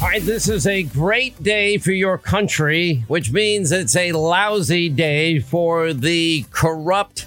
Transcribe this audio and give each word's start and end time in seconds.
All 0.00 0.08
right, 0.08 0.22
this 0.22 0.48
is 0.48 0.66
a 0.66 0.82
great 0.82 1.42
day 1.42 1.76
for 1.76 1.92
your 1.92 2.16
country, 2.16 3.04
which 3.08 3.32
means 3.32 3.70
it's 3.70 3.94
a 3.94 4.12
lousy 4.12 4.88
day 4.88 5.40
for 5.40 5.92
the 5.92 6.46
corrupt, 6.50 7.26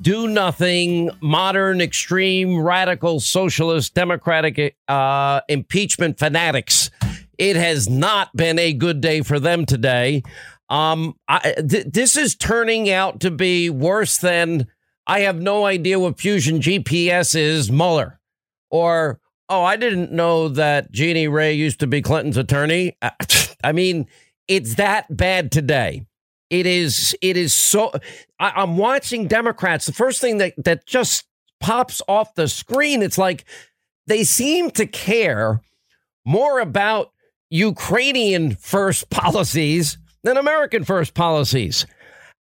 do 0.00 0.28
nothing, 0.28 1.10
modern, 1.20 1.80
extreme, 1.80 2.60
radical, 2.60 3.18
socialist, 3.18 3.94
democratic 3.94 4.76
uh, 4.86 5.40
impeachment 5.48 6.16
fanatics. 6.16 6.88
It 7.36 7.56
has 7.56 7.88
not 7.88 8.34
been 8.36 8.60
a 8.60 8.72
good 8.72 9.00
day 9.00 9.22
for 9.22 9.40
them 9.40 9.66
today. 9.66 10.22
Um, 10.68 11.16
I, 11.26 11.54
th- 11.68 11.86
this 11.86 12.16
is 12.16 12.36
turning 12.36 12.88
out 12.90 13.18
to 13.20 13.32
be 13.32 13.70
worse 13.70 14.18
than 14.18 14.68
I 15.04 15.20
have 15.20 15.40
no 15.40 15.66
idea 15.66 15.98
what 15.98 16.20
Fusion 16.20 16.60
GPS 16.60 17.34
is, 17.34 17.72
Mueller, 17.72 18.20
or 18.70 19.18
oh, 19.48 19.62
I 19.62 19.76
didn't 19.76 20.12
know 20.12 20.48
that 20.48 20.90
Jeannie 20.92 21.28
Rhee 21.28 21.52
used 21.52 21.80
to 21.80 21.86
be 21.86 22.02
Clinton's 22.02 22.36
attorney. 22.36 22.96
I 23.64 23.72
mean, 23.72 24.06
it's 24.48 24.76
that 24.76 25.14
bad 25.14 25.50
today. 25.50 26.06
It 26.50 26.66
is. 26.66 27.16
It 27.20 27.36
is 27.36 27.54
so. 27.54 27.92
I, 28.38 28.50
I'm 28.56 28.76
watching 28.76 29.26
Democrats. 29.26 29.86
The 29.86 29.92
first 29.92 30.20
thing 30.20 30.38
that 30.38 30.52
that 30.64 30.86
just 30.86 31.24
pops 31.60 32.02
off 32.06 32.34
the 32.34 32.48
screen, 32.48 33.02
it's 33.02 33.18
like 33.18 33.44
they 34.06 34.24
seem 34.24 34.70
to 34.72 34.86
care 34.86 35.60
more 36.24 36.60
about 36.60 37.12
Ukrainian 37.50 38.54
first 38.56 39.10
policies 39.10 39.98
than 40.22 40.36
American 40.36 40.84
first 40.84 41.14
policies. 41.14 41.86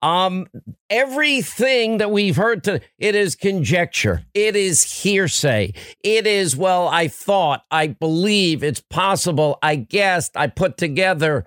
Um, 0.02 0.48
everything 0.90 2.00
that 2.00 2.10
we've 2.10 2.36
heard 2.36 2.64
to 2.64 2.82
it 2.98 3.16
is 3.16 3.36
conjecture. 3.36 4.24
It 4.34 4.56
is 4.56 4.84
hearsay. 4.84 5.74
It 6.04 6.26
is, 6.26 6.58
well, 6.58 6.88
I 6.88 7.08
thought, 7.08 7.66
I 7.70 7.88
believe, 7.88 8.64
it's 8.64 8.82
possible, 8.82 9.60
I 9.62 9.76
guessed, 9.76 10.36
I 10.36 10.48
put 10.48 10.78
together. 10.78 11.46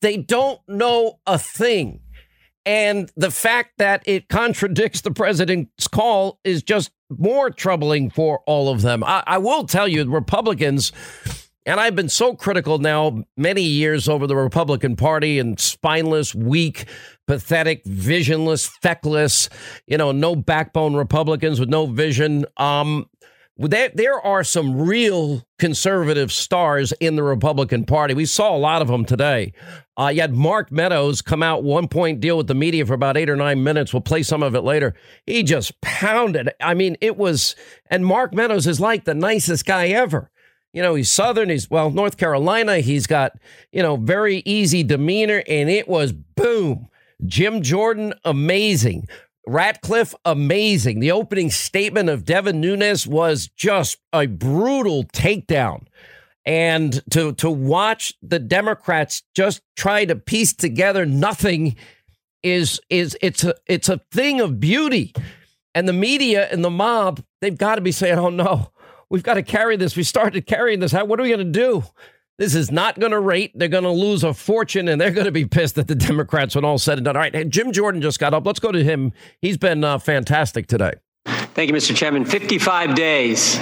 They 0.00 0.16
don't 0.16 0.60
know 0.68 1.18
a 1.26 1.38
thing. 1.38 2.00
And 2.64 3.10
the 3.16 3.30
fact 3.30 3.78
that 3.78 4.02
it 4.06 4.28
contradicts 4.28 5.00
the 5.00 5.10
president's 5.10 5.88
call 5.88 6.38
is 6.44 6.62
just 6.62 6.90
more 7.08 7.50
troubling 7.50 8.10
for 8.10 8.40
all 8.46 8.68
of 8.68 8.82
them. 8.82 9.02
I, 9.02 9.24
I 9.26 9.38
will 9.38 9.64
tell 9.64 9.88
you, 9.88 10.04
Republicans 10.04 10.92
and 11.68 11.78
I've 11.78 11.94
been 11.94 12.08
so 12.08 12.34
critical 12.34 12.78
now 12.78 13.24
many 13.36 13.60
years 13.60 14.08
over 14.08 14.26
the 14.26 14.34
Republican 14.34 14.96
Party 14.96 15.38
and 15.38 15.60
spineless, 15.60 16.34
weak, 16.34 16.86
pathetic, 17.26 17.84
visionless, 17.84 18.66
feckless, 18.66 19.50
you 19.86 19.98
know, 19.98 20.10
no 20.10 20.34
backbone 20.34 20.96
Republicans 20.96 21.60
with 21.60 21.68
no 21.68 21.84
vision. 21.84 22.46
Um, 22.56 23.10
there, 23.58 23.90
there 23.92 24.18
are 24.18 24.44
some 24.44 24.80
real 24.80 25.44
conservative 25.58 26.32
stars 26.32 26.92
in 27.00 27.16
the 27.16 27.22
Republican 27.22 27.84
Party. 27.84 28.14
We 28.14 28.24
saw 28.24 28.56
a 28.56 28.56
lot 28.56 28.80
of 28.80 28.88
them 28.88 29.04
today. 29.04 29.52
Uh, 29.98 30.08
you 30.08 30.22
had 30.22 30.32
Mark 30.32 30.72
Meadows 30.72 31.20
come 31.20 31.42
out 31.42 31.64
one 31.64 31.86
point 31.86 32.20
deal 32.20 32.38
with 32.38 32.46
the 32.46 32.54
media 32.54 32.86
for 32.86 32.94
about 32.94 33.18
eight 33.18 33.28
or 33.28 33.36
nine 33.36 33.62
minutes. 33.62 33.92
We'll 33.92 34.00
play 34.00 34.22
some 34.22 34.42
of 34.42 34.54
it 34.54 34.62
later. 34.62 34.94
He 35.26 35.42
just 35.42 35.78
pounded. 35.82 36.48
I 36.62 36.72
mean, 36.72 36.96
it 37.02 37.18
was, 37.18 37.54
and 37.90 38.06
Mark 38.06 38.32
Meadows 38.32 38.66
is 38.66 38.80
like 38.80 39.04
the 39.04 39.14
nicest 39.14 39.66
guy 39.66 39.88
ever. 39.88 40.30
You 40.78 40.84
know, 40.84 40.94
he's 40.94 41.10
Southern. 41.10 41.48
He's, 41.48 41.68
well, 41.68 41.90
North 41.90 42.18
Carolina. 42.18 42.78
He's 42.78 43.08
got, 43.08 43.32
you 43.72 43.82
know, 43.82 43.96
very 43.96 44.44
easy 44.46 44.84
demeanor. 44.84 45.42
And 45.48 45.68
it 45.68 45.88
was 45.88 46.12
boom. 46.12 46.86
Jim 47.26 47.62
Jordan, 47.62 48.14
amazing. 48.24 49.08
Ratcliffe, 49.44 50.14
amazing. 50.24 51.00
The 51.00 51.10
opening 51.10 51.50
statement 51.50 52.08
of 52.08 52.24
Devin 52.24 52.60
Nunes 52.60 53.08
was 53.08 53.48
just 53.56 53.98
a 54.12 54.26
brutal 54.26 55.02
takedown. 55.06 55.88
And 56.46 57.02
to 57.10 57.32
to 57.32 57.50
watch 57.50 58.14
the 58.22 58.38
Democrats 58.38 59.24
just 59.34 59.62
try 59.74 60.04
to 60.04 60.14
piece 60.14 60.54
together 60.54 61.04
nothing 61.04 61.74
is 62.44 62.80
is 62.88 63.18
it's 63.20 63.42
a 63.42 63.54
it's 63.66 63.88
a 63.88 64.00
thing 64.12 64.40
of 64.40 64.60
beauty. 64.60 65.12
And 65.74 65.88
the 65.88 65.92
media 65.92 66.48
and 66.52 66.64
the 66.64 66.70
mob, 66.70 67.20
they've 67.40 67.58
got 67.58 67.74
to 67.74 67.80
be 67.80 67.90
saying, 67.90 68.16
"Oh 68.20 68.30
no, 68.30 68.70
We've 69.10 69.22
got 69.22 69.34
to 69.34 69.42
carry 69.42 69.76
this. 69.76 69.96
We 69.96 70.02
started 70.02 70.46
carrying 70.46 70.80
this. 70.80 70.92
How, 70.92 71.04
what 71.04 71.18
are 71.18 71.22
we 71.22 71.30
going 71.30 71.38
to 71.38 71.44
do? 71.44 71.84
This 72.38 72.54
is 72.54 72.70
not 72.70 73.00
going 73.00 73.10
to 73.10 73.18
rate. 73.18 73.52
They're 73.54 73.68
going 73.68 73.84
to 73.84 73.90
lose 73.90 74.22
a 74.22 74.32
fortune 74.32 74.86
and 74.86 75.00
they're 75.00 75.10
going 75.10 75.24
to 75.24 75.32
be 75.32 75.44
pissed 75.44 75.76
at 75.76 75.88
the 75.88 75.94
Democrats 75.96 76.54
when 76.54 76.64
all 76.64 76.78
said 76.78 76.98
and 76.98 77.04
done. 77.04 77.16
All 77.16 77.22
right, 77.22 77.34
hey, 77.34 77.44
Jim 77.44 77.72
Jordan 77.72 78.00
just 78.00 78.20
got 78.20 78.32
up. 78.32 78.46
Let's 78.46 78.60
go 78.60 78.70
to 78.70 78.84
him. 78.84 79.12
He's 79.42 79.56
been 79.56 79.82
uh, 79.82 79.98
fantastic 79.98 80.68
today. 80.68 80.92
Thank 81.26 81.68
you, 81.70 81.76
Mr. 81.76 81.96
Chairman. 81.96 82.24
55 82.24 82.94
days. 82.94 83.58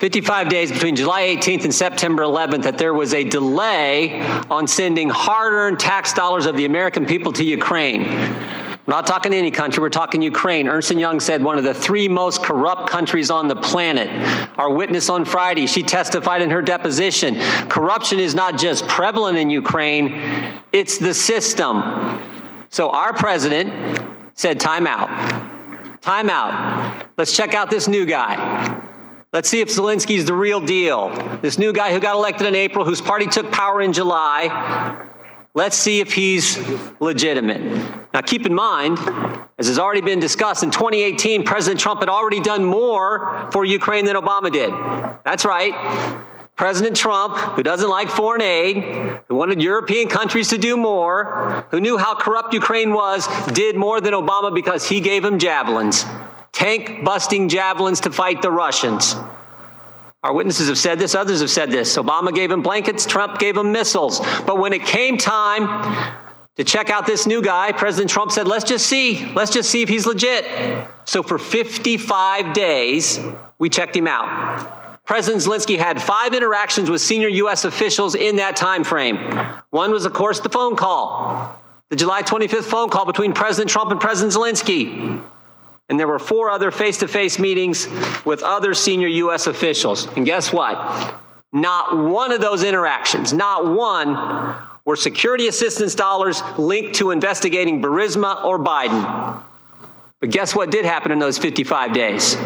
55 0.00 0.48
days 0.48 0.70
between 0.70 0.94
July 0.94 1.22
18th 1.22 1.64
and 1.64 1.74
September 1.74 2.22
11th 2.22 2.62
that 2.62 2.78
there 2.78 2.94
was 2.94 3.14
a 3.14 3.24
delay 3.24 4.20
on 4.48 4.68
sending 4.68 5.08
hard 5.08 5.54
earned 5.54 5.80
tax 5.80 6.12
dollars 6.12 6.46
of 6.46 6.56
the 6.56 6.66
American 6.66 7.06
people 7.06 7.32
to 7.32 7.42
Ukraine. 7.42 8.04
We're 8.88 8.94
not 8.94 9.06
talking 9.06 9.34
any 9.34 9.50
country, 9.50 9.82
we're 9.82 9.90
talking 9.90 10.22
Ukraine. 10.22 10.66
Ernst 10.66 10.90
& 10.90 10.92
Young 10.92 11.20
said 11.20 11.44
one 11.44 11.58
of 11.58 11.64
the 11.64 11.74
three 11.74 12.08
most 12.08 12.42
corrupt 12.42 12.88
countries 12.88 13.30
on 13.30 13.46
the 13.46 13.54
planet. 13.54 14.08
Our 14.56 14.72
witness 14.72 15.10
on 15.10 15.26
Friday, 15.26 15.66
she 15.66 15.82
testified 15.82 16.40
in 16.40 16.48
her 16.48 16.62
deposition. 16.62 17.34
Corruption 17.68 18.18
is 18.18 18.34
not 18.34 18.58
just 18.58 18.88
prevalent 18.88 19.36
in 19.36 19.50
Ukraine, 19.50 20.62
it's 20.72 20.96
the 20.96 21.12
system. 21.12 21.82
So 22.70 22.88
our 22.88 23.12
president 23.12 23.74
said, 24.32 24.58
time 24.58 24.86
out. 24.86 25.10
Time 26.00 26.30
out. 26.30 27.04
Let's 27.18 27.36
check 27.36 27.52
out 27.52 27.68
this 27.68 27.88
new 27.88 28.06
guy. 28.06 28.82
Let's 29.34 29.50
see 29.50 29.60
if 29.60 29.68
Zelensky's 29.68 30.24
the 30.24 30.32
real 30.32 30.62
deal. 30.62 31.10
This 31.42 31.58
new 31.58 31.74
guy 31.74 31.92
who 31.92 32.00
got 32.00 32.16
elected 32.16 32.46
in 32.46 32.54
April, 32.54 32.86
whose 32.86 33.02
party 33.02 33.26
took 33.26 33.52
power 33.52 33.82
in 33.82 33.92
July. 33.92 35.04
Let's 35.54 35.76
see 35.76 36.00
if 36.00 36.12
he's 36.12 36.58
legitimate. 37.00 37.62
Now, 38.14 38.20
keep 38.20 38.46
in 38.46 38.54
mind, 38.54 38.98
as 39.58 39.66
has 39.66 39.78
already 39.78 40.02
been 40.02 40.20
discussed, 40.20 40.62
in 40.62 40.70
2018, 40.70 41.42
President 41.44 41.80
Trump 41.80 42.00
had 42.00 42.08
already 42.08 42.40
done 42.40 42.64
more 42.64 43.48
for 43.50 43.64
Ukraine 43.64 44.04
than 44.04 44.14
Obama 44.14 44.52
did. 44.52 44.70
That's 45.24 45.44
right. 45.44 45.74
President 46.58 46.96
Trump, 46.96 47.36
who 47.36 47.62
doesn't 47.62 47.88
like 47.88 48.08
foreign 48.08 48.42
aid, 48.42 49.20
who 49.28 49.36
wanted 49.36 49.62
European 49.62 50.08
countries 50.08 50.48
to 50.48 50.58
do 50.58 50.76
more, 50.76 51.64
who 51.70 51.80
knew 51.80 51.96
how 51.96 52.16
corrupt 52.16 52.52
Ukraine 52.52 52.92
was, 52.92 53.28
did 53.52 53.76
more 53.76 54.00
than 54.00 54.12
Obama 54.12 54.52
because 54.52 54.88
he 54.88 55.00
gave 55.00 55.24
him 55.24 55.38
javelins, 55.38 56.04
tank 56.52 57.04
busting 57.04 57.48
javelins 57.48 58.00
to 58.00 58.10
fight 58.10 58.42
the 58.42 58.50
Russians. 58.50 59.14
Our 60.28 60.34
witnesses 60.34 60.68
have 60.68 60.76
said 60.76 60.98
this, 60.98 61.14
others 61.14 61.40
have 61.40 61.48
said 61.48 61.70
this. 61.70 61.96
Obama 61.96 62.34
gave 62.34 62.50
him 62.50 62.60
blankets, 62.60 63.06
Trump 63.06 63.38
gave 63.38 63.56
him 63.56 63.72
missiles. 63.72 64.20
But 64.44 64.58
when 64.58 64.74
it 64.74 64.84
came 64.84 65.16
time 65.16 66.14
to 66.56 66.64
check 66.64 66.90
out 66.90 67.06
this 67.06 67.26
new 67.26 67.40
guy, 67.40 67.72
President 67.72 68.10
Trump 68.10 68.30
said, 68.30 68.46
let's 68.46 68.66
just 68.66 68.86
see. 68.86 69.24
Let's 69.32 69.50
just 69.50 69.70
see 69.70 69.80
if 69.80 69.88
he's 69.88 70.04
legit. 70.04 70.44
So 71.06 71.22
for 71.22 71.38
55 71.38 72.52
days, 72.52 73.18
we 73.58 73.70
checked 73.70 73.96
him 73.96 74.06
out. 74.06 75.00
President 75.06 75.42
Zelensky 75.42 75.78
had 75.78 76.02
five 76.02 76.34
interactions 76.34 76.90
with 76.90 77.00
senior 77.00 77.28
U.S. 77.28 77.64
officials 77.64 78.14
in 78.14 78.36
that 78.36 78.54
time 78.54 78.84
frame. 78.84 79.16
One 79.70 79.92
was, 79.92 80.04
of 80.04 80.12
course, 80.12 80.40
the 80.40 80.50
phone 80.50 80.76
call, 80.76 81.58
the 81.88 81.96
July 81.96 82.22
25th 82.22 82.64
phone 82.64 82.90
call 82.90 83.06
between 83.06 83.32
President 83.32 83.70
Trump 83.70 83.92
and 83.92 83.98
President 83.98 84.34
Zelensky. 84.34 85.24
And 85.88 85.98
there 85.98 86.06
were 86.06 86.18
four 86.18 86.50
other 86.50 86.70
face 86.70 86.98
to 86.98 87.08
face 87.08 87.38
meetings 87.38 87.88
with 88.24 88.42
other 88.42 88.74
senior 88.74 89.08
U.S. 89.08 89.46
officials. 89.46 90.06
And 90.16 90.26
guess 90.26 90.52
what? 90.52 91.14
Not 91.52 91.96
one 91.96 92.30
of 92.30 92.40
those 92.40 92.62
interactions, 92.62 93.32
not 93.32 93.66
one, 93.66 94.54
were 94.84 94.96
security 94.96 95.48
assistance 95.48 95.94
dollars 95.94 96.42
linked 96.58 96.96
to 96.96 97.10
investigating 97.10 97.82
Burisma 97.82 98.44
or 98.44 98.58
Biden. 98.58 99.42
But 100.20 100.30
guess 100.30 100.54
what 100.54 100.70
did 100.70 100.84
happen 100.84 101.12
in 101.12 101.18
those 101.18 101.38
55 101.38 101.92
days? 101.94 102.36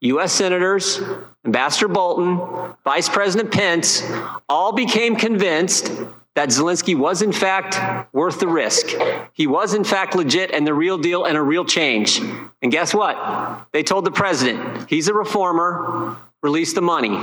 U.S. 0.00 0.32
senators, 0.32 1.00
Ambassador 1.44 1.88
Bolton, 1.88 2.74
Vice 2.84 3.08
President 3.08 3.50
Pence 3.50 4.02
all 4.48 4.72
became 4.72 5.16
convinced 5.16 5.90
that 6.36 6.50
Zelensky 6.50 6.94
was, 6.94 7.22
in 7.22 7.32
fact, 7.32 7.80
worth 8.12 8.40
the 8.40 8.46
risk. 8.46 8.88
He 9.32 9.46
was, 9.46 9.72
in 9.72 9.84
fact, 9.84 10.14
legit 10.14 10.50
and 10.50 10.66
the 10.66 10.74
real 10.74 10.98
deal 10.98 11.24
and 11.24 11.34
a 11.34 11.42
real 11.42 11.64
change. 11.64 12.20
And 12.62 12.70
guess 12.70 12.92
what? 12.92 13.66
They 13.72 13.82
told 13.82 14.04
the 14.04 14.10
president, 14.10 14.88
he's 14.88 15.08
a 15.08 15.14
reformer, 15.14 16.18
release 16.42 16.74
the 16.74 16.82
money. 16.82 17.16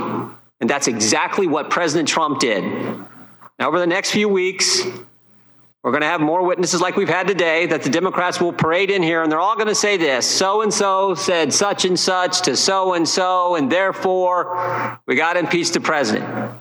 And 0.60 0.68
that's 0.68 0.88
exactly 0.88 1.46
what 1.46 1.70
President 1.70 2.08
Trump 2.08 2.40
did. 2.40 2.64
Now, 2.64 3.68
over 3.68 3.78
the 3.78 3.86
next 3.86 4.10
few 4.10 4.28
weeks, 4.28 4.82
we're 5.84 5.92
going 5.92 6.00
to 6.00 6.08
have 6.08 6.20
more 6.20 6.44
witnesses 6.44 6.80
like 6.80 6.96
we've 6.96 7.08
had 7.08 7.28
today 7.28 7.66
that 7.66 7.84
the 7.84 7.90
Democrats 7.90 8.40
will 8.40 8.52
parade 8.52 8.90
in 8.90 9.00
here, 9.00 9.22
and 9.22 9.30
they're 9.30 9.38
all 9.38 9.54
going 9.54 9.68
to 9.68 9.76
say 9.76 9.96
this 9.96 10.26
so 10.26 10.62
and 10.62 10.74
so 10.74 11.14
said 11.14 11.52
such 11.52 11.84
and 11.84 12.00
such 12.00 12.42
to 12.42 12.56
so 12.56 12.94
and 12.94 13.08
so, 13.08 13.54
and 13.54 13.70
therefore 13.70 14.98
we 15.06 15.14
got 15.14 15.34
to 15.34 15.38
impeach 15.38 15.70
the 15.70 15.80
president. 15.80 16.58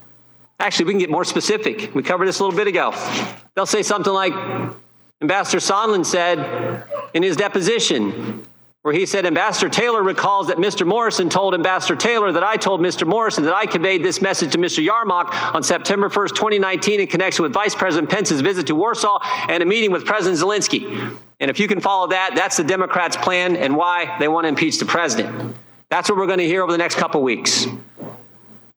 Actually, 0.63 0.85
we 0.85 0.93
can 0.93 0.99
get 0.99 1.09
more 1.09 1.25
specific. 1.25 1.93
We 1.93 2.03
covered 2.03 2.25
this 2.25 2.39
a 2.39 2.43
little 2.45 2.55
bit 2.55 2.67
ago. 2.67 2.93
They'll 3.53 3.65
say 3.65 3.83
something 3.83 4.13
like 4.13 4.31
Ambassador 5.21 5.57
Sondland 5.57 6.05
said 6.05 6.85
in 7.13 7.21
his 7.21 7.35
deposition 7.35 8.45
where 8.81 8.93
he 8.93 9.05
said 9.05 9.25
Ambassador 9.25 9.67
Taylor 9.67 10.01
recalls 10.01 10.47
that 10.47 10.55
Mr. 10.55 10.87
Morrison 10.87 11.27
told 11.27 11.53
Ambassador 11.53 11.97
Taylor 11.97 12.31
that 12.31 12.45
I 12.45 12.55
told 12.55 12.79
Mr. 12.79 13.05
Morrison 13.05 13.43
that 13.43 13.53
I 13.53 13.65
conveyed 13.65 14.05
this 14.05 14.21
message 14.21 14.53
to 14.53 14.57
Mr. 14.57 14.85
Yermak 14.85 15.53
on 15.53 15.63
September 15.63 16.07
1st, 16.07 16.29
2019, 16.29 17.01
in 17.01 17.07
connection 17.07 17.43
with 17.43 17.51
Vice 17.51 17.75
President 17.75 18.09
Pence's 18.09 18.39
visit 18.39 18.65
to 18.67 18.75
Warsaw 18.75 19.19
and 19.49 19.61
a 19.61 19.65
meeting 19.65 19.91
with 19.91 20.05
President 20.05 20.41
Zelensky. 20.41 21.17
And 21.41 21.51
if 21.51 21.59
you 21.59 21.67
can 21.67 21.81
follow 21.81 22.07
that, 22.07 22.35
that's 22.35 22.55
the 22.55 22.63
Democrats' 22.63 23.17
plan 23.17 23.57
and 23.57 23.75
why 23.75 24.15
they 24.17 24.29
want 24.29 24.45
to 24.45 24.49
impeach 24.49 24.79
the 24.79 24.85
president. 24.85 25.57
That's 25.89 26.09
what 26.09 26.17
we're 26.17 26.27
going 26.27 26.39
to 26.39 26.47
hear 26.47 26.63
over 26.63 26.71
the 26.71 26.77
next 26.77 26.95
couple 26.95 27.21
weeks. 27.21 27.67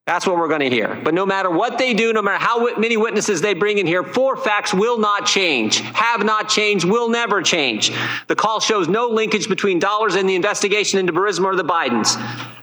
That's 0.06 0.24
what 0.24 0.36
we're 0.36 0.46
going 0.46 0.60
to 0.60 0.70
hear. 0.70 1.00
But 1.02 1.14
no 1.14 1.26
matter 1.26 1.50
what 1.50 1.78
they 1.78 1.92
do, 1.92 2.12
no 2.12 2.22
matter 2.22 2.42
how 2.42 2.76
many 2.76 2.96
witnesses 2.96 3.40
they 3.40 3.54
bring 3.54 3.78
in 3.78 3.88
here, 3.88 4.04
four 4.04 4.36
facts 4.36 4.72
will 4.72 4.98
not 4.98 5.26
change, 5.26 5.80
have 5.80 6.24
not 6.24 6.48
changed, 6.48 6.84
will 6.84 7.08
never 7.08 7.42
change. 7.42 7.90
The 8.28 8.36
call 8.36 8.60
shows 8.60 8.86
no 8.86 9.08
linkage 9.08 9.48
between 9.48 9.80
dollars 9.80 10.14
and 10.14 10.28
the 10.28 10.36
investigation 10.36 11.00
into 11.00 11.12
Burisma 11.12 11.46
or 11.46 11.56
the 11.56 11.64
Bidens. 11.64 12.16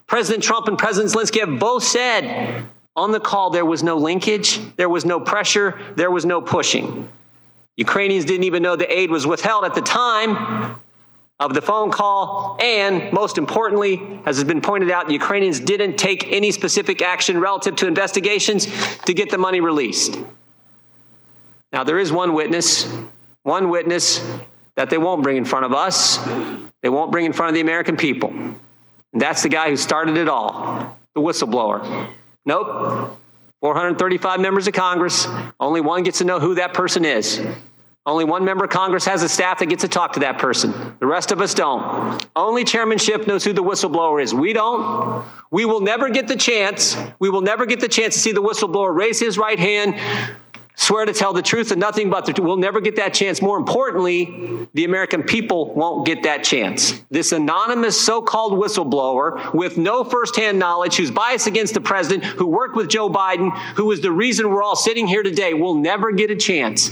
President 0.07 0.42
Trump 0.42 0.69
and 0.69 0.78
President 0.78 1.13
Zelensky 1.13 1.42
have 1.42 1.60
both 1.60 1.84
said 1.84 2.63
on 2.95 3.12
the 3.12 3.19
call 3.19 3.50
there 3.50 3.66
was 3.66 3.84
no 3.84 3.98
linkage, 3.98 4.62
there 4.78 4.90
was 4.90 5.04
no 5.04 5.19
pressure, 5.19 5.78
there 5.98 6.12
was 6.12 6.25
no 6.25 6.40
pushing. 6.42 7.10
Ukrainians 7.75 8.24
didn't 8.24 8.45
even 8.45 8.63
know 8.63 8.78
the 8.78 8.90
aid 8.90 9.12
was 9.12 9.28
withheld 9.28 9.66
at 9.66 9.75
the 9.75 9.81
time 9.81 10.81
of 11.44 11.54
the 11.54 11.62
phone 11.62 11.92
call. 11.92 12.57
And 12.62 13.12
most 13.12 13.38
importantly, 13.38 14.01
as 14.25 14.38
has 14.38 14.44
been 14.45 14.62
pointed 14.62 14.90
out, 14.90 15.07
the 15.07 15.13
Ukrainians 15.13 15.60
didn't 15.60 15.98
take 15.98 16.31
any 16.31 16.51
specific 16.51 17.01
action 17.01 17.40
relative 17.40 17.75
to 17.78 17.88
investigations 17.88 18.68
to 19.06 19.13
get 19.13 19.30
the 19.30 19.38
money 19.38 19.60
released. 19.60 20.18
Now, 21.74 21.84
there 21.84 22.00
is 22.00 22.12
one 22.12 22.34
witness, 22.34 22.92
one 23.44 23.69
witness 23.69 24.25
that 24.75 24.90
they 24.90 24.98
won't 24.98 25.22
bring 25.22 25.38
in 25.38 25.45
front 25.45 25.66
of 25.66 25.74
us, 25.74 26.18
they 26.81 26.90
won't 26.90 27.12
bring 27.12 27.25
in 27.25 27.34
front 27.34 27.50
of 27.50 27.56
the 27.56 27.62
American 27.62 27.98
people. 27.98 28.30
And 28.30 29.22
that's 29.22 29.44
the 29.44 29.50
guy 29.50 29.69
who 29.69 29.75
started 29.75 30.18
it 30.18 30.30
all, 30.30 30.98
the 31.13 31.22
whistleblower. 31.22 32.10
Nope. 32.45 33.19
435 33.60 34.40
members 34.40 34.68
of 34.68 34.74
Congress, 34.74 35.28
only 35.60 35.80
one 35.80 36.04
gets 36.04 36.18
to 36.18 36.25
know 36.25 36.40
who 36.40 36.56
that 36.56 36.74
person 36.74 37.06
is. 37.06 37.42
Only 38.05 38.25
one 38.25 38.44
member 38.44 38.65
of 38.65 38.69
Congress 38.69 39.05
has 39.05 39.23
a 39.23 39.29
staff 39.29 39.59
that 39.59 39.67
gets 39.67 39.83
to 39.83 39.88
talk 39.88 40.11
to 40.13 40.19
that 40.21 40.38
person. 40.38 40.73
The 41.00 41.05
rest 41.05 41.31
of 41.31 41.39
us 41.39 41.53
don't. 41.53 42.21
Only 42.35 42.65
chairmanship 42.65 43.27
knows 43.27 43.45
who 43.45 43.53
the 43.53 43.63
whistleblower 43.63 44.21
is. 44.21 44.33
We 44.33 44.51
don't. 44.51 45.23
We 45.51 45.63
will 45.63 45.79
never 45.79 46.09
get 46.09 46.27
the 46.27 46.35
chance. 46.35 46.97
We 47.19 47.29
will 47.29 47.41
never 47.41 47.65
get 47.65 47.79
the 47.79 47.88
chance 47.88 48.15
to 48.15 48.19
see 48.19 48.33
the 48.33 48.44
whistleblower 48.44 48.94
raise 48.94 49.21
his 49.21 49.38
right 49.38 49.57
hand, 49.57 49.95
swear 50.75 51.05
to 51.05 51.13
tell 51.13 51.31
the 51.31 51.41
truth 51.41 51.71
and 51.71 51.79
nothing 51.79 52.09
but 52.09 52.25
the 52.25 52.33
truth. 52.33 52.45
We'll 52.45 52.57
never 52.57 52.81
get 52.81 52.97
that 52.97 53.13
chance. 53.13 53.41
More 53.41 53.55
importantly, 53.55 54.67
the 54.73 54.83
American 54.83 55.23
people 55.23 55.73
won't 55.73 56.06
get 56.06 56.23
that 56.23 56.44
chance. 56.44 57.01
This 57.09 57.31
anonymous 57.31 58.06
so 58.06 58.21
called 58.21 58.51
whistleblower 58.61 59.53
with 59.53 59.77
no 59.77 60.03
firsthand 60.03 60.59
knowledge, 60.59 60.97
who's 60.97 61.11
biased 61.11 61.47
against 61.47 61.73
the 61.73 61.79
president, 61.79 62.25
who 62.25 62.47
worked 62.47 62.75
with 62.75 62.89
Joe 62.89 63.09
Biden, 63.09 63.57
who 63.75 63.89
is 63.94 64.01
the 64.01 64.11
reason 64.11 64.49
we're 64.49 64.61
all 64.61 64.75
sitting 64.75 65.07
here 65.07 65.23
today, 65.23 65.53
will 65.53 65.75
never 65.75 66.11
get 66.11 66.29
a 66.31 66.35
chance 66.35 66.91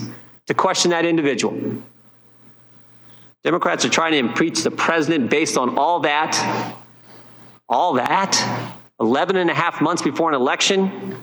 to 0.52 0.56
question 0.56 0.92
that 0.92 1.06
individual. 1.06 1.82
Democrats 3.44 3.86
are 3.86 3.90
trying 3.90 4.12
to 4.12 4.18
impeach 4.18 4.64
the 4.64 4.72
president 4.72 5.30
based 5.30 5.58
on 5.58 5.78
all 5.78 6.02
that. 6.02 6.76
All 7.70 7.94
that. 7.94 8.78
11 9.00 9.38
and 9.38 9.50
a 9.50 9.54
half 9.54 9.82
months 9.82 10.02
before 10.02 10.30
an 10.30 10.36
election. 10.36 11.18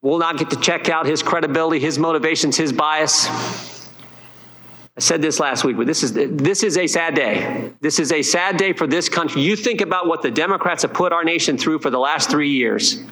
We'll 0.00 0.18
not 0.18 0.38
get 0.38 0.50
to 0.50 0.56
check 0.56 0.88
out 0.88 1.06
his 1.06 1.22
credibility, 1.22 1.78
his 1.78 1.98
motivations, 1.98 2.56
his 2.56 2.72
bias. 2.72 3.28
I 4.96 5.00
said 5.00 5.22
this 5.22 5.38
last 5.38 5.64
week, 5.64 5.76
but 5.76 5.86
this 5.86 6.02
is 6.02 6.12
this 6.12 6.62
is 6.62 6.76
a 6.76 6.86
sad 6.86 7.14
day. 7.14 7.72
This 7.80 7.98
is 7.98 8.10
a 8.10 8.22
sad 8.22 8.56
day 8.56 8.72
for 8.72 8.86
this 8.86 9.08
country. 9.08 9.40
You 9.42 9.54
think 9.54 9.80
about 9.80 10.06
what 10.06 10.22
the 10.22 10.30
Democrats 10.30 10.82
have 10.82 10.92
put 10.92 11.12
our 11.12 11.24
nation 11.24 11.56
through 11.56 11.78
for 11.78 11.90
the 11.90 11.98
last 11.98 12.30
three 12.30 12.50
years 12.50 13.02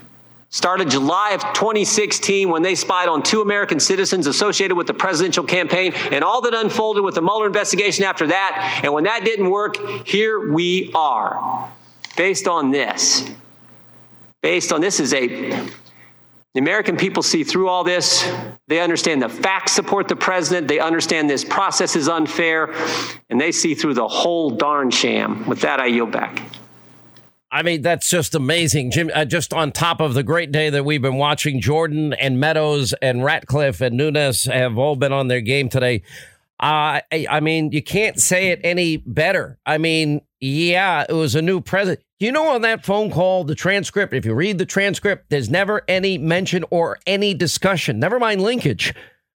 started 0.50 0.90
July 0.90 1.30
of 1.30 1.40
2016 1.54 2.50
when 2.50 2.62
they 2.62 2.74
spied 2.74 3.08
on 3.08 3.22
two 3.22 3.40
American 3.40 3.80
citizens 3.80 4.26
associated 4.26 4.74
with 4.74 4.86
the 4.86 4.94
presidential 4.94 5.44
campaign 5.44 5.92
and 6.10 6.22
all 6.24 6.40
that 6.42 6.54
unfolded 6.54 7.02
with 7.02 7.14
the 7.14 7.22
Mueller 7.22 7.46
investigation 7.46 8.04
after 8.04 8.26
that. 8.26 8.80
And 8.84 8.92
when 8.92 9.04
that 9.04 9.24
didn't 9.24 9.48
work, 9.48 10.06
here 10.06 10.52
we 10.52 10.90
are. 10.94 11.70
Based 12.16 12.48
on 12.48 12.72
this. 12.72 13.30
Based 14.42 14.72
on 14.72 14.80
this 14.80 15.00
is 15.00 15.14
a 15.14 15.70
the 16.52 16.58
American 16.58 16.96
people 16.96 17.22
see 17.22 17.44
through 17.44 17.68
all 17.68 17.84
this. 17.84 18.28
They 18.66 18.80
understand 18.80 19.22
the 19.22 19.28
facts 19.28 19.70
support 19.70 20.08
the 20.08 20.16
president. 20.16 20.66
They 20.66 20.80
understand 20.80 21.30
this 21.30 21.44
process 21.44 21.94
is 21.94 22.08
unfair, 22.08 22.74
and 23.28 23.40
they 23.40 23.52
see 23.52 23.76
through 23.76 23.94
the 23.94 24.08
whole 24.08 24.50
darn 24.50 24.90
sham. 24.90 25.46
With 25.46 25.60
that, 25.60 25.78
I 25.78 25.86
yield 25.86 26.10
back. 26.10 26.42
I 27.52 27.62
mean, 27.62 27.82
that's 27.82 28.08
just 28.08 28.34
amazing, 28.34 28.92
Jim. 28.92 29.10
Uh, 29.12 29.24
just 29.24 29.52
on 29.52 29.72
top 29.72 30.00
of 30.00 30.14
the 30.14 30.22
great 30.22 30.52
day 30.52 30.70
that 30.70 30.84
we've 30.84 31.02
been 31.02 31.16
watching, 31.16 31.60
Jordan 31.60 32.12
and 32.12 32.38
Meadows 32.38 32.92
and 33.02 33.24
Ratcliffe 33.24 33.80
and 33.80 33.96
Nunes 33.96 34.44
have 34.44 34.78
all 34.78 34.94
been 34.94 35.12
on 35.12 35.26
their 35.28 35.40
game 35.40 35.68
today. 35.68 36.02
Uh, 36.60 37.00
I, 37.10 37.26
I 37.28 37.40
mean, 37.40 37.72
you 37.72 37.82
can't 37.82 38.20
say 38.20 38.48
it 38.48 38.60
any 38.62 38.98
better. 38.98 39.58
I 39.66 39.78
mean, 39.78 40.20
yeah, 40.40 41.04
it 41.08 41.14
was 41.14 41.34
a 41.34 41.42
new 41.42 41.60
president. 41.60 42.04
You 42.20 42.30
know, 42.30 42.48
on 42.48 42.62
that 42.62 42.84
phone 42.84 43.10
call, 43.10 43.44
the 43.44 43.54
transcript, 43.54 44.12
if 44.12 44.26
you 44.26 44.34
read 44.34 44.58
the 44.58 44.66
transcript, 44.66 45.30
there's 45.30 45.48
never 45.48 45.82
any 45.88 46.18
mention 46.18 46.64
or 46.70 46.98
any 47.06 47.34
discussion, 47.34 47.98
never 47.98 48.18
mind 48.20 48.42
linkage, 48.42 48.94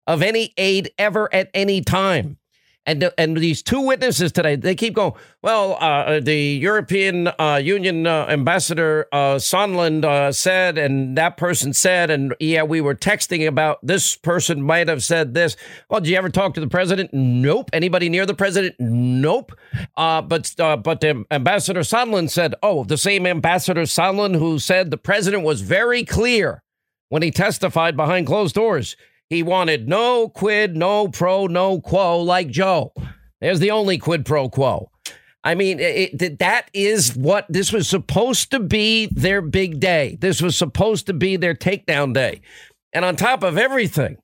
of 0.06 0.20
any 0.20 0.53
aid 0.56 0.91
ever 0.99 1.32
at 1.32 1.49
any 1.55 1.81
time. 1.81 2.38
And, 2.84 3.12
and 3.17 3.37
these 3.37 3.62
two 3.62 3.81
witnesses 3.81 4.32
today, 4.32 4.56
they 4.56 4.75
keep 4.75 4.94
going, 4.94 5.12
well, 5.40 5.76
uh, 5.81 6.19
the 6.19 6.37
European 6.37 7.29
uh, 7.29 7.61
Union 7.62 8.08
uh, 8.08 8.26
ambassador 8.29 9.06
uh, 9.12 9.37
Sondland 9.37 10.05
uh, 10.05 10.32
said, 10.32 10.79
and 10.79 11.17
that 11.17 11.37
person 11.37 11.73
said, 11.73 12.11
and 12.11 12.34
yeah, 12.40 12.64
we 12.64 12.81
were 12.81 12.96
texting 12.96 13.46
about 13.46 13.79
this 13.87 14.17
person 14.17 14.62
might 14.62 14.88
have 14.88 15.05
said 15.05 15.32
this. 15.32 15.56
Well, 15.88 16.00
did 16.00 16.11
you 16.11 16.17
ever 16.17 16.29
talk 16.29 16.55
to 16.55 16.61
the 16.61 16.67
president? 16.67 17.14
Nope. 17.14 17.70
Anybody 17.73 18.08
near 18.08 18.26
the 18.26 18.34
president? 18.34 18.75
Nope. 18.81 19.52
Uh, 19.96 20.20
but 20.20 20.52
uh, 20.58 20.76
but 20.76 21.05
Ambassador 21.31 21.81
Sondland 21.81 22.31
said, 22.31 22.56
oh, 22.64 22.82
the 22.82 22.99
same 22.99 23.26
Ambassador 23.26 23.82
Sondland 23.82 24.37
who 24.37 24.58
said 24.58 24.90
the 24.90 24.96
president 24.96 25.44
was 25.44 25.61
very 25.61 26.05
clear 26.05 26.64
when 27.11 27.23
he 27.23 27.31
testified 27.31 27.96
behind 27.96 28.26
closed 28.26 28.56
doors. 28.56 28.96
He 29.32 29.43
wanted 29.43 29.88
no 29.88 30.29
quid, 30.29 30.76
no 30.76 31.08
pro, 31.08 31.46
no 31.46 31.81
quo 31.81 32.20
like 32.20 32.49
Joe. 32.49 32.93
There's 33.40 33.61
the 33.61 33.70
only 33.70 33.96
quid 33.96 34.26
pro 34.26 34.50
quo. 34.50 34.90
I 35.43 35.55
mean, 35.55 35.79
it, 35.81 36.38
that 36.40 36.69
is 36.75 37.17
what 37.17 37.46
this 37.49 37.73
was 37.73 37.88
supposed 37.88 38.50
to 38.50 38.61
be 38.61 39.06
their 39.06 39.40
big 39.40 39.81
day. 39.81 40.19
This 40.20 40.43
was 40.43 40.55
supposed 40.55 41.06
to 41.06 41.14
be 41.14 41.37
their 41.37 41.55
takedown 41.55 42.12
day. 42.12 42.43
And 42.93 43.06
on 43.06 43.17
top 43.17 43.43
of 43.43 43.56
everything, 43.56 44.18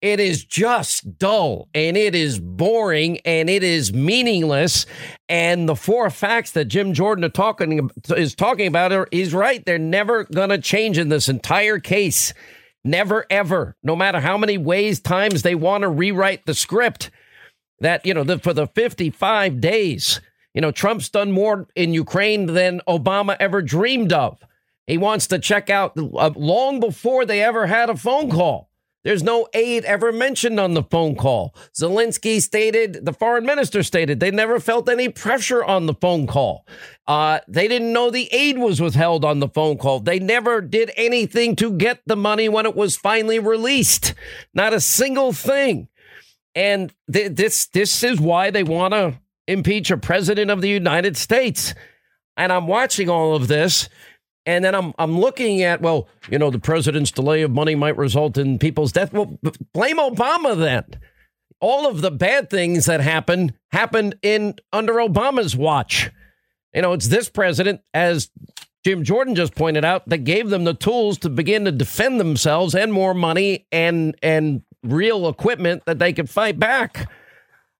it 0.00 0.20
is 0.20 0.44
just 0.44 1.18
dull 1.18 1.68
and 1.74 1.96
it 1.96 2.14
is 2.14 2.38
boring 2.38 3.18
and 3.24 3.50
it 3.50 3.64
is 3.64 3.92
meaningless. 3.92 4.86
And 5.28 5.68
the 5.68 5.74
four 5.74 6.10
facts 6.10 6.52
that 6.52 6.66
Jim 6.66 6.94
Jordan 6.94 7.28
talking, 7.32 7.90
is 8.10 8.36
talking 8.36 8.68
about 8.68 8.92
are, 8.92 9.08
he's 9.10 9.34
right. 9.34 9.66
They're 9.66 9.78
never 9.78 10.22
going 10.24 10.50
to 10.50 10.58
change 10.58 10.96
in 10.96 11.08
this 11.08 11.28
entire 11.28 11.80
case. 11.80 12.32
Never, 12.84 13.24
ever, 13.30 13.76
no 13.82 13.96
matter 13.96 14.20
how 14.20 14.36
many 14.36 14.58
ways, 14.58 15.00
times 15.00 15.42
they 15.42 15.54
want 15.54 15.82
to 15.82 15.88
rewrite 15.88 16.44
the 16.44 16.54
script, 16.54 17.10
that, 17.80 18.04
you 18.04 18.14
know, 18.14 18.24
the, 18.24 18.38
for 18.38 18.52
the 18.52 18.66
55 18.66 19.60
days, 19.60 20.20
you 20.52 20.60
know, 20.60 20.70
Trump's 20.70 21.08
done 21.08 21.32
more 21.32 21.66
in 21.74 21.94
Ukraine 21.94 22.46
than 22.46 22.80
Obama 22.86 23.36
ever 23.40 23.62
dreamed 23.62 24.12
of. 24.12 24.38
He 24.86 24.98
wants 24.98 25.26
to 25.28 25.38
check 25.38 25.70
out 25.70 25.92
uh, 25.96 26.30
long 26.36 26.78
before 26.78 27.24
they 27.24 27.42
ever 27.42 27.66
had 27.66 27.90
a 27.90 27.96
phone 27.96 28.30
call. 28.30 28.68
There's 29.04 29.22
no 29.22 29.46
aid 29.52 29.84
ever 29.84 30.12
mentioned 30.12 30.58
on 30.58 30.72
the 30.72 30.82
phone 30.82 31.14
call. 31.14 31.54
Zelensky 31.78 32.40
stated, 32.40 33.04
the 33.04 33.12
foreign 33.12 33.44
minister 33.44 33.82
stated, 33.82 34.18
they 34.18 34.30
never 34.30 34.58
felt 34.58 34.88
any 34.88 35.10
pressure 35.10 35.62
on 35.62 35.84
the 35.84 35.94
phone 35.94 36.26
call. 36.26 36.66
Uh, 37.06 37.40
they 37.46 37.68
didn't 37.68 37.92
know 37.92 38.10
the 38.10 38.32
aid 38.32 38.56
was 38.56 38.80
withheld 38.80 39.24
on 39.24 39.40
the 39.40 39.48
phone 39.48 39.76
call. 39.76 40.00
They 40.00 40.18
never 40.18 40.62
did 40.62 40.90
anything 40.96 41.54
to 41.56 41.70
get 41.70 42.00
the 42.06 42.16
money 42.16 42.48
when 42.48 42.64
it 42.64 42.74
was 42.74 42.96
finally 42.96 43.38
released. 43.38 44.14
Not 44.54 44.72
a 44.72 44.80
single 44.80 45.34
thing. 45.34 45.88
And 46.54 46.92
th- 47.12 47.32
this 47.32 47.66
this 47.66 48.02
is 48.02 48.20
why 48.20 48.50
they 48.50 48.62
want 48.62 48.94
to 48.94 49.20
impeach 49.46 49.90
a 49.90 49.96
president 49.96 50.50
of 50.50 50.62
the 50.62 50.68
United 50.68 51.16
States. 51.16 51.74
And 52.36 52.52
I'm 52.52 52.66
watching 52.66 53.08
all 53.08 53.34
of 53.34 53.48
this 53.48 53.88
and 54.46 54.64
then 54.64 54.74
I'm 54.74 54.92
I'm 54.98 55.18
looking 55.18 55.62
at 55.62 55.80
well, 55.80 56.08
you 56.30 56.38
know, 56.38 56.50
the 56.50 56.58
president's 56.58 57.10
delay 57.10 57.42
of 57.42 57.50
money 57.50 57.74
might 57.74 57.96
result 57.96 58.36
in 58.38 58.58
people's 58.58 58.92
death. 58.92 59.12
Well, 59.12 59.38
blame 59.72 59.98
Obama 59.98 60.58
then. 60.58 60.84
All 61.60 61.88
of 61.88 62.02
the 62.02 62.10
bad 62.10 62.50
things 62.50 62.86
that 62.86 63.00
happened 63.00 63.54
happened 63.72 64.16
in 64.22 64.56
under 64.72 64.94
Obama's 64.94 65.56
watch. 65.56 66.10
You 66.74 66.82
know, 66.82 66.92
it's 66.92 67.08
this 67.08 67.30
president, 67.30 67.80
as 67.94 68.30
Jim 68.84 69.04
Jordan 69.04 69.34
just 69.34 69.54
pointed 69.54 69.84
out, 69.84 70.06
that 70.08 70.18
gave 70.18 70.50
them 70.50 70.64
the 70.64 70.74
tools 70.74 71.18
to 71.18 71.30
begin 71.30 71.64
to 71.64 71.72
defend 71.72 72.20
themselves 72.20 72.74
and 72.74 72.92
more 72.92 73.14
money 73.14 73.66
and 73.72 74.14
and 74.22 74.62
real 74.82 75.28
equipment 75.28 75.84
that 75.86 75.98
they 75.98 76.12
could 76.12 76.28
fight 76.28 76.58
back. 76.58 77.10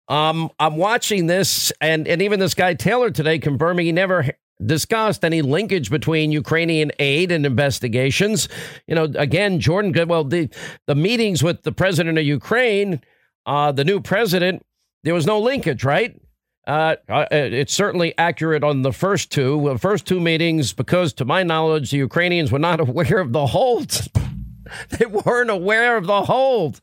Um, 0.08 0.50
I'm 0.58 0.76
watching 0.76 1.26
this, 1.26 1.72
and 1.80 2.06
and 2.08 2.22
even 2.22 2.40
this 2.40 2.54
guy 2.54 2.74
Taylor 2.74 3.10
today 3.10 3.38
confirming 3.38 3.86
he 3.86 3.92
never 3.92 4.30
discussed 4.64 5.24
any 5.24 5.42
linkage 5.42 5.90
between 5.90 6.32
Ukrainian 6.32 6.92
aid 6.98 7.32
and 7.32 7.44
investigations. 7.44 8.48
You 8.86 8.94
know, 8.94 9.04
again, 9.16 9.60
Jordan 9.60 9.92
Good. 9.92 10.08
Well, 10.08 10.24
the 10.24 10.48
the 10.86 10.94
meetings 10.94 11.42
with 11.42 11.62
the 11.62 11.72
president 11.72 12.18
of 12.18 12.24
Ukraine, 12.24 13.00
uh, 13.46 13.72
the 13.72 13.84
new 13.84 14.00
president, 14.00 14.64
there 15.02 15.14
was 15.14 15.26
no 15.26 15.40
linkage, 15.40 15.84
right? 15.84 16.20
Uh, 16.66 16.96
uh 17.08 17.26
it's 17.30 17.74
certainly 17.74 18.16
accurate 18.16 18.64
on 18.64 18.82
the 18.82 18.92
first 18.92 19.30
two. 19.30 19.62
The 19.64 19.78
first 19.78 20.06
two 20.06 20.20
meetings, 20.20 20.72
because 20.72 21.12
to 21.14 21.24
my 21.24 21.42
knowledge, 21.42 21.90
the 21.90 21.98
Ukrainians 21.98 22.50
were 22.50 22.58
not 22.58 22.80
aware 22.88 23.18
of 23.18 23.32
the 23.32 23.46
hold. 23.46 23.90
they 24.90 25.06
weren't 25.06 25.50
aware 25.50 25.96
of 25.96 26.06
the 26.06 26.22
hold 26.22 26.80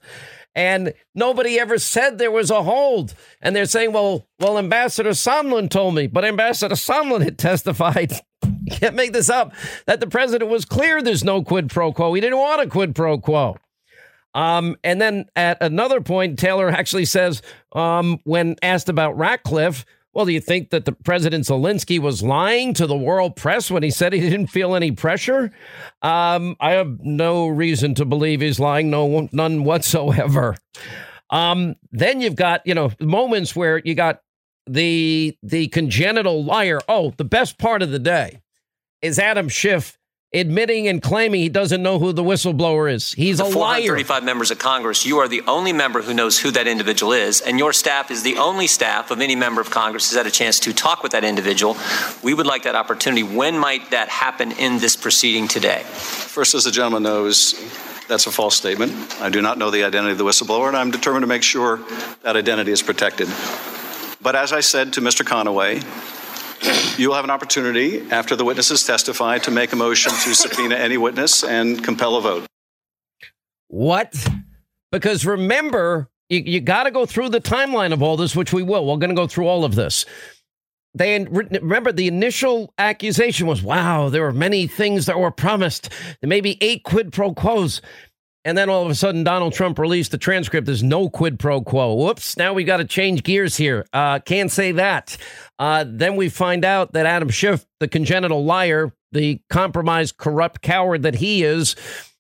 and 0.56 0.94
nobody 1.16 1.60
ever 1.60 1.78
said 1.78 2.18
there 2.18 2.32
was 2.32 2.52
a 2.52 2.64
hold. 2.64 3.14
And 3.42 3.56
they're 3.56 3.66
saying, 3.66 3.94
well, 3.94 4.28
well, 4.40 4.58
Ambassador 4.58 5.12
Sondland 5.12 5.70
told 5.70 5.96
me, 5.96 6.08
but 6.08 6.26
Ambassador 6.26 6.76
Sondland 6.76 7.24
had 7.24 7.38
testified. 7.38 8.12
you 8.44 8.78
can't 8.78 8.96
make 8.96 9.14
this 9.14 9.30
up. 9.30 9.54
That 9.86 10.00
the 10.00 10.08
president 10.08 10.50
was 10.50 10.66
clear 10.66 11.02
there's 11.02 11.24
no 11.24 11.44
quid 11.44 11.70
pro 11.70 11.94
quo. 11.94 12.14
He 12.14 12.22
didn't 12.22 12.38
want 12.38 12.62
a 12.62 12.68
quid 12.68 12.96
pro 12.96 13.18
quo. 13.18 13.58
Um, 14.34 14.78
and 14.84 15.02
then 15.02 15.26
at 15.36 15.58
another 15.62 16.02
point, 16.02 16.40
Taylor 16.40 16.70
actually 16.70 17.06
says, 17.06 17.42
um, 17.74 18.20
when 18.24 18.56
asked 18.62 18.90
about 18.90 19.18
Ratcliffe, 19.18 19.86
well, 20.14 20.26
do 20.26 20.34
you 20.34 20.42
think 20.42 20.72
that 20.72 20.86
the 20.86 20.92
President 20.92 21.46
Zelensky 21.46 21.98
was 21.98 22.22
lying 22.22 22.74
to 22.74 22.86
the 22.86 22.98
world 22.98 23.36
press 23.36 23.72
when 23.72 23.82
he 23.82 23.90
said 23.90 24.12
he 24.12 24.20
didn't 24.20 24.48
feel 24.48 24.76
any 24.76 24.92
pressure? 24.92 25.52
Um, 26.02 26.56
I 26.60 26.72
have 26.72 27.00
no 27.00 27.48
reason 27.48 27.96
to 27.96 28.06
believe 28.06 28.42
he's 28.42 28.60
lying, 28.60 28.90
no 28.90 29.30
none 29.32 29.64
whatsoever. 29.64 30.58
Um, 31.30 31.76
then 31.92 32.20
you've 32.20 32.36
got 32.36 32.66
you 32.66 32.74
know 32.74 32.92
moments 33.00 33.56
where 33.56 33.82
you 33.86 33.96
got 33.96 34.22
the 34.68 35.38
the 35.44 35.68
congenital 35.70 36.44
liar. 36.44 36.82
Oh, 36.90 37.14
the 37.16 37.24
best 37.24 37.58
part 37.58 37.82
of 37.82 37.92
the 37.92 38.00
day 38.00 38.42
is 39.02 39.18
Adam 39.18 39.48
Schiff 39.48 39.98
admitting 40.34 40.88
and 40.88 41.02
claiming 41.02 41.42
he 41.42 41.50
doesn't 41.50 41.84
know 41.84 42.00
who 42.00 42.14
the 42.14 42.24
whistleblower 42.24 42.92
is. 42.92 43.12
He's 43.12 43.40
the 43.40 43.44
a 43.44 43.48
liar. 43.48 43.82
435 43.82 44.24
members 44.24 44.50
of 44.52 44.60
Congress, 44.60 45.06
you 45.06 45.18
are 45.18 45.28
the 45.28 45.42
only 45.48 45.74
member 45.74 46.02
who 46.02 46.14
knows 46.14 46.40
who 46.40 46.52
that 46.52 46.68
individual 46.68 47.12
is, 47.12 47.42
and 47.42 47.60
your 47.60 47.74
staff 47.74 48.10
is 48.12 48.24
the 48.24 48.38
only 48.38 48.68
staff 48.68 49.12
of 49.12 49.20
any 49.20 49.36
member 49.36 49.60
of 49.60 49.70
Congress 49.70 50.10
who's 50.10 50.18
had 50.18 50.28
a 50.28 50.32
chance 50.32 50.60
to 50.62 50.74
talk 50.74 51.04
with 51.04 51.12
that 51.12 51.26
individual. 51.26 51.76
We 52.24 52.34
would 52.34 52.46
like 52.46 52.64
that 52.64 52.76
opportunity. 52.76 53.24
When 53.24 53.58
might 53.58 53.92
that 53.92 54.08
happen 54.08 54.54
in 54.54 54.80
this 54.80 54.96
proceeding 54.96 55.48
today? 55.50 55.84
First, 55.84 56.56
as 56.56 56.64
the 56.64 56.72
gentleman 56.72 57.04
knows, 57.04 57.54
that's 58.08 58.26
a 58.26 58.32
false 58.32 58.56
statement. 58.56 58.94
I 59.20 59.30
do 59.30 59.42
not 59.42 59.58
know 59.58 59.70
the 59.70 59.84
identity 59.84 60.14
of 60.14 60.18
the 60.18 60.24
whistleblower, 60.24 60.70
and 60.70 60.78
I'm 60.78 60.92
determined 60.92 61.24
to 61.24 61.28
make 61.28 61.44
sure 61.44 61.82
that 62.24 62.38
identity 62.38 62.72
is 62.72 62.82
protected. 62.82 63.28
But 64.22 64.36
as 64.36 64.54
I 64.54 64.62
said 64.62 64.94
to 64.94 65.02
Mr. 65.02 65.26
Conaway, 65.26 65.84
You'll 66.98 67.16
have 67.16 67.24
an 67.24 67.32
opportunity 67.32 68.02
after 68.12 68.36
the 68.36 68.46
witnesses 68.46 68.84
testify 68.86 69.40
to 69.40 69.52
make 69.52 69.74
a 69.74 69.76
motion 69.76 70.12
to 70.12 70.36
subpoena 70.36 70.76
any 70.76 70.98
witness 70.98 71.44
and 71.44 71.84
compel 71.84 72.16
a 72.16 72.22
vote. 72.22 72.46
What? 73.68 74.14
Because 74.92 75.26
remember, 75.26 76.10
you, 76.30 76.40
you 76.46 76.62
got 76.62 76.84
to 76.84 76.92
go 76.92 77.06
through 77.06 77.30
the 77.30 77.42
timeline 77.42 77.94
of 77.94 78.04
all 78.04 78.18
this, 78.18 78.36
which 78.36 78.54
we 78.54 78.64
will. 78.64 78.86
We're 78.86 78.98
going 78.98 79.10
to 79.10 79.16
go 79.16 79.28
through 79.28 79.48
all 79.48 79.66
of 79.66 79.76
this. 79.76 80.06
They 80.94 81.24
remember 81.24 81.94
the 81.94 82.08
initial 82.08 82.74
accusation 82.78 83.48
was, 83.48 83.64
"Wow, 83.64 84.10
there 84.10 84.24
were 84.24 84.34
many 84.34 84.68
things 84.68 85.06
that 85.06 85.18
were 85.18 85.32
promised. 85.32 85.90
There 86.20 86.28
may 86.28 86.42
be 86.42 86.58
eight 86.62 86.84
quid 86.84 87.14
pro 87.14 87.34
quos." 87.34 87.82
And 88.44 88.58
then 88.58 88.70
all 88.70 88.84
of 88.84 88.90
a 88.90 88.96
sudden, 88.96 89.24
Donald 89.24 89.54
Trump 89.54 89.78
released 89.78 90.12
the 90.12 90.18
transcript. 90.18 90.66
There's 90.66 90.82
no 90.82 91.10
quid 91.10 91.38
pro 91.38 91.62
quo. 91.62 91.94
Whoops. 91.94 92.38
Now 92.38 92.54
we've 92.54 92.66
got 92.66 92.78
to 92.78 92.86
change 92.86 93.24
gears 93.24 93.56
here. 93.56 93.86
Uh, 93.94 94.20
can't 94.20 94.52
say 94.52 94.72
that. 94.72 95.16
Uh, 95.60 95.86
then 95.88 96.16
we 96.16 96.28
find 96.28 96.66
out 96.66 96.94
that 96.94 97.06
Adam 97.06 97.30
Schiff, 97.30 97.66
the 97.80 97.88
congenital 97.88 98.44
liar, 98.44 98.94
the 99.12 99.40
compromised, 99.50 100.18
corrupt 100.18 100.62
coward 100.62 101.04
that 101.04 101.16
he 101.16 101.44
is, 101.44 101.76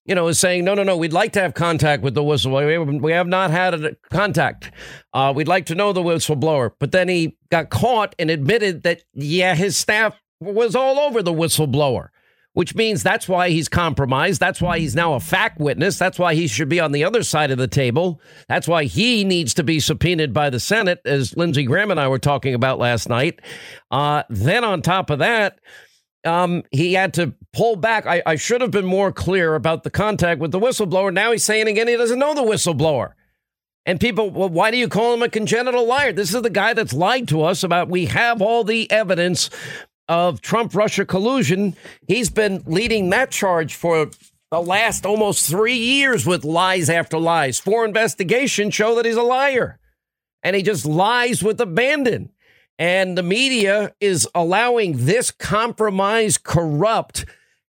you 0.05 0.13
know, 0.13 0.27
is 0.27 0.37
saying, 0.37 0.63
no, 0.63 0.75
no, 0.75 0.83
no, 0.83 0.95
we'd 0.95 1.13
like 1.13 1.31
to 1.33 1.41
have 1.41 1.55
contact 1.55 2.03
with 2.03 2.13
the 2.13 2.23
whistleblower. 2.23 3.01
We 3.01 3.13
have, 3.13 3.27
not 3.27 3.49
had 3.49 3.73
a 3.73 3.95
contact. 4.11 4.71
Uh, 5.13 5.33
we'd 5.35 5.47
like 5.47 5.65
to 5.67 5.75
know 5.75 5.91
the 5.91 6.03
whistleblower. 6.03 6.71
But 6.79 6.91
then 6.91 7.07
he 7.07 7.37
got 7.49 7.71
caught 7.71 8.13
and 8.19 8.29
admitted 8.29 8.83
that, 8.83 9.03
yeah, 9.13 9.55
his 9.55 9.75
staff 9.75 10.21
was 10.39 10.75
all 10.75 10.99
over 10.99 11.23
the 11.23 11.33
whistleblower 11.33 12.09
which 12.53 12.75
means 12.75 13.01
that's 13.01 13.27
why 13.29 13.49
he's 13.49 13.69
compromised. 13.69 14.39
That's 14.39 14.61
why 14.61 14.79
he's 14.79 14.95
now 14.95 15.13
a 15.13 15.19
fact 15.19 15.59
witness. 15.59 15.97
That's 15.97 16.19
why 16.19 16.35
he 16.35 16.47
should 16.47 16.69
be 16.69 16.79
on 16.79 16.91
the 16.91 17.03
other 17.03 17.23
side 17.23 17.51
of 17.51 17.57
the 17.57 17.67
table. 17.67 18.21
That's 18.49 18.67
why 18.67 18.85
he 18.85 19.23
needs 19.23 19.53
to 19.55 19.63
be 19.63 19.79
subpoenaed 19.79 20.33
by 20.33 20.49
the 20.49 20.59
Senate, 20.59 20.99
as 21.05 21.35
Lindsey 21.37 21.63
Graham 21.63 21.91
and 21.91 21.99
I 21.99 22.07
were 22.07 22.19
talking 22.19 22.53
about 22.53 22.79
last 22.79 23.07
night. 23.07 23.39
Uh, 23.89 24.23
then, 24.29 24.63
on 24.63 24.81
top 24.81 25.09
of 25.09 25.19
that, 25.19 25.59
um, 26.25 26.63
he 26.71 26.93
had 26.93 27.13
to 27.15 27.33
pull 27.53 27.75
back. 27.75 28.05
I, 28.05 28.21
I 28.25 28.35
should 28.35 28.61
have 28.61 28.71
been 28.71 28.85
more 28.85 29.11
clear 29.11 29.55
about 29.55 29.83
the 29.83 29.89
contact 29.89 30.39
with 30.41 30.51
the 30.51 30.59
whistleblower. 30.59 31.13
Now 31.13 31.31
he's 31.31 31.43
saying 31.43 31.67
again 31.67 31.87
he 31.87 31.97
doesn't 31.97 32.19
know 32.19 32.33
the 32.33 32.43
whistleblower. 32.43 33.13
And 33.85 33.99
people, 33.99 34.29
well, 34.29 34.49
why 34.49 34.69
do 34.69 34.77
you 34.77 34.87
call 34.87 35.15
him 35.15 35.23
a 35.23 35.29
congenital 35.29 35.87
liar? 35.87 36.13
This 36.13 36.35
is 36.35 36.41
the 36.43 36.51
guy 36.51 36.73
that's 36.73 36.93
lied 36.93 37.27
to 37.29 37.41
us 37.41 37.63
about 37.63 37.89
we 37.89 38.05
have 38.05 38.39
all 38.39 38.63
the 38.63 38.89
evidence 38.91 39.49
of 40.11 40.41
Trump 40.41 40.75
Russia 40.75 41.05
collusion. 41.05 41.73
He's 42.05 42.29
been 42.29 42.63
leading 42.65 43.11
that 43.11 43.31
charge 43.31 43.75
for 43.75 44.11
the 44.51 44.61
last 44.61 45.05
almost 45.05 45.49
three 45.49 45.77
years 45.77 46.25
with 46.25 46.43
lies 46.43 46.89
after 46.89 47.17
lies. 47.17 47.61
Four 47.61 47.85
investigations 47.85 48.73
show 48.73 48.93
that 48.95 49.05
he's 49.05 49.15
a 49.15 49.23
liar. 49.23 49.79
And 50.43 50.53
he 50.53 50.63
just 50.63 50.85
lies 50.85 51.41
with 51.41 51.61
abandon. 51.61 52.29
And 52.77 53.17
the 53.17 53.23
media 53.23 53.93
is 54.01 54.27
allowing 54.35 55.05
this 55.05 55.31
compromised, 55.31 56.43
corrupt, 56.43 57.23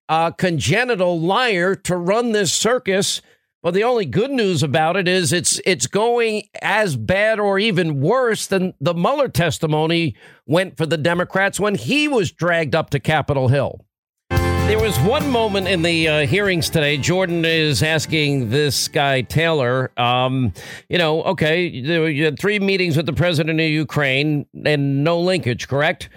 uh, 0.09 0.33
congenital 0.33 1.21
liar 1.21 1.77
to 1.77 1.97
run 1.97 2.33
this 2.33 2.53
circus 2.53 3.23
well, 3.65 3.73
the 3.73 3.83
only 3.83 4.05
good 4.05 4.31
news 4.31 4.63
about 4.63 4.95
it 4.95 5.09
is 5.09 5.33
it's 5.33 5.59
it's 5.65 5.87
going 5.87 6.43
as 6.61 6.97
bad 6.97 7.41
or 7.41 7.59
even 7.59 7.99
worse 7.99 8.47
than 8.47 8.75
the 8.79 8.93
Mueller 8.93 9.29
testimony 9.29 10.15
went 10.45 10.77
for 10.77 10.85
the 10.85 10.99
Democrats 10.99 11.59
when 11.59 11.75
he 11.75 12.07
was 12.07 12.31
dragged 12.31 12.75
up 12.75 12.91
to 12.91 13.01
Capitol 13.01 13.49
Hill. 13.49 13.87
There 14.29 14.79
was 14.79 14.99
one 14.99 15.31
moment 15.31 15.67
in 15.67 15.81
the 15.81 16.09
uh, 16.09 16.27
hearings 16.27 16.69
today. 16.69 16.99
Jordan 16.99 17.47
is 17.47 17.83
asking 17.83 18.51
this 18.51 18.87
guy 18.89 19.23
Taylor, 19.23 19.99
um, 19.99 20.53
you 20.91 20.99
know, 20.99 21.23
okay, 21.23 21.65
you 21.67 22.25
had 22.25 22.39
three 22.39 22.59
meetings 22.59 22.99
with 22.99 23.07
the 23.07 23.13
president 23.15 23.61
of 23.61 23.67
Ukraine 23.67 24.45
and 24.67 25.05
no 25.05 25.19
linkage, 25.21 25.69
correct? 25.69 26.11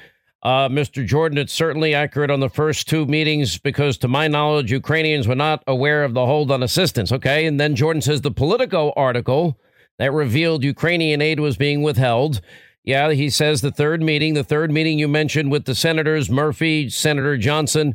Uh, 0.48 0.70
Mr. 0.70 1.06
Jordan, 1.06 1.38
it's 1.38 1.52
certainly 1.52 1.94
accurate 1.94 2.32
on 2.32 2.40
the 2.40 2.48
first 2.48 2.88
two 2.88 3.06
meetings 3.06 3.58
because, 3.58 3.98
to 3.98 4.08
my 4.08 4.30
knowledge, 4.30 4.72
Ukrainians 4.72 5.28
were 5.28 5.36
not 5.36 5.62
aware 5.68 6.06
of 6.06 6.14
the 6.14 6.26
hold 6.26 6.52
on 6.52 6.64
assistance. 6.64 7.12
Okay. 7.12 7.46
And 7.46 7.60
then 7.60 7.76
Jordan 7.76 8.02
says 8.02 8.22
the 8.22 8.32
Politico 8.32 8.94
article 8.96 9.60
that 10.00 10.14
revealed 10.14 10.64
Ukrainian 10.64 11.22
aid 11.22 11.42
was 11.42 11.58
being 11.58 11.82
withheld. 11.82 12.40
Yeah, 12.86 13.12
he 13.12 13.30
says 13.30 13.60
the 13.60 13.74
third 13.74 14.02
meeting, 14.02 14.36
the 14.36 14.44
third 14.46 14.72
meeting 14.72 14.98
you 14.98 15.10
mentioned 15.10 15.52
with 15.52 15.66
the 15.66 15.76
senators, 15.76 16.30
Murphy, 16.30 16.90
Senator 16.90 17.38
Johnson, 17.38 17.94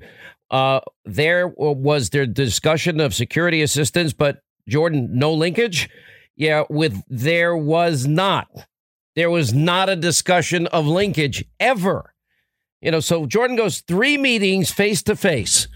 uh, 0.50 0.80
there 1.06 1.48
was 1.48 2.10
their 2.10 2.26
discussion 2.26 3.00
of 3.00 3.14
security 3.14 3.62
assistance, 3.62 4.12
but 4.12 4.42
Jordan, 4.68 5.08
no 5.10 5.32
linkage. 5.32 5.88
Yeah, 6.36 6.64
with 6.68 7.02
there 7.08 7.56
was 7.56 8.06
not. 8.06 8.48
There 9.16 9.30
was 9.30 9.54
not 9.54 9.88
a 9.88 9.96
discussion 9.96 10.66
of 10.66 10.86
linkage 10.86 11.46
ever. 11.58 12.11
You 12.82 12.90
know, 12.90 13.00
so 13.00 13.26
Jordan 13.26 13.56
goes 13.56 13.80
three 13.80 14.18
meetings 14.18 14.72
face 14.72 15.04
to 15.04 15.14
face 15.14 15.68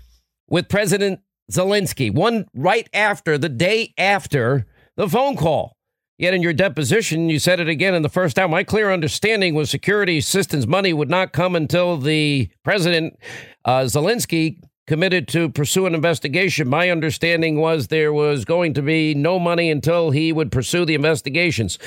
with 0.49 0.69
President 0.69 1.21
Zelensky, 1.51 2.13
one 2.13 2.47
right 2.53 2.89
after, 2.93 3.39
the 3.39 3.49
day 3.49 3.95
after 3.97 4.67
the 4.97 5.09
phone 5.09 5.37
call. 5.37 5.77
Yet 6.19 6.35
in 6.35 6.43
your 6.43 6.53
deposition, 6.53 7.29
you 7.29 7.39
said 7.39 7.61
it 7.61 7.69
again 7.69 7.95
in 7.95 8.03
the 8.03 8.09
first 8.09 8.35
time. 8.37 8.51
My 8.51 8.65
clear 8.65 8.91
understanding 8.91 9.55
was 9.55 9.71
security 9.71 10.19
assistance 10.19 10.67
money 10.67 10.93
would 10.93 11.11
not 11.11 11.33
come 11.33 11.55
until 11.55 11.97
the 11.97 12.49
president, 12.65 13.19
uh, 13.65 13.81
Zelensky, 13.83 14.59
committed 14.87 15.29
to 15.29 15.49
pursue 15.51 15.87
an 15.87 15.95
investigation. 15.95 16.69
My 16.69 16.91
understanding 16.91 17.61
was 17.61 17.89
there 17.89 18.13
was 18.13 18.45
going 18.45 18.75
to 18.75 18.83
be 18.83 19.15
no 19.15 19.39
money 19.39 19.71
until 19.71 20.11
he 20.11 20.33
would 20.33 20.51
pursue 20.51 20.85
the 20.85 20.95
investigations. 20.95 21.79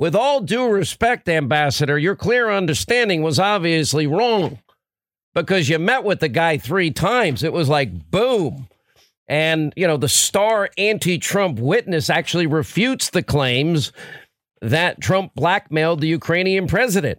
With 0.00 0.14
all 0.14 0.40
due 0.40 0.66
respect, 0.66 1.28
Ambassador, 1.28 1.98
your 1.98 2.16
clear 2.16 2.50
understanding 2.50 3.20
was 3.20 3.38
obviously 3.38 4.06
wrong 4.06 4.58
because 5.34 5.68
you 5.68 5.78
met 5.78 6.04
with 6.04 6.20
the 6.20 6.28
guy 6.30 6.56
three 6.56 6.90
times. 6.90 7.42
It 7.42 7.52
was 7.52 7.68
like, 7.68 8.10
boom. 8.10 8.66
And, 9.28 9.74
you 9.76 9.86
know, 9.86 9.98
the 9.98 10.08
star 10.08 10.70
anti 10.78 11.18
Trump 11.18 11.58
witness 11.58 12.08
actually 12.08 12.46
refutes 12.46 13.10
the 13.10 13.22
claims 13.22 13.92
that 14.62 15.02
Trump 15.02 15.34
blackmailed 15.34 16.00
the 16.00 16.08
Ukrainian 16.08 16.66
president 16.66 17.18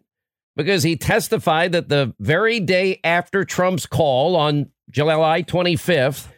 because 0.55 0.81
he 0.81 0.95
testified 0.95 1.73
that 1.73 1.89
the 1.89 2.15
very 2.19 2.59
day 2.59 2.99
after 3.03 3.45
Trump's 3.45 3.85
call 3.85 4.35
on 4.35 4.71
July 4.89 5.43
25th 5.43 6.29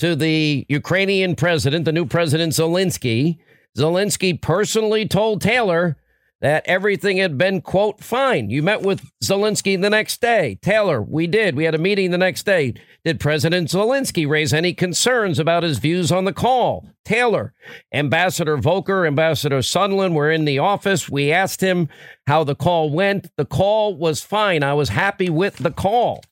to 0.00 0.16
the 0.16 0.66
Ukrainian 0.68 1.36
president, 1.36 1.84
the 1.84 1.92
new 1.92 2.06
president 2.06 2.54
Zelensky, 2.54 3.38
Zelensky 3.76 4.40
personally 4.40 5.06
told 5.06 5.40
Taylor 5.40 5.96
that 6.42 6.66
everything 6.66 7.18
had 7.18 7.38
been, 7.38 7.60
quote, 7.60 8.02
fine. 8.02 8.50
You 8.50 8.64
met 8.64 8.82
with 8.82 9.08
Zelensky 9.22 9.80
the 9.80 9.88
next 9.88 10.20
day. 10.20 10.58
Taylor, 10.60 11.00
we 11.00 11.28
did. 11.28 11.54
We 11.54 11.64
had 11.64 11.74
a 11.74 11.78
meeting 11.78 12.10
the 12.10 12.18
next 12.18 12.42
day. 12.42 12.74
Did 13.04 13.20
President 13.20 13.68
Zelensky 13.68 14.28
raise 14.28 14.52
any 14.52 14.74
concerns 14.74 15.38
about 15.38 15.62
his 15.62 15.78
views 15.78 16.10
on 16.10 16.24
the 16.24 16.32
call? 16.32 16.84
Taylor, 17.04 17.54
Ambassador 17.94 18.56
Volker, 18.56 19.06
Ambassador 19.06 19.58
Sondland 19.58 20.14
were 20.14 20.32
in 20.32 20.44
the 20.44 20.58
office. 20.58 21.08
We 21.08 21.30
asked 21.30 21.60
him 21.60 21.88
how 22.26 22.42
the 22.42 22.56
call 22.56 22.90
went. 22.90 23.30
The 23.36 23.44
call 23.44 23.96
was 23.96 24.20
fine. 24.20 24.64
I 24.64 24.74
was 24.74 24.88
happy 24.88 25.30
with 25.30 25.58
the 25.58 25.70
call. 25.70 26.24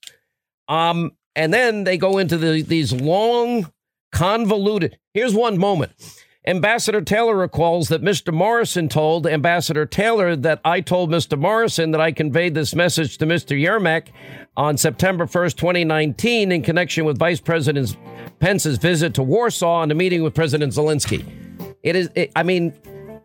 Um, 0.67 1.13
and 1.37 1.55
then 1.55 1.85
they 1.85 1.97
go 1.97 2.19
into 2.19 2.37
the, 2.37 2.63
these 2.63 2.93
long, 2.93 3.73
convoluted. 4.13 4.99
Here's 5.15 5.35
one 5.35 5.57
moment. 5.57 5.93
Ambassador 6.47 7.03
Taylor 7.03 7.37
recalls 7.37 7.89
that 7.89 8.01
Mr. 8.01 8.33
Morrison 8.33 8.89
told 8.89 9.27
Ambassador 9.27 9.85
Taylor 9.85 10.35
that 10.37 10.59
I 10.65 10.81
told 10.81 11.11
Mr. 11.11 11.39
Morrison 11.39 11.91
that 11.91 12.01
I 12.01 12.13
conveyed 12.13 12.55
this 12.55 12.75
message 12.75 13.19
to 13.19 13.27
Mr. 13.27 13.61
Yermak 13.61 14.07
on 14.57 14.79
September 14.79 15.27
1st, 15.27 15.57
2019, 15.57 16.51
in 16.51 16.63
connection 16.63 17.05
with 17.05 17.19
Vice 17.19 17.41
President 17.41 17.95
Pence's 18.39 18.79
visit 18.79 19.13
to 19.15 19.23
Warsaw 19.23 19.83
and 19.83 19.93
a 19.93 19.95
meeting 19.95 20.23
with 20.23 20.35
President 20.35 20.73
Zelensky. 20.73 21.27
It 21.83 21.95
is, 21.95 22.09
it, 22.15 22.33
I 22.35 22.43
mean, 22.43 22.73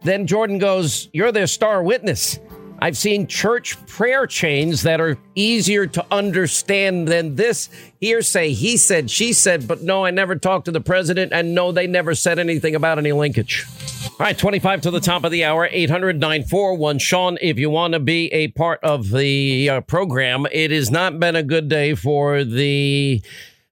then 0.01 0.27
Jordan 0.27 0.57
goes, 0.57 1.07
You're 1.13 1.31
their 1.31 1.47
star 1.47 1.81
witness. 1.83 2.37
I've 2.85 2.97
seen 2.97 3.25
church 3.25 3.83
prayer 3.87 4.27
chains 4.27 4.83
that 4.83 5.01
are 5.01 5.17
easier 5.33 5.87
to 5.87 6.05
understand 6.11 7.07
than 7.07 7.33
this 7.33 7.67
hearsay. 7.99 8.51
He 8.53 8.77
said, 8.77 9.09
she 9.09 9.33
said, 9.33 9.67
but 9.67 9.81
no, 9.81 10.05
I 10.05 10.11
never 10.11 10.35
talked 10.35 10.65
to 10.65 10.71
the 10.71 10.81
president, 10.81 11.33
and 11.33 11.55
no, 11.55 11.71
they 11.71 11.87
never 11.87 12.13
said 12.13 12.37
anything 12.37 12.75
about 12.75 12.99
any 12.99 13.11
linkage. 13.11 13.65
All 14.05 14.17
right, 14.19 14.37
25 14.37 14.81
to 14.81 14.91
the 14.91 14.99
top 14.99 15.23
of 15.23 15.31
the 15.31 15.45
hour, 15.45 15.67
800 15.71 16.19
941. 16.19 16.99
Sean, 16.99 17.39
if 17.41 17.57
you 17.57 17.71
want 17.71 17.93
to 17.93 17.99
be 17.99 18.31
a 18.31 18.49
part 18.49 18.81
of 18.83 19.09
the 19.09 19.67
uh, 19.67 19.81
program, 19.81 20.45
it 20.51 20.69
has 20.69 20.91
not 20.91 21.19
been 21.19 21.35
a 21.35 21.41
good 21.41 21.67
day 21.67 21.95
for 21.95 22.43
the 22.43 23.19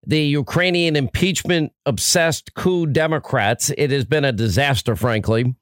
the 0.07 0.21
Ukrainian 0.21 0.95
impeachment 0.95 1.71
obsessed 1.85 2.55
coup 2.55 2.87
Democrats. 2.87 3.71
It 3.77 3.91
has 3.91 4.05
been 4.05 4.25
a 4.25 4.31
disaster, 4.31 4.95
frankly. 4.95 5.53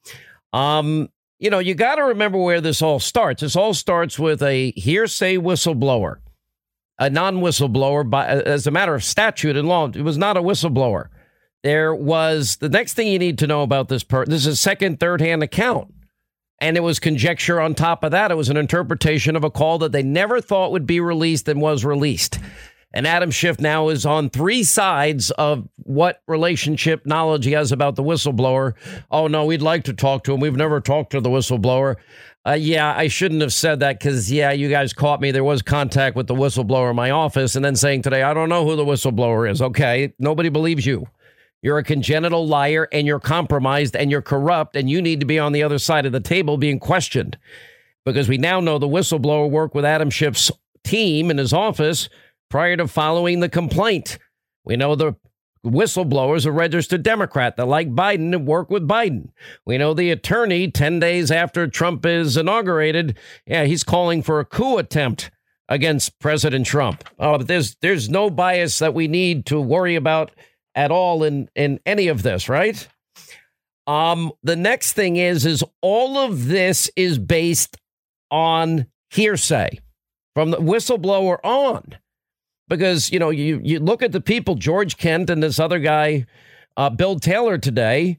Um, 0.53 1.09
you 1.41 1.49
know, 1.49 1.57
you 1.57 1.73
got 1.73 1.95
to 1.95 2.03
remember 2.03 2.37
where 2.37 2.61
this 2.61 2.83
all 2.83 2.99
starts. 2.99 3.41
This 3.41 3.55
all 3.55 3.73
starts 3.73 4.19
with 4.19 4.43
a 4.43 4.71
hearsay 4.73 5.37
whistleblower, 5.37 6.17
a 6.99 7.09
non 7.09 7.37
whistleblower, 7.37 8.13
as 8.45 8.67
a 8.67 8.71
matter 8.71 8.93
of 8.93 9.03
statute 9.03 9.57
and 9.57 9.67
law. 9.67 9.89
It 9.89 10.03
was 10.03 10.19
not 10.19 10.37
a 10.37 10.41
whistleblower. 10.41 11.07
There 11.63 11.95
was 11.95 12.57
the 12.57 12.69
next 12.69 12.93
thing 12.93 13.07
you 13.07 13.17
need 13.17 13.39
to 13.39 13.47
know 13.47 13.63
about 13.63 13.89
this 13.89 14.03
person. 14.03 14.29
This 14.29 14.45
is 14.45 14.53
a 14.53 14.55
second, 14.55 14.99
third 14.99 15.19
hand 15.19 15.41
account. 15.41 15.91
And 16.59 16.77
it 16.77 16.81
was 16.81 16.99
conjecture 16.99 17.59
on 17.59 17.73
top 17.73 18.03
of 18.03 18.11
that. 18.11 18.29
It 18.29 18.37
was 18.37 18.49
an 18.49 18.57
interpretation 18.57 19.35
of 19.35 19.43
a 19.43 19.49
call 19.49 19.79
that 19.79 19.91
they 19.91 20.03
never 20.03 20.41
thought 20.41 20.71
would 20.71 20.85
be 20.85 20.99
released 20.99 21.47
and 21.47 21.59
was 21.59 21.83
released. 21.83 22.37
And 22.93 23.07
Adam 23.07 23.31
Schiff 23.31 23.59
now 23.59 23.89
is 23.89 24.05
on 24.05 24.29
three 24.29 24.63
sides 24.63 25.31
of 25.31 25.67
what 25.77 26.21
relationship 26.27 27.05
knowledge 27.05 27.45
he 27.45 27.53
has 27.53 27.71
about 27.71 27.95
the 27.95 28.03
whistleblower. 28.03 28.73
Oh, 29.09 29.27
no, 29.27 29.45
we'd 29.45 29.61
like 29.61 29.85
to 29.85 29.93
talk 29.93 30.25
to 30.25 30.33
him. 30.33 30.41
We've 30.41 30.55
never 30.55 30.81
talked 30.81 31.11
to 31.11 31.21
the 31.21 31.29
whistleblower. 31.29 31.95
Uh, 32.45 32.53
yeah, 32.53 32.93
I 32.97 33.07
shouldn't 33.07 33.41
have 33.41 33.53
said 33.53 33.79
that 33.79 33.99
because, 33.99 34.31
yeah, 34.31 34.51
you 34.51 34.69
guys 34.69 34.93
caught 34.93 35.21
me. 35.21 35.31
There 35.31 35.43
was 35.43 35.61
contact 35.61 36.15
with 36.15 36.27
the 36.27 36.35
whistleblower 36.35 36.89
in 36.89 36.95
my 36.95 37.11
office. 37.11 37.55
And 37.55 37.63
then 37.63 37.75
saying 37.75 38.01
today, 38.01 38.23
I 38.23 38.33
don't 38.33 38.49
know 38.49 38.65
who 38.65 38.75
the 38.75 38.85
whistleblower 38.85 39.49
is. 39.49 39.61
Okay, 39.61 40.13
nobody 40.19 40.49
believes 40.49 40.85
you. 40.85 41.07
You're 41.61 41.77
a 41.77 41.83
congenital 41.83 42.47
liar 42.47 42.87
and 42.91 43.05
you're 43.05 43.19
compromised 43.19 43.95
and 43.95 44.09
you're 44.09 44.23
corrupt 44.23 44.75
and 44.75 44.89
you 44.89 45.01
need 45.01 45.19
to 45.19 45.27
be 45.27 45.37
on 45.37 45.51
the 45.51 45.61
other 45.61 45.77
side 45.77 46.07
of 46.07 46.11
the 46.11 46.19
table 46.19 46.57
being 46.57 46.79
questioned 46.79 47.37
because 48.03 48.27
we 48.27 48.39
now 48.39 48.59
know 48.59 48.79
the 48.79 48.87
whistleblower 48.87 49.49
worked 49.49 49.75
with 49.75 49.85
Adam 49.85 50.09
Schiff's 50.09 50.51
team 50.83 51.29
in 51.29 51.37
his 51.37 51.53
office 51.53 52.09
prior 52.51 52.77
to 52.77 52.87
following 52.87 53.39
the 53.39 53.49
complaint. 53.49 54.19
We 54.63 54.75
know 54.75 54.93
the 54.95 55.15
whistleblowers 55.65 56.45
are 56.45 56.51
registered 56.51 57.03
Democrat 57.03 57.55
that 57.57 57.67
like 57.67 57.89
Biden 57.89 58.35
and 58.35 58.45
work 58.45 58.69
with 58.69 58.87
Biden. 58.87 59.29
We 59.65 59.77
know 59.77 59.93
the 59.93 60.11
attorney 60.11 60.69
10 60.69 60.99
days 60.99 61.31
after 61.31 61.67
Trump 61.67 62.05
is 62.05 62.37
inaugurated, 62.37 63.17
yeah, 63.45 63.65
he's 63.65 63.83
calling 63.83 64.21
for 64.21 64.39
a 64.39 64.45
coup 64.45 64.77
attempt 64.77 65.31
against 65.69 66.19
President 66.19 66.65
Trump. 66.65 67.03
Oh, 67.17 67.37
but 67.37 67.47
there's 67.47 67.75
there's 67.81 68.09
no 68.09 68.29
bias 68.29 68.79
that 68.79 68.93
we 68.93 69.07
need 69.07 69.45
to 69.47 69.61
worry 69.61 69.95
about 69.95 70.31
at 70.75 70.91
all 70.91 71.23
in 71.23 71.49
in 71.55 71.79
any 71.85 72.07
of 72.07 72.23
this, 72.23 72.49
right? 72.49 72.87
Um 73.87 74.33
the 74.43 74.57
next 74.57 74.93
thing 74.93 75.15
is 75.15 75.45
is 75.45 75.63
all 75.81 76.17
of 76.17 76.47
this 76.47 76.91
is 76.95 77.17
based 77.17 77.77
on 78.29 78.87
hearsay 79.11 79.79
from 80.33 80.51
the 80.51 80.57
whistleblower 80.57 81.37
on 81.43 81.97
because 82.71 83.11
you 83.11 83.19
know 83.19 83.29
you 83.29 83.59
you 83.61 83.79
look 83.79 84.01
at 84.01 84.13
the 84.13 84.21
people 84.21 84.55
George 84.55 84.95
Kent 84.95 85.29
and 85.29 85.43
this 85.43 85.59
other 85.59 85.77
guy 85.77 86.25
uh, 86.77 86.89
Bill 86.89 87.19
Taylor 87.19 87.57
today. 87.57 88.17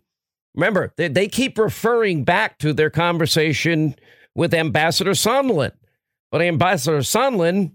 Remember, 0.54 0.92
they, 0.98 1.08
they 1.08 1.26
keep 1.26 1.56
referring 1.56 2.24
back 2.24 2.58
to 2.58 2.74
their 2.74 2.90
conversation 2.90 3.96
with 4.34 4.52
Ambassador 4.52 5.12
Sondland, 5.12 5.72
but 6.30 6.42
Ambassador 6.42 6.98
Sondland 6.98 7.72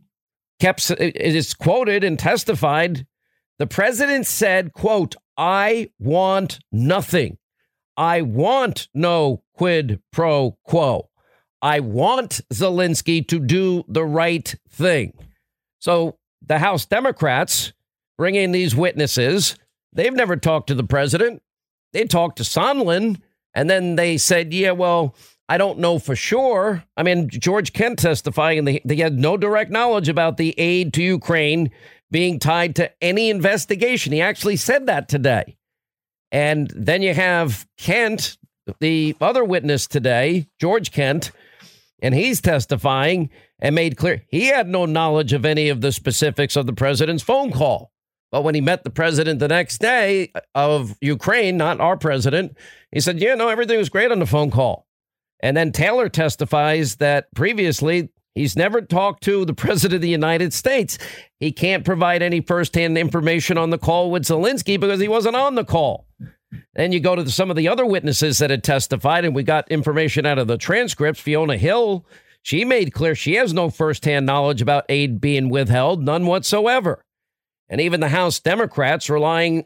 kept 0.60 0.92
is 0.92 1.56
quoted 1.56 2.04
and 2.04 2.20
testified. 2.20 3.08
The 3.58 3.66
president 3.66 4.28
said, 4.28 4.72
"quote 4.72 5.16
I 5.36 5.90
want 5.98 6.60
nothing. 6.72 7.40
I 7.98 8.22
want 8.22 8.88
no 8.94 9.42
quid 9.56 10.00
pro 10.12 10.60
quo. 10.64 11.10
I 11.60 11.80
want 11.80 12.42
Zelensky 12.54 13.28
to 13.30 13.40
do 13.40 13.84
the 13.88 14.06
right 14.06 14.54
thing." 14.70 15.14
So 15.80 16.20
the 16.46 16.60
House 16.60 16.86
Democrats 16.86 17.74
bringing 18.18 18.52
these 18.52 18.76
witnesses. 18.76 19.56
They've 19.94 20.14
never 20.14 20.36
talked 20.36 20.68
to 20.68 20.76
the 20.76 20.84
president. 20.84 21.42
They 21.94 22.06
talked 22.06 22.38
to 22.38 22.44
Sondland, 22.44 23.22
and 23.54 23.70
then 23.70 23.96
they 23.96 24.18
said, 24.18 24.54
yeah, 24.54 24.72
well, 24.72 25.16
I 25.50 25.58
don't 25.58 25.80
know 25.80 25.98
for 25.98 26.16
sure. 26.16 26.84
I 26.98 27.04
mean, 27.04 27.30
George 27.30 27.74
Kent 27.74 28.00
testifying, 28.00 28.60
and 28.60 28.68
they, 28.68 28.82
they 28.84 28.98
had 28.98 29.18
no 29.18 29.38
direct 29.38 29.72
knowledge 29.72 30.10
about 30.10 30.38
the 30.38 30.54
aid 30.60 30.94
to 30.94 31.04
Ukraine 31.04 31.72
being 32.12 32.40
tied 32.40 32.76
to 32.76 32.92
any 33.02 33.30
investigation. 33.30 34.14
He 34.14 34.22
actually 34.22 34.58
said 34.58 34.88
that 34.88 35.08
today. 35.08 35.58
And 36.32 36.72
then 36.76 37.02
you 37.02 37.14
have 37.14 37.66
Kent, 37.78 38.38
the 38.80 39.16
other 39.22 39.46
witness 39.46 39.88
today, 39.88 40.48
George 40.60 40.92
Kent, 40.92 41.32
and 42.02 42.14
he's 42.14 42.42
testifying 42.42 43.30
and 43.60 43.76
made 43.76 43.98
clear 43.98 44.24
he 44.30 44.46
had 44.48 44.68
no 44.68 44.86
knowledge 44.86 45.34
of 45.34 45.46
any 45.46 45.70
of 45.70 45.82
the 45.82 45.92
specifics 45.92 46.56
of 46.56 46.66
the 46.66 46.74
president's 46.74 47.24
phone 47.24 47.52
call. 47.52 47.92
But 48.32 48.44
when 48.44 48.56
he 48.56 48.62
met 48.62 48.84
the 48.84 48.90
president 48.90 49.40
the 49.40 49.48
next 49.48 49.80
day 49.80 50.32
of 50.54 50.96
Ukraine, 51.02 51.58
not 51.58 51.80
our 51.80 51.98
president, 51.98 52.58
he 52.92 53.00
said, 53.00 53.20
Yeah, 53.20 53.36
no, 53.36 53.48
everything 53.48 53.78
was 53.78 53.90
great 53.90 54.12
on 54.12 54.20
the 54.20 54.26
phone 54.26 54.52
call. 54.52 54.86
And 55.40 55.56
then 55.56 55.72
Taylor 55.72 56.10
testifies 56.10 56.98
that 56.98 57.34
previously 57.36 58.10
he's 58.36 58.56
never 58.56 58.82
talked 58.82 59.24
to 59.24 59.46
the 59.46 59.54
president 59.56 59.96
of 59.98 60.02
the 60.02 60.10
United 60.10 60.54
States. 60.54 60.98
He 61.40 61.52
can't 61.52 61.86
provide 61.86 62.22
any 62.22 62.42
firsthand 62.42 62.98
information 62.98 63.58
on 63.58 63.70
the 63.70 63.78
call 63.78 64.12
with 64.12 64.24
Zelensky 64.24 64.80
because 64.80 65.00
he 65.00 65.08
wasn't 65.08 65.36
on 65.36 65.56
the 65.56 65.66
call. 65.66 66.06
Then 66.76 66.92
you 66.92 67.00
go 67.00 67.16
to 67.16 67.30
some 67.30 67.50
of 67.50 67.58
the 67.58 67.68
other 67.68 67.86
witnesses 67.86 68.38
that 68.38 68.50
had 68.50 68.64
testified, 68.64 69.26
and 69.26 69.36
we 69.36 69.44
got 69.44 69.70
information 69.70 70.26
out 70.26 70.40
of 70.40 70.48
the 70.48 70.58
transcripts. 70.58 71.20
Fiona 71.20 71.58
Hill 71.58 72.06
she 72.48 72.64
made 72.64 72.94
clear 72.94 73.14
she 73.14 73.34
has 73.34 73.54
no 73.54 73.70
firsthand 73.70 74.26
knowledge 74.26 74.62
about 74.62 74.86
aid 74.88 75.20
being 75.20 75.50
withheld, 75.50 76.02
none 76.02 76.26
whatsoever. 76.26 77.04
And 77.68 77.82
even 77.82 78.00
the 78.00 78.08
House 78.08 78.40
Democrats 78.40 79.10
relying, 79.10 79.66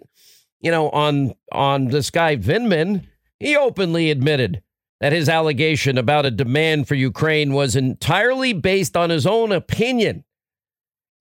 you 0.62 0.72
know, 0.72 0.90
on 0.90 1.36
on 1.52 1.90
this 1.90 2.10
guy 2.10 2.38
Vindman, 2.38 3.06
he 3.40 3.56
openly 3.56 4.10
admitted 4.10 4.64
that 5.00 5.14
his 5.14 5.30
allegation 5.30 5.96
about 6.00 6.26
a 6.26 6.32
demand 6.32 6.88
for 6.88 6.96
Ukraine 6.96 7.54
was 7.54 7.76
entirely 7.76 8.52
based 8.52 8.98
on 8.98 9.12
his 9.12 9.28
own 9.28 9.52
opinion. 9.52 10.24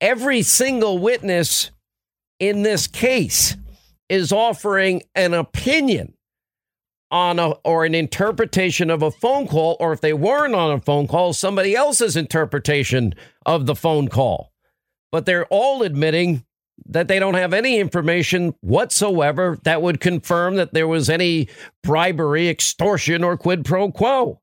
Every 0.01 0.41
single 0.41 0.97
witness 0.97 1.73
in 2.39 2.63
this 2.63 2.87
case 2.87 3.59
is 4.09 4.33
offering 4.33 5.03
an 5.15 5.35
opinion 5.35 6.15
on 7.11 7.39
a 7.39 7.51
or 7.65 7.85
an 7.85 7.95
interpretation 7.95 8.91
of 8.91 9.03
a 9.03 9.11
phone 9.11 9.49
call, 9.49 9.77
or 9.81 9.93
if 9.93 10.01
they 10.01 10.13
weren't 10.13 10.55
on 10.55 10.71
a 10.71 10.81
phone 10.81 11.07
call, 11.07 11.33
somebody 11.33 11.75
else's 11.75 12.17
interpretation 12.17 13.15
of 13.45 13.67
the 13.67 13.75
phone 13.75 14.09
call. 14.09 14.53
But 15.11 15.27
they're 15.27 15.47
all 15.47 15.83
admitting 15.83 16.45
that 16.87 17.09
they 17.09 17.19
don't 17.19 17.35
have 17.35 17.53
any 17.53 17.79
information 17.79 18.55
whatsoever 18.61 19.59
that 19.65 19.83
would 19.83 20.01
confirm 20.01 20.57
that 20.57 20.73
there 20.73 20.89
was 20.89 21.11
any 21.11 21.49
bribery, 21.83 22.49
extortion, 22.49 23.23
or 23.23 23.37
quid 23.37 23.65
pro 23.65 23.91
quo. 23.91 24.41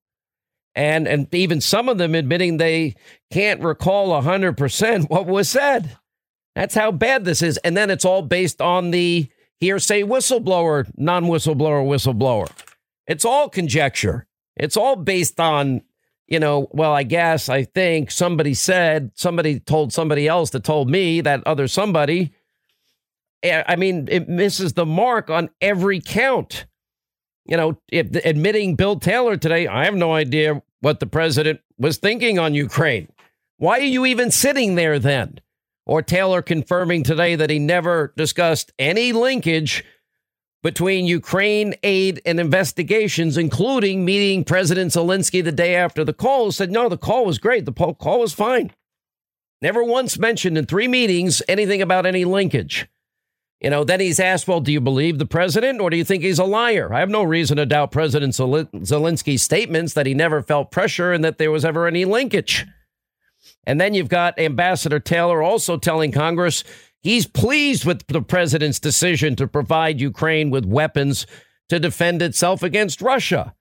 And, 0.76 1.08
and 1.08 1.34
even 1.34 1.60
some 1.60 1.90
of 1.90 1.98
them 1.98 2.14
admitting 2.14 2.58
they 2.58 2.96
can't 3.32 3.62
recall 3.62 4.10
100% 4.22 5.10
what 5.10 5.26
was 5.26 5.50
said. 5.50 5.98
That's 6.56 6.76
how 6.76 6.92
bad 6.92 7.26
this 7.26 7.42
is. 7.42 7.58
And 7.58 7.76
then 7.76 7.90
it's 7.90 8.06
all 8.06 8.22
based 8.22 8.62
on 8.62 8.92
the 8.92 9.30
hearsay 9.60 10.04
whistleblower, 10.04 10.90
non 10.98 11.26
whistleblower, 11.26 11.86
whistleblower. 11.86 12.50
It's 13.08 13.26
all 13.26 13.50
conjecture. 13.50 14.26
It's 14.56 14.78
all 14.78 14.96
based 14.96 15.40
on 15.40 15.82
you 16.28 16.40
know, 16.40 16.68
well, 16.72 16.94
I 16.94 17.04
guess, 17.04 17.48
I 17.48 17.64
think 17.64 18.12
somebody 18.12 18.54
said, 18.54 19.12
somebody 19.16 19.60
told 19.60 19.94
somebody 19.94 20.28
else 20.28 20.50
that 20.52 20.64
told 20.64 20.90
me 20.90 21.22
that 21.22 21.46
other 21.48 21.68
somebody. 21.68 22.34
Eh, 23.44 23.64
I 23.66 23.76
mean, 23.78 24.08
it 24.12 24.28
misses 24.28 24.74
the 24.74 24.86
mark 24.86 25.30
on 25.30 25.50
every 25.62 26.02
count. 26.02 26.66
You 27.46 27.56
know, 27.56 27.82
if, 27.90 28.14
admitting 28.26 28.76
Bill 28.76 29.00
Taylor 29.00 29.38
today, 29.38 29.68
I 29.68 29.86
have 29.86 29.96
no 29.96 30.14
idea 30.14 30.62
what 30.82 31.00
the 31.00 31.08
president 31.08 31.62
was 31.78 31.98
thinking 31.98 32.40
on 32.40 32.54
Ukraine. 32.54 33.08
Why 33.58 33.80
are 33.80 33.84
you 33.84 34.06
even 34.06 34.30
sitting 34.30 34.76
there 34.76 35.00
then? 35.00 35.40
Or 35.88 36.02
Taylor 36.02 36.42
confirming 36.42 37.04
today 37.04 37.36
that 37.36 37.50
he 37.50 37.60
never 37.60 38.14
discussed 38.18 38.74
any 38.78 39.14
linkage 39.14 39.86
between 40.62 41.06
Ukraine 41.06 41.76
aid 41.82 42.22
and 42.26 42.42
investigations, 42.42 43.38
including 43.38 44.04
meeting 44.04 44.44
President 44.44 44.92
Zelensky 44.92 45.42
the 45.42 45.54
day 45.54 45.76
after 45.76 46.04
the 46.04 46.12
call, 46.12 46.52
said, 46.52 46.72
no, 46.72 46.90
the 46.90 46.98
call 46.98 47.26
was 47.26 47.38
great. 47.38 47.64
The 47.64 47.72
call 47.72 48.20
was 48.20 48.34
fine. 48.34 48.72
Never 49.62 49.82
once 49.82 50.20
mentioned 50.20 50.58
in 50.58 50.66
three 50.66 50.90
meetings 50.90 51.42
anything 51.48 51.82
about 51.82 52.06
any 52.06 52.26
linkage. 52.26 52.90
You 53.62 53.70
know, 53.70 53.86
then 53.86 54.02
he's 54.02 54.20
asked, 54.20 54.46
well, 54.46 54.60
do 54.60 54.74
you 54.74 54.82
believe 54.82 55.20
the 55.20 55.26
president 55.26 55.80
or 55.80 55.90
do 55.90 55.96
you 55.96 56.04
think 56.04 56.22
he's 56.22 56.38
a 56.38 56.44
liar? 56.44 56.94
I 56.94 57.00
have 57.00 57.10
no 57.10 57.24
reason 57.24 57.56
to 57.58 57.66
doubt 57.66 57.92
President 57.92 58.34
Zelensky's 58.34 59.42
statements 59.42 59.94
that 59.94 60.06
he 60.06 60.14
never 60.14 60.44
felt 60.44 60.70
pressure 60.70 61.14
and 61.14 61.24
that 61.24 61.38
there 61.38 61.50
was 61.50 61.64
ever 61.64 61.88
any 61.88 62.04
linkage. 62.04 62.66
And 63.68 63.82
then 63.82 63.94
you've 63.94 64.08
got 64.08 64.40
Ambassador 64.40 65.00
Taylor 65.00 65.44
also 65.44 65.78
telling 65.78 66.14
Congress 66.14 66.64
he's 67.02 67.28
pleased 67.28 67.84
with 67.84 68.08
the 68.08 68.22
president's 68.22 68.80
decision 68.80 69.36
to 69.36 69.46
provide 69.46 70.00
Ukraine 70.00 70.50
with 70.50 70.66
weapons 70.66 71.28
to 71.68 71.78
defend 71.78 72.22
itself 72.22 72.64
against 72.64 73.02
Russia 73.02 73.54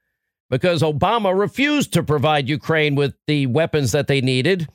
because 0.49 0.81
Obama 0.81 1.37
refused 1.37 1.93
to 1.93 2.05
provide 2.05 2.49
Ukraine 2.49 2.95
with 2.95 3.15
the 3.27 3.49
weapons 3.49 3.91
that 3.91 4.07
they 4.07 4.21
needed 4.21 4.69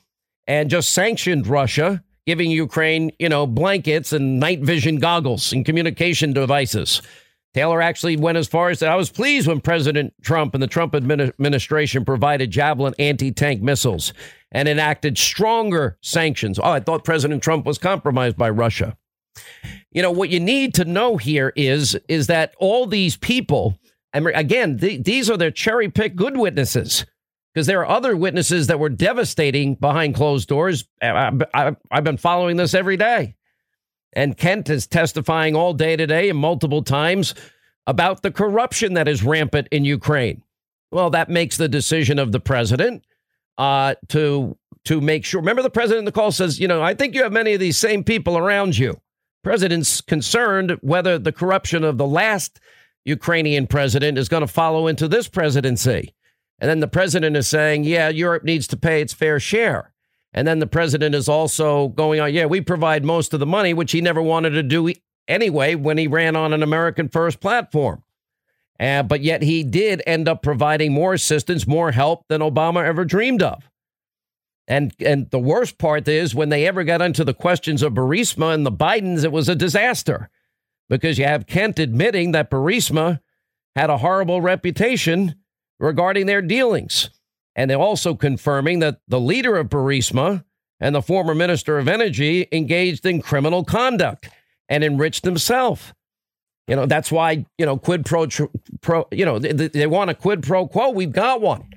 and 0.46 0.68
just 0.68 0.90
sanctioned 0.90 1.46
Russia 1.46 2.04
giving 2.26 2.50
Ukraine, 2.50 3.10
you 3.18 3.30
know, 3.30 3.46
blankets 3.46 4.12
and 4.12 4.38
night 4.38 4.60
vision 4.60 4.96
goggles 4.96 5.50
and 5.50 5.64
communication 5.64 6.34
devices. 6.34 7.00
Taylor 7.54 7.82
actually 7.82 8.16
went 8.16 8.38
as 8.38 8.48
far 8.48 8.70
as 8.70 8.80
that 8.80 8.90
I 8.90 8.96
was 8.96 9.10
pleased 9.10 9.46
when 9.46 9.60
President 9.60 10.14
Trump 10.22 10.54
and 10.54 10.62
the 10.62 10.66
Trump 10.66 10.94
administration 10.94 12.04
provided 12.04 12.50
Javelin 12.50 12.94
anti 12.98 13.30
tank 13.30 13.60
missiles 13.60 14.14
and 14.50 14.68
enacted 14.68 15.18
stronger 15.18 15.98
sanctions. 16.00 16.58
Oh, 16.58 16.64
I 16.64 16.80
thought 16.80 17.04
President 17.04 17.42
Trump 17.42 17.66
was 17.66 17.78
compromised 17.78 18.36
by 18.36 18.48
Russia. 18.50 18.96
You 19.90 20.02
know, 20.02 20.10
what 20.10 20.30
you 20.30 20.40
need 20.40 20.74
to 20.74 20.84
know 20.84 21.16
here 21.18 21.52
is, 21.54 21.96
is 22.08 22.26
that 22.28 22.54
all 22.58 22.86
these 22.86 23.16
people, 23.16 23.78
and 24.12 24.26
again, 24.28 24.78
th- 24.78 25.04
these 25.04 25.28
are 25.28 25.36
their 25.36 25.50
cherry 25.50 25.90
picked 25.90 26.16
good 26.16 26.36
witnesses 26.36 27.04
because 27.52 27.66
there 27.66 27.80
are 27.80 27.88
other 27.88 28.16
witnesses 28.16 28.66
that 28.68 28.78
were 28.78 28.88
devastating 28.88 29.74
behind 29.74 30.14
closed 30.14 30.48
doors. 30.48 30.86
I, 31.02 31.32
I, 31.52 31.76
I've 31.90 32.04
been 32.04 32.16
following 32.16 32.56
this 32.56 32.72
every 32.72 32.96
day. 32.96 33.36
And 34.12 34.36
Kent 34.36 34.68
is 34.68 34.86
testifying 34.86 35.56
all 35.56 35.72
day 35.72 35.96
today 35.96 36.28
and 36.28 36.38
multiple 36.38 36.82
times 36.82 37.34
about 37.86 38.22
the 38.22 38.30
corruption 38.30 38.94
that 38.94 39.08
is 39.08 39.22
rampant 39.22 39.68
in 39.70 39.84
Ukraine. 39.84 40.42
Well, 40.90 41.10
that 41.10 41.30
makes 41.30 41.56
the 41.56 41.68
decision 41.68 42.18
of 42.18 42.32
the 42.32 42.40
president 42.40 43.04
uh, 43.58 43.94
to 44.08 44.56
to 44.84 45.00
make 45.00 45.24
sure. 45.24 45.40
Remember, 45.40 45.62
the 45.62 45.70
president 45.70 46.00
in 46.00 46.04
the 46.04 46.12
call 46.12 46.32
says, 46.32 46.58
you 46.58 46.66
know, 46.66 46.82
I 46.82 46.94
think 46.94 47.14
you 47.14 47.22
have 47.22 47.32
many 47.32 47.54
of 47.54 47.60
these 47.60 47.78
same 47.78 48.02
people 48.02 48.36
around 48.36 48.76
you. 48.76 49.00
President's 49.44 50.00
concerned 50.00 50.76
whether 50.82 51.18
the 51.18 51.32
corruption 51.32 51.84
of 51.84 51.98
the 51.98 52.06
last 52.06 52.60
Ukrainian 53.04 53.66
president 53.66 54.18
is 54.18 54.28
going 54.28 54.42
to 54.42 54.46
follow 54.46 54.86
into 54.86 55.08
this 55.08 55.28
presidency. 55.28 56.14
And 56.58 56.68
then 56.68 56.80
the 56.80 56.88
president 56.88 57.36
is 57.36 57.48
saying, 57.48 57.84
yeah, 57.84 58.08
Europe 58.08 58.44
needs 58.44 58.66
to 58.68 58.76
pay 58.76 59.00
its 59.00 59.12
fair 59.12 59.40
share. 59.40 59.91
And 60.34 60.48
then 60.48 60.60
the 60.60 60.66
president 60.66 61.14
is 61.14 61.28
also 61.28 61.88
going 61.88 62.20
on, 62.20 62.32
yeah, 62.32 62.46
we 62.46 62.60
provide 62.60 63.04
most 63.04 63.34
of 63.34 63.40
the 63.40 63.46
money, 63.46 63.74
which 63.74 63.92
he 63.92 64.00
never 64.00 64.22
wanted 64.22 64.50
to 64.50 64.62
do 64.62 64.92
anyway 65.28 65.74
when 65.74 65.98
he 65.98 66.06
ran 66.06 66.36
on 66.36 66.52
an 66.52 66.62
American 66.62 67.08
first 67.08 67.40
platform. 67.40 68.02
Uh, 68.80 69.02
but 69.02 69.20
yet 69.20 69.42
he 69.42 69.62
did 69.62 70.02
end 70.06 70.28
up 70.28 70.42
providing 70.42 70.92
more 70.92 71.14
assistance, 71.14 71.66
more 71.66 71.92
help 71.92 72.26
than 72.28 72.40
Obama 72.40 72.84
ever 72.84 73.04
dreamed 73.04 73.42
of. 73.42 73.68
And 74.66 74.92
and 75.00 75.30
the 75.30 75.38
worst 75.38 75.76
part 75.76 76.06
is 76.08 76.34
when 76.34 76.48
they 76.48 76.66
ever 76.66 76.84
got 76.84 77.02
into 77.02 77.24
the 77.24 77.34
questions 77.34 77.82
of 77.82 77.94
Burisma 77.94 78.54
and 78.54 78.64
the 78.64 78.72
Bidens, 78.72 79.24
it 79.24 79.32
was 79.32 79.48
a 79.48 79.54
disaster 79.54 80.30
because 80.88 81.18
you 81.18 81.24
have 81.24 81.46
Kent 81.46 81.78
admitting 81.78 82.32
that 82.32 82.50
Burisma 82.50 83.20
had 83.74 83.90
a 83.90 83.98
horrible 83.98 84.40
reputation 84.40 85.34
regarding 85.78 86.26
their 86.26 86.42
dealings. 86.42 87.10
And 87.54 87.70
they're 87.70 87.78
also 87.78 88.14
confirming 88.14 88.78
that 88.78 89.00
the 89.08 89.20
leader 89.20 89.56
of 89.56 89.68
Burisma 89.68 90.44
and 90.80 90.94
the 90.94 91.02
former 91.02 91.34
minister 91.34 91.78
of 91.78 91.88
energy 91.88 92.48
engaged 92.50 93.06
in 93.06 93.22
criminal 93.22 93.64
conduct 93.64 94.28
and 94.68 94.82
enriched 94.82 95.24
himself. 95.24 95.94
You 96.66 96.76
know, 96.76 96.86
that's 96.86 97.12
why, 97.12 97.44
you 97.58 97.66
know, 97.66 97.76
quid 97.76 98.06
pro, 98.06 98.26
pro 98.80 99.06
you 99.10 99.24
know, 99.24 99.38
they, 99.38 99.68
they 99.68 99.86
want 99.86 100.10
a 100.10 100.14
quid 100.14 100.42
pro 100.42 100.66
quo. 100.66 100.90
We've 100.90 101.12
got 101.12 101.40
one. 101.40 101.68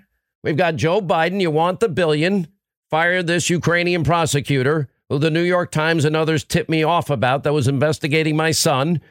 We've 0.44 0.58
got 0.58 0.76
Joe 0.76 1.02
Biden. 1.02 1.42
You 1.42 1.52
want 1.52 1.80
the 1.80 1.90
billion. 1.90 2.48
Fire 2.90 3.24
this 3.24 3.50
Ukrainian 3.50 4.04
prosecutor 4.04 4.90
who 5.10 5.20
the 5.20 5.32
New 5.32 5.42
York 5.42 5.72
Times 5.72 6.06
and 6.06 6.16
others 6.16 6.44
tipped 6.44 6.70
me 6.70 6.84
off 6.84 7.10
about 7.10 7.44
that 7.44 7.54
was 7.54 7.68
investigating 7.68 8.36
my 8.36 8.52
son, 8.52 9.02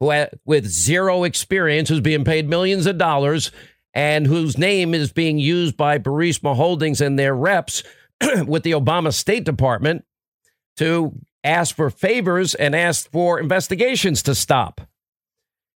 who 0.00 0.10
had, 0.10 0.30
with 0.44 0.66
zero 0.66 1.24
experience, 1.24 1.88
who's 1.88 2.00
being 2.00 2.24
paid 2.24 2.48
millions 2.48 2.86
of 2.86 2.98
dollars 2.98 3.52
and 3.94 4.26
whose 4.26 4.56
name 4.56 4.94
is 4.94 5.12
being 5.12 5.38
used 5.38 5.76
by 5.76 5.98
Burisma 5.98 6.56
Holdings 6.56 7.00
and 7.00 7.18
their 7.18 7.34
reps 7.34 7.82
with 8.46 8.62
the 8.62 8.72
Obama 8.72 9.12
State 9.12 9.44
Department 9.44 10.04
to 10.76 11.12
ask 11.44 11.74
for 11.74 11.90
favors 11.90 12.54
and 12.54 12.74
ask 12.74 13.10
for 13.10 13.38
investigations 13.38 14.22
to 14.22 14.34
stop. 14.34 14.80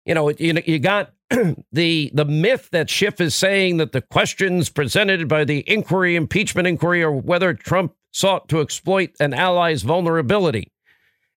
You 0.04 0.14
know, 0.14 0.30
you, 0.30 0.62
you 0.64 0.78
got 0.78 1.12
the 1.72 2.10
the 2.12 2.24
myth 2.24 2.68
that 2.72 2.90
Schiff 2.90 3.20
is 3.20 3.34
saying 3.34 3.78
that 3.78 3.92
the 3.92 4.02
questions 4.02 4.68
presented 4.68 5.26
by 5.26 5.44
the 5.44 5.68
inquiry, 5.68 6.16
impeachment 6.16 6.68
inquiry, 6.68 7.02
or 7.02 7.12
whether 7.12 7.54
Trump 7.54 7.94
sought 8.12 8.48
to 8.48 8.60
exploit 8.60 9.10
an 9.18 9.34
ally's 9.34 9.82
vulnerability 9.82 10.70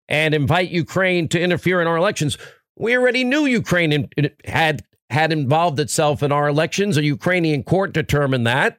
and 0.09 0.35
invite 0.35 0.71
Ukraine 0.71 1.29
to 1.29 1.41
interfere 1.41 1.81
in 1.81 1.87
our 1.87 1.97
elections. 1.97 2.37
We 2.77 2.97
already 2.97 3.25
knew 3.25 3.47
Ukraine 3.47 4.09
had 4.45 4.85
had 5.11 5.33
involved 5.33 5.79
itself 5.79 6.23
in 6.23 6.33
our 6.33 6.49
elections. 6.49 6.97
A 6.97 7.05
Ukrainian 7.05 7.62
court 7.62 7.92
determined 7.92 8.47
that. 8.47 8.79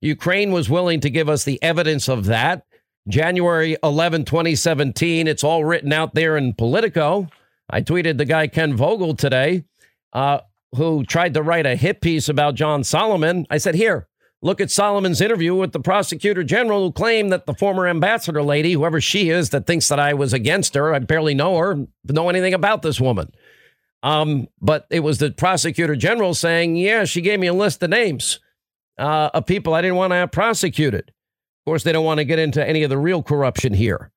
Ukraine 0.00 0.52
was 0.52 0.68
willing 0.68 1.00
to 1.00 1.10
give 1.10 1.28
us 1.28 1.44
the 1.44 1.62
evidence 1.62 2.08
of 2.08 2.26
that. 2.26 2.66
January 3.08 3.76
11, 3.82 4.24
2017, 4.24 5.26
it's 5.26 5.42
all 5.42 5.64
written 5.64 5.92
out 5.92 6.14
there 6.14 6.36
in 6.36 6.54
Politico. 6.54 7.28
I 7.70 7.82
tweeted 7.82 8.18
the 8.18 8.24
guy 8.24 8.46
Ken 8.46 8.76
Vogel 8.76 9.16
today, 9.16 9.64
uh, 10.12 10.40
who 10.74 11.04
tried 11.04 11.34
to 11.34 11.42
write 11.42 11.66
a 11.66 11.76
hit 11.76 12.00
piece 12.00 12.28
about 12.28 12.54
John 12.54 12.84
Solomon. 12.84 13.46
I 13.50 13.58
said, 13.58 13.74
Here, 13.74 14.08
look 14.40 14.60
at 14.60 14.70
Solomon's 14.70 15.20
interview 15.20 15.54
with 15.54 15.72
the 15.72 15.80
prosecutor 15.80 16.44
general 16.44 16.86
who 16.86 16.92
claimed 16.92 17.32
that 17.32 17.46
the 17.46 17.54
former 17.54 17.88
ambassador 17.88 18.42
lady, 18.42 18.74
whoever 18.74 19.00
she 19.00 19.30
is, 19.30 19.50
that 19.50 19.66
thinks 19.66 19.88
that 19.88 19.98
I 19.98 20.14
was 20.14 20.32
against 20.32 20.74
her, 20.74 20.94
I 20.94 21.00
barely 21.00 21.34
know 21.34 21.56
her, 21.58 21.86
know 22.04 22.28
anything 22.28 22.54
about 22.54 22.82
this 22.82 23.00
woman. 23.00 23.32
Um, 24.02 24.48
but 24.60 24.86
it 24.90 25.00
was 25.00 25.18
the 25.18 25.30
prosecutor 25.30 25.94
general 25.94 26.34
saying, 26.34 26.76
yeah, 26.76 27.04
she 27.04 27.20
gave 27.20 27.38
me 27.38 27.46
a 27.46 27.54
list 27.54 27.82
of 27.82 27.90
names 27.90 28.40
uh, 28.98 29.30
of 29.32 29.46
people 29.46 29.74
I 29.74 29.82
didn't 29.82 29.96
want 29.96 30.10
to 30.10 30.16
have 30.16 30.32
prosecuted. 30.32 31.08
Of 31.08 31.64
course, 31.70 31.84
they 31.84 31.92
don't 31.92 32.04
want 32.04 32.18
to 32.18 32.24
get 32.24 32.40
into 32.40 32.66
any 32.66 32.82
of 32.82 32.90
the 32.90 32.98
real 32.98 33.22
corruption 33.22 33.74
here. 33.74 34.10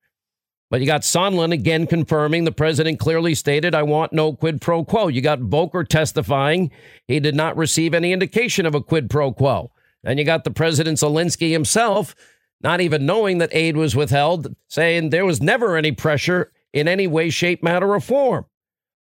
But 0.72 0.82
you 0.82 0.88
got 0.88 1.02
Sondland 1.02 1.54
again 1.54 1.86
confirming 1.86 2.44
the 2.44 2.52
president 2.52 3.00
clearly 3.00 3.36
stated, 3.36 3.76
I 3.76 3.84
want 3.84 4.14
no 4.14 4.34
quid 4.34 4.62
pro 4.62 4.84
quo. 4.84 5.08
You 5.08 5.22
got 5.22 5.40
Volker 5.40 5.84
testifying 5.84 6.72
he 7.08 7.20
did 7.20 7.36
not 7.36 7.56
receive 7.56 7.94
any 7.94 8.12
indication 8.12 8.66
of 8.66 8.74
a 8.74 8.82
quid 8.82 9.08
pro 9.10 9.32
quo. 9.32 9.72
And 10.04 10.18
you 10.18 10.26
got 10.26 10.44
the 10.44 10.52
president 10.52 10.98
Zelensky 10.98 11.52
himself 11.52 12.16
not 12.62 12.82
even 12.82 13.06
knowing 13.06 13.38
that 13.38 13.54
aid 13.54 13.78
was 13.78 13.96
withheld, 13.96 14.56
saying 14.68 15.10
there 15.10 15.26
was 15.26 15.42
never 15.42 15.78
any 15.78 15.92
pressure 15.92 16.52
in 16.74 16.88
any 16.88 17.06
way, 17.06 17.30
shape, 17.30 17.62
matter, 17.62 17.94
or 17.94 18.00
form 18.00 18.46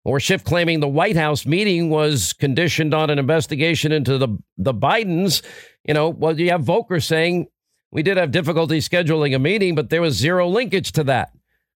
or 0.05 0.19
Schiff 0.19 0.43
claiming 0.43 0.79
the 0.79 0.87
White 0.87 1.17
House 1.17 1.45
meeting 1.45 1.89
was 1.89 2.31
conditioned 2.31 2.93
on 2.93 3.09
an 3.09 3.19
investigation 3.19 3.91
into 3.91 4.17
the 4.17 4.29
the 4.57 4.73
Bidens. 4.73 5.43
You 5.83 5.93
know, 5.93 6.09
well, 6.09 6.39
you 6.39 6.51
have 6.51 6.63
Volker 6.63 6.99
saying 7.01 7.47
we 7.91 8.03
did 8.03 8.15
have 8.17 8.31
difficulty 8.31 8.79
scheduling 8.79 9.35
a 9.35 9.39
meeting, 9.39 9.75
but 9.75 9.89
there 9.89 10.01
was 10.01 10.15
zero 10.15 10.47
linkage 10.47 10.91
to 10.93 11.03
that. 11.05 11.31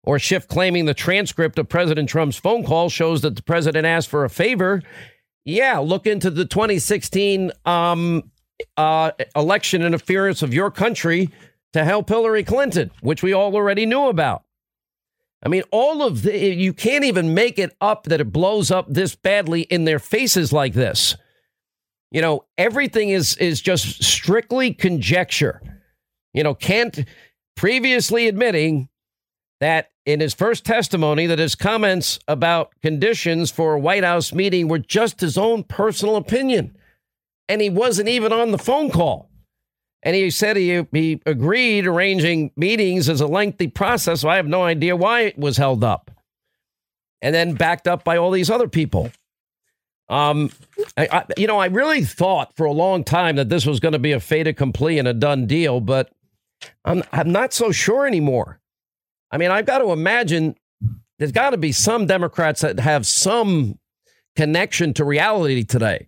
Or 0.04 0.20
Schiff 0.20 0.48
claiming 0.48 0.86
the 0.86 0.94
transcript 0.94 1.58
of 1.58 1.68
President 1.68 2.08
Trump's 2.08 2.38
phone 2.38 2.64
call 2.64 2.90
shows 2.90 3.22
that 3.22 3.36
the 3.36 3.44
president 3.44 3.86
asked 3.86 4.10
for 4.10 4.24
a 4.24 4.30
favor. 4.30 4.82
Yeah, 5.44 5.80
look 5.80 6.06
into 6.06 6.30
the 6.30 6.46
2016 6.46 7.52
um, 7.66 8.32
uh, 8.76 9.12
election 9.36 9.82
interference 9.82 10.42
of 10.42 10.54
your 10.54 10.72
country 10.72 11.30
to 11.74 11.84
help 11.84 12.10
Hillary 12.10 12.44
Clinton, 12.44 12.92
which 13.02 13.24
we 13.24 13.34
all 13.34 13.56
already 13.56 13.86
knew 13.86 14.08
about. 14.08 14.44
I 15.44 15.50
mean, 15.50 15.64
all 15.72 16.02
of 16.02 16.24
the, 16.24 16.38
you 16.38 16.74
can't 16.74 17.04
even 17.04 17.34
make 17.34 17.60
it 17.60 17.76
up 17.80 18.04
that 18.06 18.22
it 18.22 18.32
blows 18.32 18.72
up 18.72 18.88
this 18.90 19.16
badly 19.16 19.62
in 19.62 19.86
their 19.86 20.00
faces 20.00 20.52
like 20.52 20.74
this. 20.74 21.16
You 22.12 22.22
know, 22.22 22.46
everything 22.58 23.10
is 23.10 23.36
is 23.38 23.62
just 23.62 24.04
strictly 24.04 24.74
conjecture. 24.74 25.62
You 26.34 26.44
know, 26.44 26.56
Kent 26.56 27.00
previously 27.56 28.28
admitting 28.28 28.90
that 29.60 29.90
in 30.06 30.22
his 30.22 30.34
first 30.34 30.64
testimony 30.64 31.26
that 31.26 31.40
his 31.40 31.56
comments 31.56 32.20
about 32.28 32.72
conditions 32.82 33.52
for 33.52 33.74
a 33.74 33.80
White 33.80 34.04
House 34.04 34.32
meeting 34.32 34.68
were 34.68 34.80
just 34.80 35.20
his 35.20 35.38
own 35.38 35.64
personal 35.64 36.16
opinion. 36.16 36.78
And 37.50 37.62
he 37.62 37.70
wasn't 37.70 38.08
even 38.10 38.32
on 38.32 38.52
the 38.52 38.58
phone 38.58 38.90
call. 38.90 39.30
And 40.04 40.16
he 40.16 40.30
said 40.30 40.56
he, 40.56 40.86
he 40.92 41.22
agreed 41.26 41.88
arranging 41.88 42.52
meetings 42.56 43.10
is 43.10 43.22
a 43.22 43.28
lengthy 43.28 43.68
process. 43.68 44.22
So 44.22 44.30
I 44.30 44.36
have 44.36 44.48
no 44.48 44.64
idea 44.64 44.96
why 44.96 45.22
it 45.22 45.38
was 45.38 45.58
held 45.58 45.84
up. 45.84 46.12
And 47.22 47.34
then 47.34 47.56
backed 47.56 47.88
up 47.88 48.04
by 48.04 48.18
all 48.18 48.32
these 48.32 48.50
other 48.50 48.68
people. 48.68 49.12
Um, 50.10 50.52
I, 50.96 51.08
I, 51.12 51.26
you 51.36 51.48
know, 51.48 51.58
I 51.58 51.66
really 51.66 52.04
thought 52.04 52.56
for 52.56 52.66
a 52.66 52.72
long 52.72 53.04
time 53.04 53.36
that 53.36 53.50
this 53.50 53.66
was 53.66 53.80
going 53.80 53.94
to 53.94 54.00
be 54.00 54.14
a 54.14 54.20
fait 54.20 54.48
accompli 54.48 55.00
and 55.00 55.08
a 55.08 55.14
done 55.14 55.48
deal, 55.48 55.82
but 55.82 56.12
I'm, 56.86 57.04
I'm 57.12 57.32
not 57.32 57.54
so 57.54 57.72
sure 57.72 58.08
anymore. 58.08 58.60
I 59.32 59.38
mean, 59.38 59.52
I've 59.52 59.66
got 59.66 59.80
to 59.80 59.92
imagine 59.92 60.56
there's 61.20 61.34
got 61.34 61.50
to 61.50 61.58
be 61.58 61.72
some 61.72 62.06
Democrats 62.06 62.62
that 62.62 62.80
have 62.80 63.06
some 63.06 63.80
connection 64.36 64.94
to 64.94 65.04
reality 65.04 65.64
today. 65.64 66.08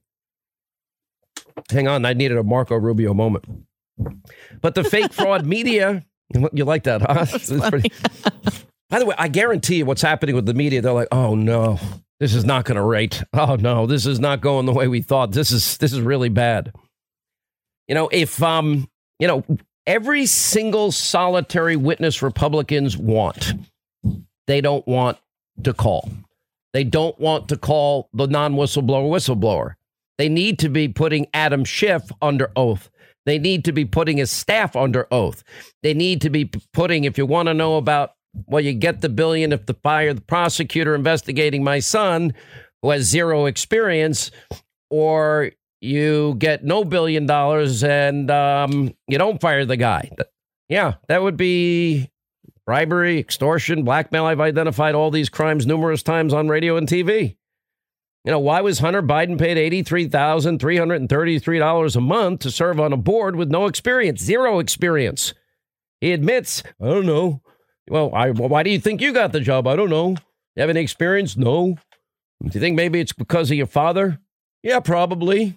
Hang 1.69 1.88
on, 1.88 2.06
I 2.06 2.13
needed 2.13 2.38
a 2.38 2.43
Marco 2.43 2.75
Rubio 2.75 3.13
moment. 3.13 3.45
But 4.62 4.75
the 4.75 4.83
fake 4.83 5.13
fraud 5.13 5.45
media, 5.45 6.05
you 6.53 6.65
like 6.65 6.83
that, 6.83 7.01
huh? 7.01 7.69
Pretty... 7.69 7.91
By 8.89 8.99
the 8.99 9.05
way, 9.05 9.15
I 9.17 9.27
guarantee 9.27 9.77
you 9.77 9.85
what's 9.85 10.01
happening 10.01 10.35
with 10.35 10.45
the 10.45 10.53
media, 10.53 10.81
they're 10.81 10.93
like, 10.93 11.09
oh 11.12 11.35
no, 11.35 11.79
this 12.19 12.33
is 12.33 12.43
not 12.43 12.65
going 12.65 12.75
to 12.77 12.83
rate. 12.83 13.23
Oh 13.33 13.55
no, 13.55 13.85
this 13.85 14.05
is 14.05 14.19
not 14.19 14.41
going 14.41 14.65
the 14.65 14.73
way 14.73 14.88
we 14.88 15.01
thought. 15.01 15.31
This 15.31 15.51
is 15.51 15.77
this 15.77 15.93
is 15.93 16.01
really 16.01 16.29
bad. 16.29 16.73
You 17.88 17.95
know, 17.95 18.09
if 18.12 18.41
um, 18.41 18.88
you 19.19 19.27
know, 19.27 19.43
every 19.85 20.25
single 20.25 20.91
solitary 20.91 21.75
witness 21.75 22.21
Republicans 22.21 22.97
want, 22.97 23.53
they 24.47 24.62
don't 24.62 24.85
want 24.88 25.17
to 25.63 25.73
call. 25.73 26.09
They 26.73 26.83
don't 26.83 27.19
want 27.19 27.49
to 27.49 27.57
call 27.57 28.09
the 28.13 28.27
non 28.27 28.55
whistleblower 28.55 29.09
whistleblower. 29.09 29.75
They 30.17 30.29
need 30.29 30.59
to 30.59 30.69
be 30.69 30.88
putting 30.88 31.27
Adam 31.33 31.63
Schiff 31.63 32.12
under 32.21 32.51
oath. 32.55 32.89
They 33.25 33.38
need 33.38 33.65
to 33.65 33.71
be 33.71 33.86
putting 33.86 34.17
his 34.17 34.32
staff 34.32 34.75
under 34.75 35.08
oath. 35.12 35.43
They 35.84 35.93
need 35.93 36.21
to 36.21 36.29
be 36.29 36.51
putting, 36.73 37.03
if 37.03 37.17
you 37.17 37.25
want 37.25 37.47
to 37.47 37.53
know 37.53 37.77
about, 37.77 38.12
well, 38.47 38.62
you 38.62 38.73
get 38.73 39.01
the 39.01 39.10
billion 39.10 39.51
if 39.51 39.65
the 39.65 39.73
fire 39.73 40.13
the 40.13 40.21
prosecutor 40.21 40.95
investigating 40.95 41.63
my 41.63 41.79
son 41.79 42.34
who 42.82 42.91
has 42.91 43.03
zero 43.03 43.45
experience, 43.45 44.32
or 44.89 45.51
you 45.82 46.36
get 46.38 46.63
no 46.63 46.84
billion 46.84 47.25
dollars 47.25 47.84
and 47.84 48.29
um, 48.32 48.93
you 49.08 49.17
don't 49.17 49.41
fire 49.41 49.65
the 49.65 49.77
guy. 49.77 50.10
Yeah, 50.67 50.95
that 51.08 51.21
would 51.21 51.38
be 51.38 52.10
bribery, 52.65 53.17
extortion, 53.17 53.84
blackmail. 53.84 54.25
I've 54.25 54.39
identified 54.39 54.95
all 54.95 55.10
these 55.10 55.29
crimes 55.29 55.65
numerous 55.65 56.03
times 56.03 56.34
on 56.34 56.47
radio 56.47 56.77
and 56.77 56.88
TV. 56.88 57.36
You 58.25 58.32
know, 58.32 58.39
why 58.39 58.60
was 58.62 58.79
Hunter 58.79 59.01
Biden 59.01 59.39
paid 59.39 59.55
$83,333 59.86 61.95
a 61.95 62.01
month 62.01 62.41
to 62.41 62.51
serve 62.51 62.77
on 62.79 62.91
a 62.91 62.97
board 62.97 63.38
with 63.38 63.49
no 63.49 63.65
experience, 63.65 64.21
zero 64.21 64.60
experience? 64.60 65.34
He 66.01 66.12
admits, 66.12 66.62
I 66.82 66.88
don't 66.88 67.05
know. 67.05 67.41
Well, 67.89 68.13
I, 68.13 68.32
why 68.32 68.63
do 68.63 68.69
you 68.69 68.79
think 68.79 69.01
you 69.01 69.13
got 69.13 69.32
the 69.32 69.39
job? 69.39 69.67
I 69.67 69.75
don't 69.75 69.89
know. 69.89 70.15
You 70.55 70.62
have 70.62 70.69
any 70.69 70.82
experience? 70.82 71.38
No. 71.38 71.77
Do 72.43 72.49
you 72.51 72.60
think 72.60 72.75
maybe 72.75 72.99
it's 72.99 73.13
because 73.13 73.49
of 73.51 73.58
your 73.58 73.67
father? 73.67 74.19
Yeah, 74.63 74.82
probably. 74.82 75.55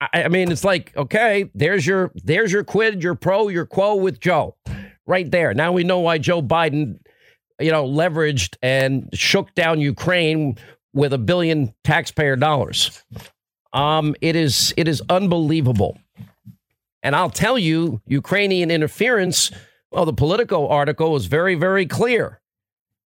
I, 0.00 0.24
I 0.24 0.28
mean, 0.28 0.52
it's 0.52 0.64
like, 0.64 0.94
okay, 0.96 1.50
there's 1.54 1.86
your 1.86 2.10
there's 2.14 2.52
your 2.52 2.64
quid, 2.64 3.02
your 3.02 3.14
pro, 3.14 3.48
your 3.48 3.66
quo 3.66 3.96
with 3.96 4.20
Joe, 4.20 4.56
right 5.06 5.30
there. 5.30 5.54
Now 5.54 5.72
we 5.72 5.84
know 5.84 6.00
why 6.00 6.18
Joe 6.18 6.42
Biden, 6.42 6.98
you 7.58 7.70
know, 7.70 7.86
leveraged 7.86 8.56
and 8.62 9.08
shook 9.12 9.54
down 9.54 9.80
Ukraine 9.80 10.56
with 10.92 11.12
a 11.12 11.18
billion 11.18 11.74
taxpayer 11.84 12.36
dollars. 12.36 13.04
Um, 13.72 14.14
it 14.20 14.36
is 14.36 14.74
it 14.76 14.88
is 14.88 15.02
unbelievable. 15.08 15.98
And 17.02 17.16
I'll 17.16 17.30
tell 17.30 17.58
you, 17.58 18.00
Ukrainian 18.06 18.70
interference. 18.70 19.50
Well, 19.90 20.04
the 20.04 20.12
Politico 20.12 20.68
article 20.68 21.12
was 21.12 21.26
very, 21.26 21.54
very 21.54 21.86
clear. 21.86 22.40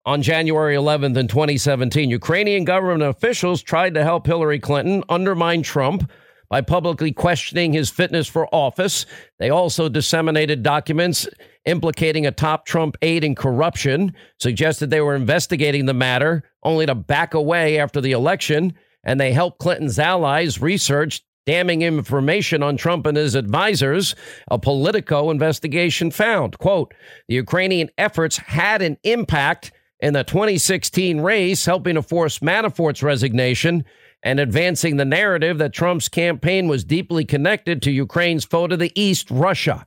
On 0.04 0.22
January 0.22 0.74
11th 0.74 1.16
in 1.16 1.28
2017, 1.28 2.08
Ukrainian 2.10 2.64
government 2.64 3.02
officials 3.02 3.62
tried 3.62 3.94
to 3.94 4.04
help 4.04 4.26
Hillary 4.26 4.58
Clinton 4.58 5.04
undermine 5.08 5.62
Trump 5.62 6.10
by 6.48 6.60
publicly 6.60 7.12
questioning 7.12 7.72
his 7.72 7.90
fitness 7.90 8.26
for 8.26 8.52
office. 8.54 9.04
They 9.38 9.50
also 9.50 9.88
disseminated 9.88 10.62
documents 10.62 11.28
implicating 11.68 12.26
a 12.26 12.32
top 12.32 12.64
Trump 12.64 12.96
aide 13.02 13.22
in 13.22 13.34
corruption, 13.34 14.14
suggested 14.40 14.88
they 14.90 15.02
were 15.02 15.14
investigating 15.14 15.86
the 15.86 15.94
matter, 15.94 16.42
only 16.62 16.86
to 16.86 16.94
back 16.94 17.34
away 17.34 17.78
after 17.78 18.00
the 18.00 18.12
election. 18.12 18.74
And 19.04 19.20
they 19.20 19.32
helped 19.32 19.58
Clinton's 19.58 19.98
allies 19.98 20.60
research 20.60 21.22
damning 21.46 21.82
information 21.82 22.62
on 22.62 22.76
Trump 22.76 23.06
and 23.06 23.16
his 23.16 23.34
advisors. 23.34 24.14
A 24.50 24.58
Politico 24.58 25.30
investigation 25.30 26.10
found, 26.10 26.58
quote, 26.58 26.92
the 27.26 27.36
Ukrainian 27.36 27.88
efforts 27.96 28.36
had 28.36 28.82
an 28.82 28.98
impact 29.02 29.72
in 30.00 30.14
the 30.14 30.24
2016 30.24 31.20
race, 31.20 31.64
helping 31.64 31.94
to 31.94 32.02
force 32.02 32.40
Manafort's 32.40 33.02
resignation 33.02 33.84
and 34.22 34.40
advancing 34.40 34.96
the 34.96 35.04
narrative 35.04 35.58
that 35.58 35.72
Trump's 35.72 36.08
campaign 36.08 36.68
was 36.68 36.84
deeply 36.84 37.24
connected 37.24 37.82
to 37.82 37.90
Ukraine's 37.90 38.44
foe 38.44 38.66
to 38.66 38.76
the 38.76 38.92
east, 39.00 39.30
Russia. 39.30 39.86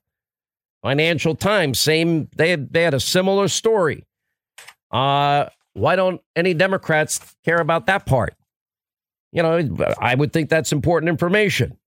Financial 0.81 1.35
Times, 1.35 1.79
same, 1.79 2.27
they 2.35 2.49
had, 2.49 2.73
they 2.73 2.83
had 2.83 2.93
a 2.93 2.99
similar 2.99 3.47
story. 3.47 4.05
Uh, 4.91 5.45
why 5.73 5.95
don't 5.95 6.21
any 6.35 6.53
Democrats 6.53 7.35
care 7.45 7.59
about 7.59 7.85
that 7.85 8.05
part? 8.05 8.35
You 9.31 9.43
know, 9.43 9.95
I 9.99 10.15
would 10.15 10.33
think 10.33 10.49
that's 10.49 10.71
important 10.71 11.09
information. 11.09 11.77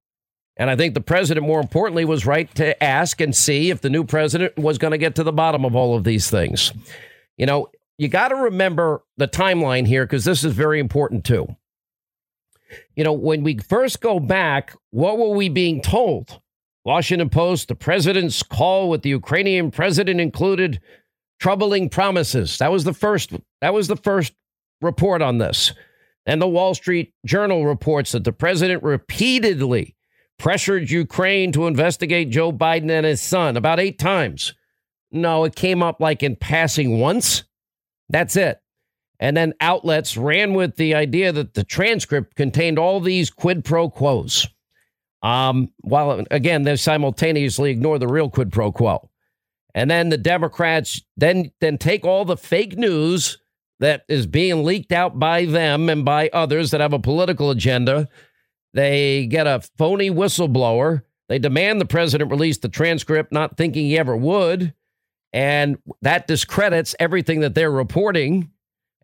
And 0.57 0.71
I 0.71 0.77
think 0.77 0.95
the 0.95 1.01
president, 1.01 1.45
more 1.45 1.61
importantly, 1.61 2.05
was 2.05 2.25
right 2.25 2.53
to 2.55 2.83
ask 2.83 3.21
and 3.21 3.35
see 3.35 3.71
if 3.71 3.81
the 3.81 3.91
new 3.91 4.05
president 4.05 4.57
was 4.57 4.79
going 4.79 4.93
to 4.93 4.99
get 4.99 5.17
to 5.17 5.25
the 5.25 5.33
bottom 5.33 5.65
of 5.65 5.75
all 5.75 5.97
of 5.97 6.05
these 6.05 6.31
things. 6.31 6.73
You 7.37 7.47
know, 7.47 7.69
you 7.99 8.09
got 8.09 8.29
to 8.29 8.37
remember 8.37 9.03
the 9.17 9.29
timeline 9.29 9.87
here 9.87 10.05
because 10.07 10.25
this 10.25 10.45
is 10.45 10.55
very 10.55 10.79
important 10.79 11.25
too 11.25 11.57
you 12.95 13.05
know, 13.05 13.13
when 13.13 13.43
we 13.43 13.59
first 13.59 14.01
go 14.01 14.21
back, 14.21 14.77
what 14.91 15.19
were 15.19 15.31
we 15.31 15.49
being 15.49 15.81
told? 15.81 16.41
Washington 16.85 17.31
Post, 17.31 17.69
the 17.69 17.75
president's 17.75 18.43
call 18.43 18.91
with 18.91 19.03
the 19.03 19.11
Ukrainian 19.11 19.71
president 19.71 20.21
included 20.21 20.81
troubling 21.41 21.89
promises. 21.89 22.59
That 22.59 22.71
was 22.71 22.85
the 22.85 22.93
first 22.93 23.33
that 23.61 23.75
was 23.75 23.89
the 23.89 23.97
first 23.97 24.35
report 24.81 25.23
on 25.23 25.39
this. 25.39 25.73
And 26.27 26.41
the 26.41 26.49
Wall 26.49 26.75
Street 26.75 27.13
Journal 27.27 27.67
reports 27.67 28.13
that 28.13 28.25
the 28.25 28.33
president 28.33 28.83
repeatedly 28.83 29.95
pressured 30.39 30.91
Ukraine 30.91 31.53
to 31.53 31.67
investigate 31.67 32.31
Joe 32.31 32.53
Biden 32.53 32.91
and 32.91 33.07
his 33.07 33.21
son 33.21 33.57
about 33.57 33.81
8 33.81 33.99
times. 33.99 34.55
No, 35.11 35.45
it 35.45 35.55
came 35.55 35.83
up 35.83 36.01
like 36.01 36.23
in 36.23 36.37
passing 36.37 36.99
once. 36.99 37.45
That's 38.09 38.37
it. 38.37 38.59
And 39.21 39.37
then 39.37 39.55
outlets 39.61 40.17
ran 40.17 40.55
with 40.55 40.77
the 40.77 40.95
idea 40.95 41.31
that 41.33 41.55
the 41.55 41.65
transcript 41.65 42.35
contained 42.35 42.79
all 42.79 43.01
these 43.01 43.31
quid 43.31 43.65
pro 43.65 43.89
quos. 43.89 44.49
Um, 45.25 45.71
while 45.81 46.23
again, 46.31 46.63
they 46.63 46.77
simultaneously 46.77 47.71
ignore 47.71 47.99
the 47.99 48.07
real 48.07 48.29
quid 48.29 48.53
pro 48.53 48.71
quo. 48.71 49.09
And 49.75 49.91
then 49.91 50.11
the 50.11 50.19
Democrats 50.19 51.01
then 51.17 51.51
then 51.61 51.79
take 51.79 52.05
all 52.05 52.25
the 52.25 52.37
fake 52.37 52.77
news 52.77 53.39
that 53.81 54.05
is 54.09 54.27
being 54.27 54.65
leaked 54.65 54.93
out 54.93 55.19
by 55.19 55.47
them 55.47 55.89
and 55.89 56.05
by 56.05 56.29
others 56.33 56.71
that 56.71 56.81
have 56.81 56.93
a 56.93 56.99
political 56.99 57.51
agenda. 57.51 58.09
They 58.75 59.27
get 59.27 59.47
a 59.47 59.63
phony 59.79 60.11
whistleblower. 60.11 61.03
They 61.29 61.39
demand 61.39 61.81
the 61.81 61.87
president 61.87 62.31
release 62.31 62.59
the 62.59 62.69
transcript, 62.69 63.33
not 63.33 63.57
thinking 63.57 63.87
he 63.87 63.99
ever 63.99 64.17
would. 64.17 64.75
And 65.33 65.79
that 66.03 66.27
discredits 66.27 66.95
everything 67.01 67.41
that 67.41 67.55
they're 67.55 67.71
reporting. 67.71 68.51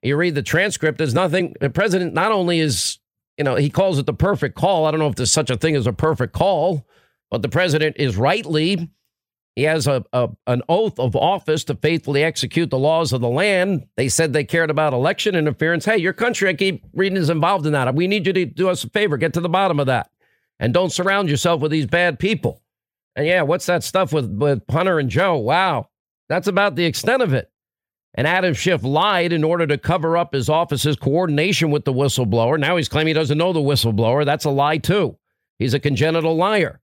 You 0.02 0.16
read 0.16 0.34
the 0.34 0.42
transcript, 0.42 0.98
there's 0.98 1.14
nothing. 1.14 1.54
The 1.60 1.70
president 1.70 2.14
not 2.14 2.30
only 2.30 2.60
is, 2.60 2.99
you 3.40 3.44
know, 3.44 3.54
he 3.56 3.70
calls 3.70 3.98
it 3.98 4.04
the 4.04 4.12
perfect 4.12 4.54
call. 4.54 4.84
I 4.84 4.90
don't 4.90 5.00
know 5.00 5.08
if 5.08 5.14
there's 5.14 5.32
such 5.32 5.48
a 5.48 5.56
thing 5.56 5.74
as 5.74 5.86
a 5.86 5.94
perfect 5.94 6.34
call, 6.34 6.86
but 7.30 7.40
the 7.40 7.48
president 7.48 7.96
is 7.98 8.18
rightly, 8.18 8.90
he 9.56 9.62
has 9.62 9.86
a, 9.86 10.04
a 10.12 10.28
an 10.46 10.60
oath 10.68 10.98
of 10.98 11.16
office 11.16 11.64
to 11.64 11.74
faithfully 11.74 12.22
execute 12.22 12.68
the 12.68 12.78
laws 12.78 13.14
of 13.14 13.22
the 13.22 13.30
land. 13.30 13.86
They 13.96 14.10
said 14.10 14.34
they 14.34 14.44
cared 14.44 14.68
about 14.68 14.92
election 14.92 15.34
interference. 15.34 15.86
Hey, 15.86 15.96
your 15.96 16.12
country, 16.12 16.50
I 16.50 16.52
keep 16.52 16.84
reading, 16.92 17.16
is 17.16 17.30
involved 17.30 17.64
in 17.64 17.72
that. 17.72 17.94
We 17.94 18.08
need 18.08 18.26
you 18.26 18.34
to 18.34 18.44
do 18.44 18.68
us 18.68 18.84
a 18.84 18.90
favor, 18.90 19.16
get 19.16 19.32
to 19.32 19.40
the 19.40 19.48
bottom 19.48 19.80
of 19.80 19.86
that. 19.86 20.10
And 20.58 20.74
don't 20.74 20.92
surround 20.92 21.30
yourself 21.30 21.62
with 21.62 21.70
these 21.70 21.86
bad 21.86 22.18
people. 22.18 22.62
And 23.16 23.26
yeah, 23.26 23.40
what's 23.40 23.64
that 23.66 23.82
stuff 23.84 24.12
with, 24.12 24.30
with 24.30 24.62
Hunter 24.68 24.98
and 24.98 25.08
Joe? 25.08 25.38
Wow. 25.38 25.88
That's 26.28 26.46
about 26.46 26.76
the 26.76 26.84
extent 26.84 27.22
of 27.22 27.32
it. 27.32 27.50
And 28.14 28.26
Adam 28.26 28.54
Schiff 28.54 28.82
lied 28.82 29.32
in 29.32 29.44
order 29.44 29.66
to 29.66 29.78
cover 29.78 30.16
up 30.16 30.34
his 30.34 30.48
office's 30.48 30.96
coordination 30.96 31.70
with 31.70 31.84
the 31.84 31.92
whistleblower. 31.92 32.58
Now 32.58 32.76
he's 32.76 32.88
claiming 32.88 33.08
he 33.08 33.14
doesn't 33.14 33.38
know 33.38 33.52
the 33.52 33.60
whistleblower. 33.60 34.24
That's 34.24 34.44
a 34.44 34.50
lie, 34.50 34.78
too. 34.78 35.16
He's 35.58 35.74
a 35.74 35.80
congenital 35.80 36.36
liar. 36.36 36.80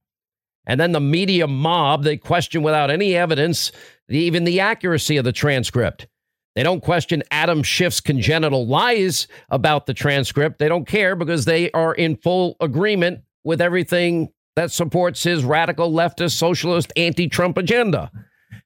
And 0.66 0.80
then 0.80 0.92
the 0.92 1.00
media 1.00 1.48
mob, 1.48 2.04
they 2.04 2.18
question 2.18 2.62
without 2.62 2.92
any 2.92 3.16
evidence 3.16 3.72
even 4.10 4.44
the 4.44 4.60
accuracy 4.60 5.18
of 5.18 5.26
the 5.26 5.32
transcript. 5.32 6.08
They 6.56 6.64
don't 6.64 6.82
question 6.82 7.24
Adam 7.30 7.62
Schiff's 7.62 8.02
congenital 8.02 8.66
lies 8.66 9.28
about 9.50 9.86
the 9.86 9.94
transcript. 9.94 10.60
They 10.60 10.68
don't 10.68 10.88
care 10.88 11.16
because 11.16 11.46
they 11.46 11.70
are 11.72 11.94
in 11.94 12.16
full 12.16 12.56
agreement 12.60 13.22
with 13.44 13.62
everything 13.62 14.30
that 14.56 14.72
supports 14.72 15.24
his 15.24 15.44
radical 15.44 15.92
leftist, 15.92 16.32
socialist, 16.32 16.92
anti 16.96 17.28
Trump 17.28 17.58
agenda. 17.58 18.12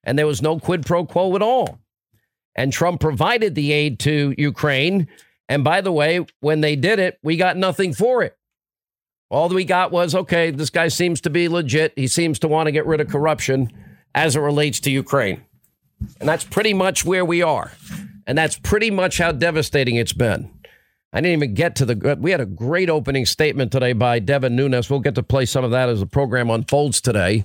And 0.04 0.17
there 0.17 0.28
was 0.28 0.41
no 0.41 0.58
quid 0.58 0.86
pro 0.86 1.06
quo 1.06 1.36
at 1.36 1.41
all. 1.41 1.80
And 2.55 2.73
Trump 2.73 2.99
provided 2.99 3.55
the 3.55 3.71
aid 3.71 3.99
to 3.99 4.33
Ukraine. 4.37 5.07
And 5.47 5.63
by 5.63 5.81
the 5.81 5.91
way, 5.91 6.25
when 6.39 6.61
they 6.61 6.75
did 6.75 6.99
it, 6.99 7.17
we 7.23 7.37
got 7.37 7.57
nothing 7.57 7.93
for 7.93 8.23
it. 8.23 8.37
All 9.29 9.47
we 9.47 9.63
got 9.63 9.91
was 9.91 10.13
okay, 10.13 10.51
this 10.51 10.69
guy 10.69 10.89
seems 10.89 11.21
to 11.21 11.29
be 11.29 11.47
legit. 11.47 11.93
He 11.95 12.07
seems 12.07 12.39
to 12.39 12.49
want 12.49 12.67
to 12.67 12.71
get 12.71 12.85
rid 12.85 12.99
of 12.99 13.07
corruption 13.07 13.71
as 14.13 14.35
it 14.35 14.41
relates 14.41 14.81
to 14.81 14.91
Ukraine. 14.91 15.41
And 16.19 16.27
that's 16.27 16.43
pretty 16.43 16.73
much 16.73 17.05
where 17.05 17.23
we 17.23 17.41
are. 17.41 17.71
And 18.27 18.37
that's 18.37 18.59
pretty 18.59 18.91
much 18.91 19.19
how 19.19 19.31
devastating 19.31 19.95
it's 19.95 20.13
been. 20.13 20.51
I 21.13 21.19
didn't 21.19 21.43
even 21.43 21.53
get 21.53 21.75
to 21.77 21.85
the. 21.85 22.11
Uh, 22.11 22.15
we 22.17 22.31
had 22.31 22.39
a 22.39 22.45
great 22.45 22.89
opening 22.89 23.25
statement 23.25 23.71
today 23.71 23.91
by 23.91 24.19
Devin 24.19 24.55
Nunes. 24.55 24.89
We'll 24.89 25.01
get 25.01 25.15
to 25.15 25.23
play 25.23 25.45
some 25.45 25.65
of 25.65 25.71
that 25.71 25.89
as 25.89 25.99
the 25.99 26.05
program 26.05 26.49
unfolds 26.49 27.01
today. 27.01 27.43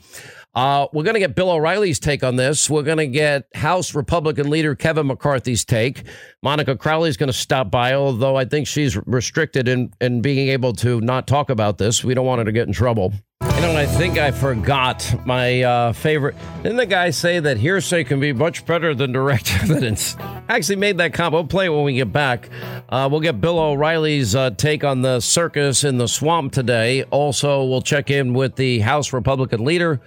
Uh, 0.56 0.88
we're 0.94 1.02
going 1.02 1.14
to 1.14 1.20
get 1.20 1.34
Bill 1.34 1.50
O'Reilly's 1.50 1.98
take 1.98 2.24
on 2.24 2.36
this. 2.36 2.70
We're 2.70 2.82
going 2.82 2.96
to 2.96 3.06
get 3.06 3.46
House 3.54 3.94
Republican 3.94 4.48
leader 4.48 4.74
Kevin 4.74 5.06
McCarthy's 5.06 5.66
take. 5.66 6.04
Monica 6.42 6.74
Crowley's 6.76 7.18
going 7.18 7.26
to 7.26 7.34
stop 7.34 7.70
by, 7.70 7.92
although 7.92 8.36
I 8.36 8.46
think 8.46 8.66
she's 8.66 8.96
restricted 9.06 9.68
in, 9.68 9.92
in 10.00 10.22
being 10.22 10.48
able 10.48 10.72
to 10.76 11.02
not 11.02 11.26
talk 11.26 11.50
about 11.50 11.76
this. 11.76 12.02
We 12.02 12.14
don't 12.14 12.24
want 12.24 12.38
her 12.38 12.46
to 12.46 12.52
get 12.52 12.66
in 12.66 12.72
trouble. 12.72 13.12
You 13.42 13.60
know, 13.60 13.76
I 13.76 13.84
think 13.84 14.16
I 14.16 14.30
forgot 14.30 15.26
my 15.26 15.62
uh, 15.62 15.92
favorite. 15.92 16.36
Didn't 16.62 16.78
the 16.78 16.86
guy 16.86 17.10
say 17.10 17.38
that 17.38 17.58
hearsay 17.58 18.04
can 18.04 18.18
be 18.18 18.32
much 18.32 18.64
better 18.64 18.94
than 18.94 19.12
direct 19.12 19.54
evidence? 19.62 20.16
Actually 20.48 20.76
made 20.76 20.96
that 20.98 21.12
comment. 21.12 21.34
We'll 21.34 21.48
play 21.48 21.66
it 21.66 21.70
when 21.70 21.84
we 21.84 21.96
get 21.96 22.12
back. 22.14 22.48
Uh, 22.88 23.10
we'll 23.10 23.20
get 23.20 23.42
Bill 23.42 23.58
O'Reilly's 23.58 24.34
uh, 24.34 24.50
take 24.50 24.84
on 24.84 25.02
the 25.02 25.20
circus 25.20 25.84
in 25.84 25.98
the 25.98 26.08
swamp 26.08 26.54
today. 26.54 27.02
Also, 27.04 27.62
we'll 27.62 27.82
check 27.82 28.10
in 28.10 28.32
with 28.32 28.56
the 28.56 28.78
House 28.78 29.12
Republican 29.12 29.62
leader 29.62 30.00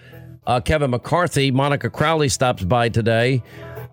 uh, 0.45 0.60
Kevin 0.62 0.91
McCarthy. 0.91 1.52
Monica 1.52 1.89
Crowley 1.89 2.30
stops 2.30 2.63
by 2.63 2.89
today. 2.89 3.43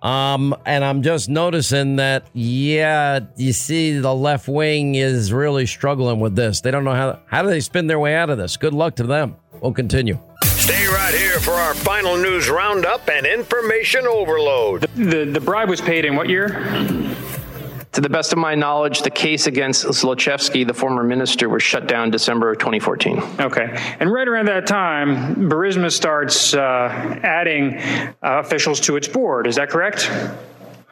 Um, 0.03 0.55
and 0.67 0.85
I'm 0.85 1.03
just 1.03 1.29
noticing 1.29 1.97
that, 1.97 2.27
yeah, 2.33 3.21
you 3.37 3.53
see, 3.53 3.99
the 3.99 4.15
left 4.15 4.47
wing 4.47 4.95
is 4.95 5.33
really 5.33 5.67
struggling 5.67 6.21
with 6.21 6.37
this. 6.37 6.61
They 6.61 6.71
don't 6.71 6.85
know 6.85 6.95
how 6.95 7.19
how 7.27 7.43
do 7.43 7.49
they 7.49 7.61
spin 7.61 7.87
their 7.87 7.99
way 7.99 8.15
out 8.15 8.31
of 8.31 8.39
this. 8.39 8.57
Good 8.57 8.75
luck 8.75 8.97
to 8.97 9.05
them. 9.05 9.37
We'll 9.61 9.73
continue. 9.73 10.19
Stay 10.45 10.87
right 10.87 11.15
here 11.15 11.41
for 11.41 11.53
our 11.53 11.75
final 11.75 12.17
news 12.17 12.49
roundup 12.49 13.09
and 13.09 13.27
information 13.27 14.07
overload. 14.07 14.83
The 14.95 15.25
the 15.25 15.41
bribe 15.41 15.69
was 15.69 15.81
paid 15.81 16.05
in 16.05 16.15
what 16.15 16.29
year? 16.29 16.63
To 17.97 18.03
the 18.03 18.11
best 18.11 18.35
of 18.35 18.39
my 18.39 18.55
knowledge, 18.55 19.01
the 19.01 19.11
case 19.11 19.47
against 19.47 19.87
Zlochevsky, 19.87 20.67
the 20.67 20.75
former 20.75 21.03
minister, 21.03 21.49
was 21.49 21.63
shut 21.63 21.87
down 21.87 22.11
December 22.11 22.51
of 22.51 22.59
2014. 22.59 23.23
Okay. 23.41 23.75
And 23.99 24.13
right 24.13 24.29
around 24.29 24.49
that 24.49 24.67
time, 24.67 25.49
Burisma 25.49 25.91
starts 25.91 26.53
uh, 26.53 26.61
adding 27.23 27.79
uh, 27.79 28.13
officials 28.21 28.81
to 28.81 28.97
its 28.97 29.09
board. 29.09 29.47
Is 29.47 29.57
that 29.57 29.71
correct? 29.71 30.11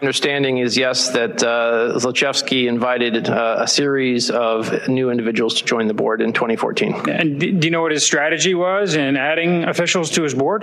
Understanding 0.04 0.58
is 0.58 0.76
yes, 0.76 1.08
that 1.12 1.42
uh, 1.42 1.96
Zlochevsky 1.96 2.68
invited 2.68 3.26
uh, 3.26 3.56
a 3.60 3.66
series 3.66 4.28
of 4.28 4.86
new 4.86 5.10
individuals 5.10 5.54
to 5.54 5.64
join 5.64 5.86
the 5.86 5.94
board 5.94 6.20
in 6.20 6.34
2014. 6.34 7.08
And 7.08 7.40
do 7.40 7.46
you 7.46 7.70
know 7.70 7.80
what 7.80 7.92
his 7.92 8.04
strategy 8.04 8.54
was 8.54 8.96
in 8.96 9.16
adding 9.16 9.64
officials 9.64 10.10
to 10.10 10.22
his 10.22 10.34
board? 10.34 10.62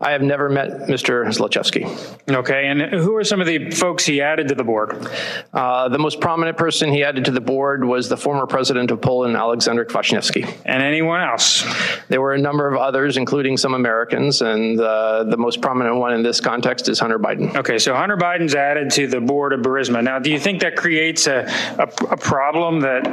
I 0.00 0.10
have 0.10 0.22
never 0.22 0.48
met 0.48 0.88
Mr. 0.88 1.24
Zlochevsky. 1.26 1.84
Okay, 2.28 2.66
and 2.66 2.82
who 2.82 3.14
are 3.14 3.22
some 3.22 3.40
of 3.40 3.46
the 3.46 3.70
folks 3.70 4.04
he 4.04 4.20
added 4.20 4.48
to 4.48 4.56
the 4.56 4.64
board? 4.64 5.06
Uh, 5.52 5.88
the 5.88 6.00
most 6.00 6.20
prominent 6.20 6.56
person 6.56 6.90
he 6.90 7.04
added 7.04 7.26
to 7.26 7.30
the 7.30 7.40
board 7.40 7.84
was 7.84 8.08
the 8.08 8.16
former 8.16 8.44
president 8.44 8.90
of 8.90 9.00
Poland, 9.00 9.36
Alexander 9.36 9.84
Kwaśniewski. 9.84 10.52
And 10.64 10.82
anyone 10.82 11.20
else? 11.20 11.62
There 12.08 12.20
were 12.20 12.34
a 12.34 12.38
number 12.38 12.66
of 12.66 12.76
others, 12.76 13.16
including 13.16 13.56
some 13.56 13.74
Americans, 13.74 14.42
and 14.42 14.80
uh, 14.80 15.22
the 15.22 15.36
most 15.36 15.60
prominent 15.60 15.96
one 15.96 16.12
in 16.12 16.24
this 16.24 16.40
context 16.40 16.88
is 16.88 16.98
Hunter 16.98 17.20
Biden. 17.20 17.54
Okay, 17.54 17.78
so 17.78 17.94
Hunter 17.94 18.16
Biden's 18.16 18.56
added 18.64 18.90
to 18.92 19.06
the 19.06 19.20
board 19.20 19.52
of 19.52 19.60
Burisma. 19.60 20.02
Now, 20.02 20.18
do 20.18 20.30
you 20.30 20.38
think 20.38 20.60
that 20.60 20.76
creates 20.76 21.26
a, 21.26 21.46
a, 21.78 21.82
a, 22.10 22.16
problem 22.16 22.80
that 22.80 23.04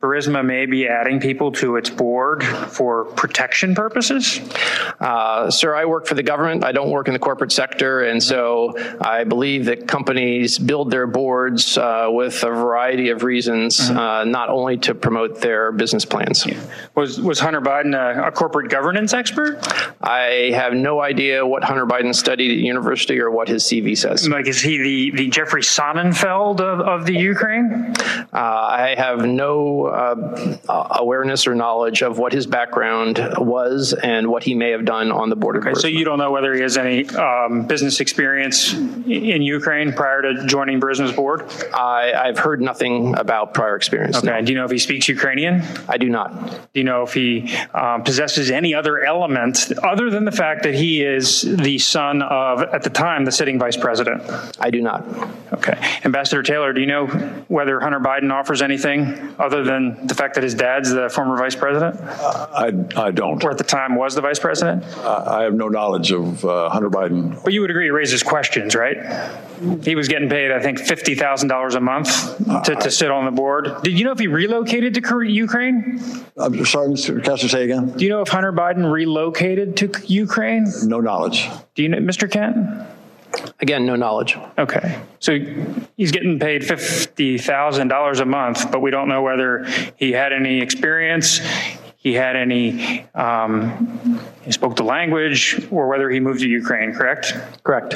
Burisma 0.00 0.44
may 0.44 0.66
be 0.66 0.88
adding 0.88 1.20
people 1.20 1.52
to 1.52 1.76
its 1.76 1.90
board 1.90 2.42
for 2.44 3.04
protection 3.04 3.74
purposes? 3.74 4.40
Uh, 5.00 5.50
sir, 5.50 5.74
I 5.74 5.84
work 5.84 6.06
for 6.06 6.14
the 6.14 6.22
government. 6.22 6.64
I 6.64 6.72
don't 6.72 6.90
work 6.90 7.08
in 7.08 7.14
the 7.14 7.20
corporate 7.20 7.52
sector. 7.52 8.04
And 8.04 8.22
so 8.22 8.74
I 9.00 9.24
believe 9.24 9.66
that 9.66 9.86
companies 9.86 10.58
build 10.58 10.90
their 10.90 11.06
boards 11.06 11.78
uh, 11.78 12.08
with 12.10 12.42
a 12.42 12.50
variety 12.50 13.10
of 13.10 13.22
reasons, 13.22 13.78
mm-hmm. 13.78 13.98
uh, 13.98 14.24
not 14.24 14.48
only 14.48 14.76
to 14.78 14.94
promote 14.94 15.40
their 15.40 15.72
business 15.72 16.04
plans. 16.04 16.44
Yeah. 16.46 16.60
Was, 16.94 17.20
was 17.20 17.38
Hunter 17.38 17.60
Biden 17.60 17.94
a, 17.94 18.28
a 18.28 18.32
corporate 18.32 18.70
governance 18.70 19.12
expert? 19.12 19.58
I 20.02 20.52
have 20.54 20.74
no 20.74 21.00
idea 21.00 21.46
what 21.46 21.62
Hunter 21.62 21.86
Biden 21.86 22.14
studied 22.14 22.50
at 22.50 22.58
university 22.58 23.20
or 23.20 23.30
what 23.30 23.48
his 23.48 23.64
CV 23.64 23.96
says. 23.96 24.28
Like, 24.28 24.48
is 24.48 24.60
he 24.60 24.77
the, 24.82 25.10
the 25.16 25.28
Jeffrey 25.28 25.62
Sonnenfeld 25.62 26.60
of, 26.60 26.80
of 26.80 27.06
the 27.06 27.14
Ukraine? 27.14 27.94
Uh, 28.32 28.38
I 28.38 28.94
have 28.96 29.24
no 29.24 29.86
uh, 29.86 30.88
awareness 30.90 31.46
or 31.46 31.54
knowledge 31.54 32.02
of 32.02 32.18
what 32.18 32.32
his 32.32 32.46
background 32.46 33.18
was 33.38 33.92
and 33.92 34.28
what 34.28 34.42
he 34.42 34.54
may 34.54 34.70
have 34.70 34.84
done 34.84 35.10
on 35.12 35.30
the 35.30 35.36
border. 35.36 35.60
Okay, 35.60 35.74
so 35.74 35.88
you 35.88 36.04
don't 36.04 36.18
know 36.18 36.30
whether 36.30 36.54
he 36.54 36.60
has 36.60 36.76
any 36.76 37.08
um, 37.10 37.66
business 37.66 38.00
experience 38.00 38.72
in 38.74 39.42
Ukraine 39.42 39.92
prior 39.92 40.22
to 40.22 40.46
joining 40.46 40.80
Burisma's 40.80 41.12
board? 41.12 41.42
I, 41.72 42.12
I've 42.12 42.38
heard 42.38 42.60
nothing 42.60 43.16
about 43.16 43.54
prior 43.54 43.76
experience. 43.76 44.18
Okay. 44.18 44.26
No. 44.26 44.42
Do 44.42 44.52
you 44.52 44.58
know 44.58 44.64
if 44.64 44.70
he 44.70 44.78
speaks 44.78 45.08
Ukrainian? 45.08 45.62
I 45.88 45.98
do 45.98 46.08
not. 46.08 46.50
Do 46.50 46.80
you 46.80 46.84
know 46.84 47.02
if 47.02 47.14
he 47.14 47.54
um, 47.74 48.02
possesses 48.02 48.50
any 48.50 48.74
other 48.74 49.04
element 49.04 49.72
other 49.82 50.10
than 50.10 50.24
the 50.24 50.32
fact 50.32 50.62
that 50.64 50.74
he 50.74 51.02
is 51.02 51.42
the 51.42 51.78
son 51.78 52.22
of, 52.22 52.62
at 52.62 52.82
the 52.82 52.90
time, 52.90 53.24
the 53.24 53.32
sitting 53.32 53.58
vice 53.58 53.76
president? 53.76 54.22
I 54.68 54.70
do 54.70 54.82
not. 54.82 55.02
Okay. 55.50 55.78
Ambassador 56.04 56.42
Taylor, 56.42 56.74
do 56.74 56.82
you 56.82 56.86
know 56.86 57.06
whether 57.48 57.80
Hunter 57.80 58.00
Biden 58.00 58.30
offers 58.30 58.60
anything 58.60 59.34
other 59.38 59.64
than 59.64 60.06
the 60.06 60.14
fact 60.14 60.34
that 60.34 60.44
his 60.44 60.52
dad's 60.52 60.90
the 60.90 61.08
former 61.08 61.38
vice 61.38 61.56
president? 61.56 61.98
Uh, 61.98 62.48
I, 62.52 63.06
I 63.06 63.10
don't. 63.10 63.42
Or 63.42 63.50
at 63.50 63.56
the 63.56 63.64
time 63.64 63.96
was 63.96 64.14
the 64.14 64.20
vice 64.20 64.38
president? 64.38 64.84
Uh, 64.98 65.24
I 65.26 65.44
have 65.44 65.54
no 65.54 65.68
knowledge 65.68 66.12
of 66.12 66.44
uh, 66.44 66.68
Hunter 66.68 66.90
Biden. 66.90 67.42
But 67.42 67.54
you 67.54 67.62
would 67.62 67.70
agree 67.70 67.88
it 67.88 67.92
raises 67.92 68.22
questions, 68.22 68.74
right? 68.74 68.98
He 69.82 69.94
was 69.94 70.06
getting 70.06 70.28
paid, 70.28 70.50
I 70.50 70.60
think, 70.60 70.78
$50,000 70.78 71.74
a 71.74 71.80
month 71.80 72.64
to, 72.66 72.74
to 72.74 72.90
sit 72.90 73.10
on 73.10 73.24
the 73.24 73.30
board. 73.30 73.70
Did 73.82 73.98
you 73.98 74.04
know 74.04 74.12
if 74.12 74.18
he 74.18 74.26
relocated 74.26 74.92
to 74.96 75.22
Ukraine? 75.22 75.98
I'm 76.36 76.66
sorry, 76.66 76.88
Mr. 76.88 77.24
Kessler, 77.24 77.48
say 77.48 77.64
again. 77.64 77.96
Do 77.96 78.04
you 78.04 78.10
know 78.10 78.20
if 78.20 78.28
Hunter 78.28 78.52
Biden 78.52 78.92
relocated 78.92 79.78
to 79.78 79.90
Ukraine? 80.04 80.66
No 80.84 81.00
knowledge. 81.00 81.48
Do 81.74 81.82
you 81.82 81.88
know, 81.88 81.96
Mr. 82.00 82.30
Kent? 82.30 82.86
Again, 83.60 83.86
no 83.86 83.96
knowledge. 83.96 84.36
Okay. 84.56 85.00
So 85.18 85.38
he's 85.96 86.12
getting 86.12 86.38
paid 86.38 86.62
$50,000 86.62 88.20
a 88.20 88.24
month, 88.24 88.70
but 88.70 88.80
we 88.80 88.90
don't 88.90 89.08
know 89.08 89.22
whether 89.22 89.64
he 89.96 90.12
had 90.12 90.32
any 90.32 90.60
experience, 90.60 91.40
he 91.96 92.14
had 92.14 92.36
any, 92.36 93.06
um, 93.14 94.20
he 94.42 94.52
spoke 94.52 94.76
the 94.76 94.84
language, 94.84 95.66
or 95.70 95.88
whether 95.88 96.08
he 96.08 96.20
moved 96.20 96.40
to 96.40 96.48
Ukraine, 96.48 96.94
correct? 96.94 97.34
Correct. 97.64 97.94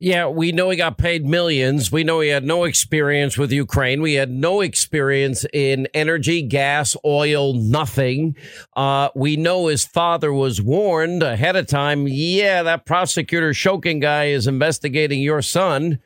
Yeah, 0.00 0.28
we 0.28 0.52
know 0.52 0.70
he 0.70 0.76
got 0.76 0.96
paid 0.96 1.26
millions. 1.26 1.90
We 1.90 2.04
know 2.04 2.20
he 2.20 2.28
had 2.28 2.44
no 2.44 2.62
experience 2.62 3.36
with 3.36 3.50
Ukraine. 3.50 4.00
We 4.00 4.14
had 4.14 4.30
no 4.30 4.60
experience 4.60 5.44
in 5.52 5.88
energy, 5.92 6.40
gas, 6.42 6.96
oil, 7.04 7.54
nothing. 7.54 8.36
Uh, 8.76 9.08
we 9.16 9.34
know 9.36 9.66
his 9.66 9.84
father 9.84 10.32
was 10.32 10.62
warned 10.62 11.24
ahead 11.24 11.56
of 11.56 11.66
time. 11.66 12.06
Yeah, 12.06 12.62
that 12.62 12.86
prosecutor 12.86 13.50
Shokin 13.50 14.00
guy 14.00 14.26
is 14.26 14.46
investigating 14.46 15.20
your 15.20 15.42
son. 15.42 15.98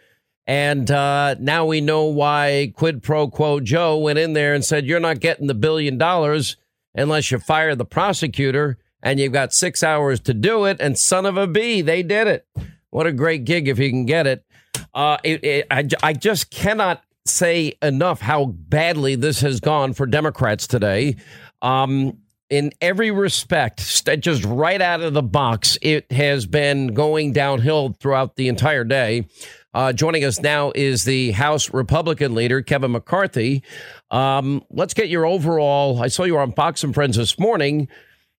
And 0.46 0.90
uh, 0.90 1.36
now 1.38 1.66
we 1.66 1.82
know 1.82 2.04
why 2.04 2.72
quid 2.74 3.02
pro 3.02 3.28
quo 3.28 3.60
Joe 3.60 3.98
went 3.98 4.18
in 4.18 4.32
there 4.32 4.54
and 4.54 4.64
said, 4.64 4.86
You're 4.86 5.00
not 5.00 5.20
getting 5.20 5.48
the 5.48 5.54
billion 5.54 5.98
dollars 5.98 6.56
unless 6.94 7.30
you 7.30 7.38
fire 7.38 7.74
the 7.74 7.84
prosecutor. 7.84 8.78
And 9.02 9.20
you've 9.20 9.32
got 9.32 9.52
six 9.52 9.82
hours 9.82 10.18
to 10.20 10.32
do 10.32 10.64
it. 10.64 10.78
And 10.80 10.98
son 10.98 11.26
of 11.26 11.36
a 11.36 11.46
b, 11.46 11.82
they 11.82 12.02
did 12.02 12.26
it. 12.26 12.46
What 12.92 13.06
a 13.06 13.12
great 13.12 13.44
gig 13.46 13.68
if 13.68 13.78
you 13.78 13.88
can 13.88 14.04
get 14.04 14.26
it. 14.26 14.44
Uh, 14.92 15.16
it, 15.24 15.42
it 15.42 15.66
I, 15.70 15.88
I 16.02 16.12
just 16.12 16.50
cannot 16.50 17.02
say 17.24 17.72
enough 17.80 18.20
how 18.20 18.44
badly 18.44 19.14
this 19.14 19.40
has 19.40 19.60
gone 19.60 19.94
for 19.94 20.04
Democrats 20.04 20.66
today. 20.66 21.16
Um, 21.62 22.18
in 22.50 22.70
every 22.82 23.10
respect, 23.10 23.80
just 24.20 24.44
right 24.44 24.80
out 24.82 25.00
of 25.00 25.14
the 25.14 25.22
box, 25.22 25.78
it 25.80 26.12
has 26.12 26.44
been 26.44 26.88
going 26.88 27.32
downhill 27.32 27.96
throughout 27.98 28.36
the 28.36 28.48
entire 28.48 28.84
day. 28.84 29.26
Uh, 29.72 29.94
joining 29.94 30.22
us 30.22 30.38
now 30.42 30.70
is 30.74 31.04
the 31.04 31.30
House 31.30 31.72
Republican 31.72 32.34
leader, 32.34 32.60
Kevin 32.60 32.92
McCarthy. 32.92 33.62
Um, 34.10 34.62
let's 34.68 34.92
get 34.92 35.08
your 35.08 35.24
overall. 35.24 36.02
I 36.02 36.08
saw 36.08 36.24
you 36.24 36.34
were 36.34 36.40
on 36.40 36.52
Fox 36.52 36.84
and 36.84 36.92
Friends 36.92 37.16
this 37.16 37.38
morning, 37.38 37.88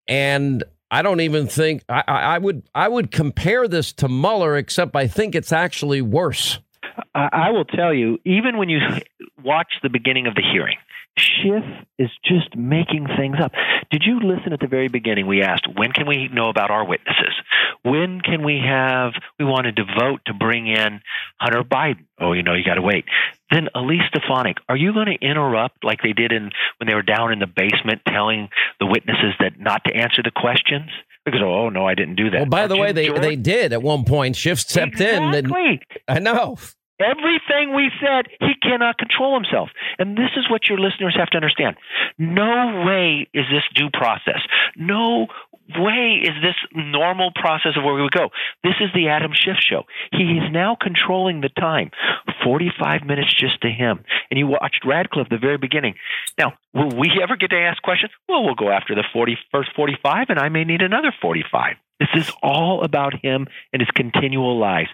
and 0.07 0.63
I 0.93 1.01
don't 1.01 1.21
even 1.21 1.47
think 1.47 1.83
I, 1.89 2.03
I 2.07 2.37
would 2.37 2.61
I 2.75 2.87
would 2.87 3.09
compare 3.09 3.67
this 3.67 3.93
to 3.93 4.07
Mueller, 4.07 4.55
except 4.55 4.95
I 4.95 5.07
think 5.07 5.33
it's 5.33 5.51
actually 5.51 6.03
worse. 6.03 6.59
I 7.15 7.49
will 7.49 7.65
tell 7.65 7.91
you, 7.91 8.19
even 8.25 8.57
when 8.57 8.69
you 8.69 8.79
watch 9.43 9.73
the 9.81 9.89
beginning 9.89 10.27
of 10.27 10.35
the 10.35 10.43
hearing, 10.43 10.77
Schiff 11.17 11.63
is 11.99 12.09
just 12.23 12.55
making 12.55 13.07
things 13.17 13.37
up. 13.41 13.51
Did 13.91 14.03
you 14.05 14.19
listen 14.19 14.53
at 14.53 14.59
the 14.59 14.67
very 14.67 14.87
beginning? 14.87 15.27
We 15.27 15.41
asked, 15.43 15.67
when 15.75 15.91
can 15.91 16.07
we 16.07 16.27
know 16.27 16.49
about 16.49 16.71
our 16.71 16.85
witnesses? 16.85 17.33
When 17.83 18.21
can 18.21 18.43
we 18.43 18.59
have, 18.65 19.13
we 19.37 19.45
wanted 19.45 19.75
to 19.75 19.83
vote 19.99 20.21
to 20.25 20.33
bring 20.33 20.67
in 20.67 21.01
Hunter 21.39 21.63
Biden. 21.63 22.05
Oh, 22.19 22.33
you 22.33 22.41
know, 22.41 22.53
you 22.53 22.63
got 22.63 22.75
to 22.75 22.81
wait. 22.81 23.05
Then 23.53 23.69
Elise 23.75 24.01
Stefanik, 24.07 24.57
are 24.67 24.75
you 24.75 24.93
going 24.93 25.05
to 25.05 25.25
interrupt 25.25 25.83
like 25.83 25.99
they 26.01 26.13
did 26.13 26.31
in 26.31 26.49
when 26.79 26.87
they 26.87 26.95
were 26.95 27.03
down 27.03 27.31
in 27.31 27.39
the 27.39 27.47
basement 27.47 28.01
telling 28.07 28.49
the 28.79 28.87
witnesses 28.87 29.33
that 29.39 29.59
not 29.59 29.83
to 29.85 29.95
answer 29.95 30.23
the 30.23 30.31
questions? 30.31 30.89
Because 31.23 31.41
oh 31.43 31.69
no, 31.69 31.85
I 31.85 31.93
didn't 31.93 32.15
do 32.15 32.31
that. 32.31 32.39
Well, 32.39 32.45
by 32.47 32.67
the 32.67 32.77
way, 32.77 32.91
they 32.91 33.09
they 33.09 33.35
did 33.35 33.71
at 33.71 33.81
one 33.81 34.05
point. 34.05 34.35
Schiff 34.35 34.59
stepped 34.59 34.93
exactly. 34.93 35.63
in. 35.63 35.79
And, 36.07 36.17
I 36.17 36.19
know. 36.19 36.57
Everything 36.99 37.75
we 37.75 37.91
said, 37.99 38.27
he 38.39 38.53
cannot 38.61 38.97
control 38.97 39.33
himself. 39.33 39.69
And 39.99 40.15
this 40.15 40.29
is 40.37 40.49
what 40.49 40.69
your 40.69 40.79
listeners 40.79 41.15
have 41.17 41.29
to 41.31 41.37
understand. 41.37 41.75
No 42.17 42.83
way 42.85 43.27
is 43.33 43.45
this 43.51 43.63
due 43.75 43.89
process. 43.91 44.41
No 44.75 45.27
way 45.69 46.21
is 46.23 46.35
this 46.41 46.55
normal 46.73 47.31
process 47.33 47.73
of 47.77 47.83
where 47.83 47.93
we 47.93 48.01
would 48.01 48.11
go. 48.11 48.29
This 48.63 48.75
is 48.81 48.89
the 48.93 49.09
Adam 49.09 49.31
Schiff 49.33 49.57
show. 49.59 49.83
He 50.11 50.37
is 50.37 50.51
now 50.51 50.75
controlling 50.79 51.41
the 51.41 51.49
time. 51.49 51.91
45 52.43 53.03
minutes 53.03 53.33
just 53.33 53.61
to 53.61 53.69
him. 53.69 54.03
And 54.29 54.37
you 54.37 54.47
watched 54.47 54.85
Ratcliffe 54.85 55.29
the 55.29 55.37
very 55.37 55.57
beginning. 55.57 55.95
Now, 56.37 56.53
will 56.73 56.89
we 56.89 57.19
ever 57.21 57.37
get 57.37 57.51
to 57.51 57.59
ask 57.59 57.81
questions? 57.81 58.11
Well, 58.27 58.43
we'll 58.43 58.55
go 58.55 58.69
after 58.69 58.95
the 58.95 59.03
40, 59.13 59.37
first 59.51 59.69
45, 59.75 60.27
and 60.29 60.39
I 60.39 60.49
may 60.49 60.63
need 60.63 60.81
another 60.81 61.13
45. 61.21 61.75
This 61.99 62.09
is 62.15 62.31
all 62.41 62.83
about 62.83 63.13
him 63.21 63.47
and 63.71 63.81
his 63.81 63.89
continual 63.91 64.59
lies. 64.59 64.87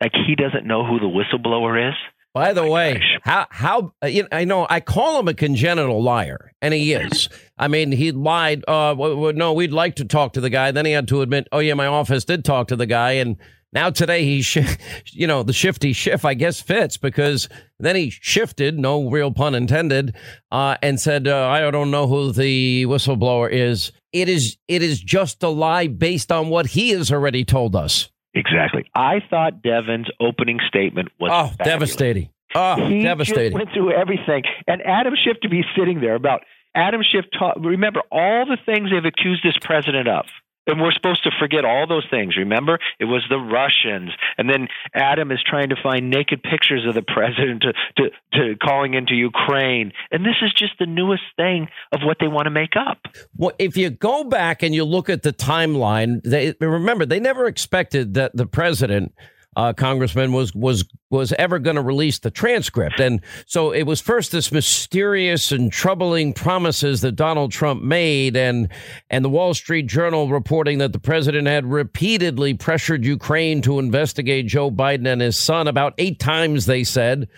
Like 0.00 0.12
he 0.14 0.34
doesn't 0.34 0.66
know 0.66 0.84
who 0.84 0.98
the 0.98 1.06
whistleblower 1.06 1.90
is. 1.90 1.94
By 2.36 2.52
the 2.52 2.66
way, 2.66 3.00
how 3.22 3.46
how 3.48 3.94
uh, 4.02 4.08
you 4.08 4.24
know, 4.24 4.28
I 4.30 4.44
know 4.44 4.66
I 4.68 4.80
call 4.80 5.18
him 5.18 5.26
a 5.26 5.32
congenital 5.32 6.02
liar, 6.02 6.52
and 6.60 6.74
he 6.74 6.92
is. 6.92 7.30
I 7.56 7.66
mean, 7.68 7.92
he 7.92 8.12
lied. 8.12 8.62
Uh, 8.68 8.94
well, 8.94 9.16
well, 9.16 9.32
no, 9.32 9.54
we'd 9.54 9.72
like 9.72 9.96
to 9.96 10.04
talk 10.04 10.34
to 10.34 10.42
the 10.42 10.50
guy. 10.50 10.70
Then 10.70 10.84
he 10.84 10.92
had 10.92 11.08
to 11.08 11.22
admit, 11.22 11.48
oh 11.50 11.60
yeah, 11.60 11.72
my 11.72 11.86
office 11.86 12.26
did 12.26 12.44
talk 12.44 12.68
to 12.68 12.76
the 12.76 12.84
guy, 12.84 13.12
and 13.12 13.38
now 13.72 13.88
today 13.88 14.24
he, 14.24 14.42
sh- 14.42 14.76
you 15.12 15.26
know, 15.26 15.44
the 15.44 15.54
shifty 15.54 15.94
shift 15.94 16.26
I 16.26 16.34
guess 16.34 16.60
fits 16.60 16.98
because 16.98 17.48
then 17.78 17.96
he 17.96 18.10
shifted, 18.10 18.78
no 18.78 19.08
real 19.08 19.32
pun 19.32 19.54
intended, 19.54 20.14
uh, 20.52 20.76
and 20.82 21.00
said, 21.00 21.26
uh, 21.26 21.48
I 21.48 21.70
don't 21.70 21.90
know 21.90 22.06
who 22.06 22.32
the 22.32 22.84
whistleblower 22.84 23.50
is. 23.50 23.92
It 24.12 24.28
is 24.28 24.58
it 24.68 24.82
is 24.82 25.00
just 25.00 25.42
a 25.42 25.48
lie 25.48 25.86
based 25.86 26.30
on 26.30 26.50
what 26.50 26.66
he 26.66 26.90
has 26.90 27.10
already 27.10 27.46
told 27.46 27.74
us. 27.74 28.10
Exactly. 28.36 28.84
I 28.94 29.20
thought 29.30 29.62
Devin's 29.62 30.08
opening 30.20 30.60
statement 30.68 31.08
was 31.18 31.30
oh 31.32 31.48
fabulous. 31.56 31.66
devastating. 31.66 32.28
Oh, 32.54 32.86
he 32.86 33.02
devastating. 33.02 33.52
Just 33.52 33.54
went 33.54 33.72
through 33.74 33.92
everything, 33.92 34.44
and 34.66 34.82
Adam 34.82 35.14
Schiff 35.16 35.38
to 35.42 35.48
be 35.48 35.64
sitting 35.76 36.00
there 36.00 36.14
about 36.14 36.42
Adam 36.74 37.02
Schiff. 37.02 37.24
Ta- 37.36 37.54
remember 37.58 38.02
all 38.12 38.46
the 38.46 38.58
things 38.64 38.90
they've 38.90 39.04
accused 39.04 39.42
this 39.42 39.56
president 39.60 40.08
of. 40.08 40.26
And 40.66 40.80
we're 40.80 40.92
supposed 40.92 41.22
to 41.24 41.30
forget 41.38 41.64
all 41.64 41.86
those 41.86 42.06
things. 42.10 42.36
Remember, 42.36 42.78
it 42.98 43.04
was 43.04 43.24
the 43.28 43.38
Russians, 43.38 44.10
and 44.36 44.50
then 44.50 44.68
Adam 44.94 45.30
is 45.30 45.42
trying 45.44 45.68
to 45.68 45.76
find 45.82 46.10
naked 46.10 46.42
pictures 46.42 46.84
of 46.86 46.94
the 46.94 47.02
president 47.02 47.62
to, 47.62 47.72
to, 47.96 48.10
to 48.32 48.56
calling 48.56 48.94
into 48.94 49.14
Ukraine, 49.14 49.92
and 50.10 50.24
this 50.24 50.36
is 50.42 50.52
just 50.52 50.72
the 50.78 50.86
newest 50.86 51.22
thing 51.36 51.68
of 51.92 52.00
what 52.02 52.18
they 52.20 52.28
want 52.28 52.46
to 52.46 52.50
make 52.50 52.74
up. 52.76 52.98
Well, 53.36 53.52
if 53.58 53.76
you 53.76 53.90
go 53.90 54.24
back 54.24 54.62
and 54.62 54.74
you 54.74 54.84
look 54.84 55.08
at 55.08 55.22
the 55.22 55.32
timeline, 55.32 56.22
they 56.22 56.54
remember 56.60 57.06
they 57.06 57.20
never 57.20 57.46
expected 57.46 58.14
that 58.14 58.36
the 58.36 58.46
president 58.46 59.12
uh, 59.56 59.72
congressman 59.72 60.32
was 60.32 60.54
was 60.54 60.84
was 61.10 61.32
ever 61.34 61.58
going 61.58 61.76
to 61.76 61.82
release 61.82 62.18
the 62.18 62.30
transcript, 62.30 63.00
and 63.00 63.20
so 63.46 63.72
it 63.72 63.84
was 63.84 64.00
first 64.00 64.30
this 64.30 64.52
mysterious 64.52 65.50
and 65.50 65.72
troubling 65.72 66.34
promises 66.34 67.00
that 67.00 67.12
Donald 67.12 67.50
Trump 67.50 67.82
made, 67.82 68.36
and 68.36 68.68
and 69.08 69.24
the 69.24 69.30
Wall 69.30 69.54
Street 69.54 69.86
Journal 69.86 70.28
reporting 70.28 70.78
that 70.78 70.92
the 70.92 71.00
president 71.00 71.48
had 71.48 71.64
repeatedly 71.64 72.54
pressured 72.54 73.04
Ukraine 73.04 73.62
to 73.62 73.78
investigate 73.78 74.46
Joe 74.46 74.70
Biden 74.70 75.10
and 75.10 75.22
his 75.22 75.38
son 75.38 75.66
about 75.66 75.94
eight 75.98 76.20
times. 76.20 76.66
They 76.66 76.84
said. 76.84 77.28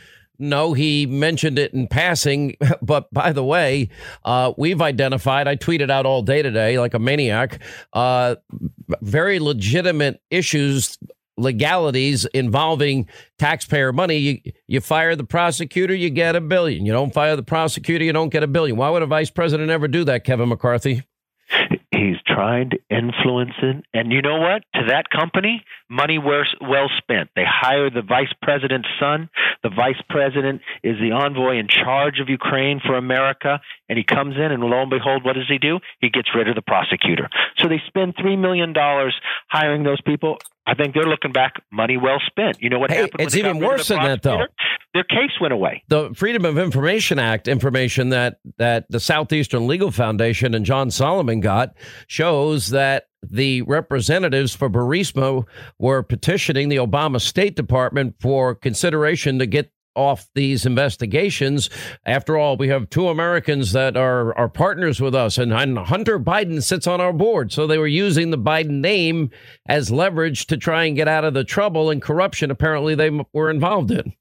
No, 0.40 0.72
he 0.72 1.04
mentioned 1.04 1.58
it 1.58 1.74
in 1.74 1.88
passing. 1.88 2.56
But 2.80 3.12
by 3.12 3.32
the 3.32 3.42
way, 3.42 3.88
uh, 4.24 4.52
we've 4.56 4.80
identified, 4.80 5.48
I 5.48 5.56
tweeted 5.56 5.90
out 5.90 6.06
all 6.06 6.22
day 6.22 6.42
today 6.42 6.78
like 6.78 6.94
a 6.94 7.00
maniac, 7.00 7.60
uh, 7.92 8.36
very 9.02 9.40
legitimate 9.40 10.22
issues 10.30 10.96
legalities 11.38 12.24
involving 12.26 13.08
taxpayer 13.38 13.92
money. 13.92 14.16
You, 14.16 14.40
you 14.66 14.80
fire 14.80 15.16
the 15.16 15.24
prosecutor, 15.24 15.94
you 15.94 16.10
get 16.10 16.36
a 16.36 16.40
billion. 16.40 16.84
You 16.84 16.92
don't 16.92 17.14
fire 17.14 17.36
the 17.36 17.42
prosecutor, 17.42 18.04
you 18.04 18.12
don't 18.12 18.30
get 18.30 18.42
a 18.42 18.48
billion. 18.48 18.76
Why 18.76 18.90
would 18.90 19.02
a 19.02 19.06
vice 19.06 19.30
president 19.30 19.70
ever 19.70 19.88
do 19.88 20.04
that, 20.04 20.24
Kevin 20.24 20.48
McCarthy? 20.48 21.02
Trying 22.38 22.70
to 22.70 22.78
influence 22.88 23.54
it. 23.60 23.84
And 23.92 24.12
you 24.12 24.22
know 24.22 24.38
what? 24.38 24.62
To 24.74 24.86
that 24.90 25.10
company, 25.10 25.64
money 25.90 26.18
well 26.18 26.88
spent. 26.96 27.30
They 27.34 27.42
hire 27.44 27.90
the 27.90 28.02
vice 28.02 28.32
president's 28.40 28.86
son. 29.00 29.28
The 29.64 29.70
vice 29.70 30.00
president 30.08 30.60
is 30.84 30.98
the 31.00 31.10
envoy 31.10 31.58
in 31.58 31.66
charge 31.66 32.20
of 32.20 32.28
Ukraine 32.28 32.78
for 32.78 32.96
America. 32.96 33.60
And 33.88 33.98
he 33.98 34.04
comes 34.04 34.36
in, 34.36 34.52
and 34.52 34.62
lo 34.62 34.82
and 34.82 34.88
behold, 34.88 35.24
what 35.24 35.32
does 35.32 35.48
he 35.48 35.58
do? 35.58 35.80
He 36.00 36.10
gets 36.10 36.28
rid 36.32 36.48
of 36.48 36.54
the 36.54 36.62
prosecutor. 36.62 37.28
So 37.56 37.66
they 37.66 37.82
spend 37.88 38.14
$3 38.14 38.38
million 38.38 38.72
hiring 39.48 39.82
those 39.82 40.00
people. 40.02 40.38
I 40.64 40.74
think 40.74 40.94
they're 40.94 41.06
looking 41.06 41.32
back, 41.32 41.54
money 41.72 41.96
well 41.96 42.20
spent. 42.24 42.62
You 42.62 42.70
know 42.70 42.78
what 42.78 42.92
hey, 42.92 43.00
happened? 43.00 43.22
It's 43.22 43.34
even 43.34 43.58
worse 43.58 43.88
than 43.88 44.02
that, 44.04 44.22
though. 44.22 44.46
Their 44.98 45.04
case 45.04 45.40
went 45.40 45.52
away. 45.52 45.84
The 45.86 46.12
Freedom 46.12 46.44
of 46.44 46.58
Information 46.58 47.20
Act 47.20 47.46
information 47.46 48.08
that 48.08 48.40
that 48.56 48.86
the 48.90 48.98
Southeastern 48.98 49.68
Legal 49.68 49.92
Foundation 49.92 50.54
and 50.54 50.66
John 50.66 50.90
Solomon 50.90 51.38
got 51.38 51.76
shows 52.08 52.70
that 52.70 53.04
the 53.22 53.62
representatives 53.62 54.56
for 54.56 54.68
Burisma 54.68 55.46
were 55.78 56.02
petitioning 56.02 56.68
the 56.68 56.78
Obama 56.78 57.20
State 57.20 57.54
Department 57.54 58.16
for 58.18 58.56
consideration 58.56 59.38
to 59.38 59.46
get 59.46 59.70
off 59.94 60.28
these 60.34 60.66
investigations. 60.66 61.70
After 62.04 62.36
all, 62.36 62.56
we 62.56 62.66
have 62.66 62.90
two 62.90 63.06
Americans 63.06 63.70
that 63.74 63.96
are, 63.96 64.36
are 64.36 64.48
partners 64.48 65.00
with 65.00 65.14
us, 65.14 65.38
and 65.38 65.52
Hunter 65.78 66.18
Biden 66.18 66.60
sits 66.60 66.88
on 66.88 67.00
our 67.00 67.12
board. 67.12 67.52
So 67.52 67.68
they 67.68 67.78
were 67.78 67.86
using 67.86 68.30
the 68.30 68.38
Biden 68.38 68.80
name 68.80 69.30
as 69.68 69.92
leverage 69.92 70.48
to 70.48 70.56
try 70.56 70.86
and 70.86 70.96
get 70.96 71.06
out 71.06 71.24
of 71.24 71.34
the 71.34 71.44
trouble 71.44 71.88
and 71.88 72.02
corruption 72.02 72.50
apparently 72.50 72.96
they 72.96 73.10
were 73.32 73.48
involved 73.48 73.92
in. 73.92 74.12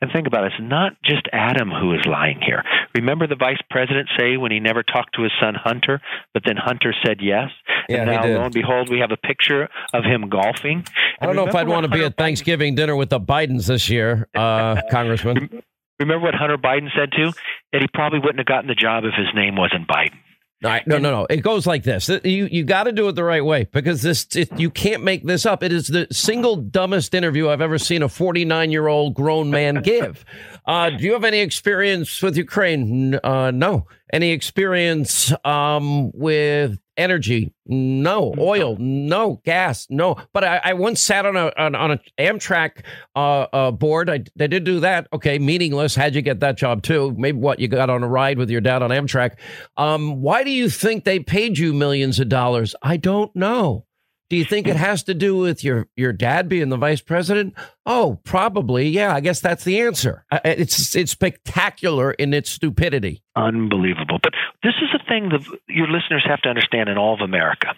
And 0.00 0.12
think 0.12 0.28
about 0.28 0.44
it, 0.44 0.52
it's 0.52 0.62
not 0.62 0.92
just 1.04 1.26
Adam 1.32 1.70
who 1.70 1.92
is 1.92 2.06
lying 2.06 2.40
here. 2.40 2.62
Remember 2.94 3.26
the 3.26 3.34
vice 3.34 3.60
president 3.68 4.08
say 4.16 4.36
when 4.36 4.52
he 4.52 4.60
never 4.60 4.84
talked 4.84 5.16
to 5.16 5.22
his 5.22 5.32
son 5.40 5.54
Hunter, 5.56 6.00
but 6.32 6.44
then 6.46 6.56
Hunter 6.56 6.94
said 7.04 7.18
yes? 7.20 7.50
Yeah, 7.88 8.02
and 8.02 8.10
now, 8.10 8.24
lo 8.24 8.44
and 8.44 8.54
behold, 8.54 8.90
we 8.90 9.00
have 9.00 9.10
a 9.10 9.16
picture 9.16 9.68
of 9.92 10.04
him 10.04 10.28
golfing. 10.28 10.84
I 11.20 11.26
don't 11.26 11.34
know 11.34 11.48
if 11.48 11.54
I'd 11.54 11.68
want 11.68 11.84
to 11.84 11.90
be 11.90 12.04
at 12.04 12.16
Thanksgiving 12.16 12.76
dinner 12.76 12.94
with 12.94 13.08
the 13.08 13.18
Bidens 13.18 13.66
this 13.66 13.88
year, 13.88 14.28
uh, 14.36 14.80
Congressman. 14.90 15.62
Remember 15.98 16.24
what 16.24 16.34
Hunter 16.34 16.58
Biden 16.58 16.88
said 16.96 17.10
too? 17.16 17.32
That 17.72 17.82
he 17.82 17.88
probably 17.92 18.20
wouldn't 18.20 18.38
have 18.38 18.46
gotten 18.46 18.68
the 18.68 18.76
job 18.76 19.04
if 19.04 19.14
his 19.14 19.26
name 19.34 19.56
wasn't 19.56 19.88
Biden. 19.88 20.18
All 20.64 20.70
right. 20.70 20.84
No, 20.88 20.98
no, 20.98 21.10
no. 21.12 21.26
It 21.30 21.38
goes 21.38 21.68
like 21.68 21.84
this. 21.84 22.08
You 22.08 22.48
you 22.50 22.64
got 22.64 22.84
to 22.84 22.92
do 22.92 23.06
it 23.08 23.12
the 23.12 23.22
right 23.22 23.44
way 23.44 23.68
because 23.72 24.02
this 24.02 24.26
it, 24.34 24.58
you 24.58 24.70
can't 24.70 25.04
make 25.04 25.24
this 25.24 25.46
up. 25.46 25.62
It 25.62 25.72
is 25.72 25.86
the 25.86 26.08
single 26.10 26.56
dumbest 26.56 27.14
interview 27.14 27.48
I've 27.48 27.60
ever 27.60 27.78
seen 27.78 28.02
a 28.02 28.08
49 28.08 28.72
year 28.72 28.88
old 28.88 29.14
grown 29.14 29.50
man 29.50 29.76
give. 29.82 30.24
Uh, 30.66 30.90
do 30.90 31.04
you 31.04 31.12
have 31.12 31.22
any 31.22 31.38
experience 31.38 32.20
with 32.20 32.36
Ukraine? 32.36 33.14
Uh, 33.22 33.52
no. 33.52 33.86
Any 34.12 34.32
experience 34.32 35.32
um, 35.44 36.10
with 36.12 36.78
energy? 36.98 37.54
No. 37.64 38.34
Oil? 38.38 38.76
No. 38.78 39.40
Gas? 39.44 39.86
No. 39.88 40.16
But 40.32 40.44
I, 40.44 40.60
I 40.64 40.72
once 40.74 41.02
sat 41.02 41.24
on 41.24 41.36
a 41.36 41.52
on, 41.56 41.74
on 41.74 41.92
a 41.92 42.00
Amtrak 42.18 42.82
uh, 43.16 43.46
uh, 43.52 43.70
board. 43.70 44.10
I, 44.10 44.24
they 44.36 44.48
did 44.48 44.64
do 44.64 44.80
that. 44.80 45.08
Okay, 45.12 45.38
meaningless. 45.38 45.94
How'd 45.94 46.14
you 46.14 46.22
get 46.22 46.40
that 46.40 46.56
job 46.58 46.82
too? 46.82 47.14
Maybe 47.16 47.38
what 47.38 47.58
you 47.60 47.68
got 47.68 47.88
on 47.88 48.02
a 48.02 48.08
ride 48.08 48.38
with 48.38 48.50
your 48.50 48.60
dad 48.60 48.82
on 48.82 48.90
Amtrak. 48.90 49.36
Um, 49.76 50.20
why 50.20 50.44
do 50.44 50.50
you 50.50 50.68
think 50.68 51.04
they 51.04 51.20
paid 51.20 51.56
you 51.56 51.72
millions 51.72 52.20
of 52.20 52.28
dollars? 52.28 52.74
I 52.82 52.96
don't 52.96 53.34
know. 53.34 53.86
Do 54.30 54.36
you 54.36 54.44
think 54.44 54.66
it 54.66 54.76
mm. 54.76 54.80
has 54.80 55.02
to 55.04 55.14
do 55.14 55.36
with 55.36 55.64
your 55.64 55.88
your 55.96 56.12
dad 56.12 56.48
being 56.48 56.68
the 56.68 56.76
vice 56.76 57.00
president? 57.00 57.54
Oh, 57.86 58.20
probably. 58.24 58.88
Yeah, 58.88 59.14
I 59.14 59.20
guess 59.20 59.40
that's 59.40 59.64
the 59.64 59.80
answer. 59.80 60.24
It's 60.44 60.94
it's 60.94 61.12
spectacular 61.12 62.12
in 62.12 62.34
its 62.34 62.50
stupidity. 62.50 63.22
Unbelievable. 63.34 64.18
But 64.22 64.34
this 64.62 64.74
is 64.82 64.90
a 64.94 65.08
thing 65.08 65.30
that 65.30 65.40
your 65.68 65.86
listeners 65.86 66.24
have 66.28 66.42
to 66.42 66.48
understand 66.48 66.90
in 66.90 66.98
all 66.98 67.14
of 67.14 67.20
America. 67.20 67.68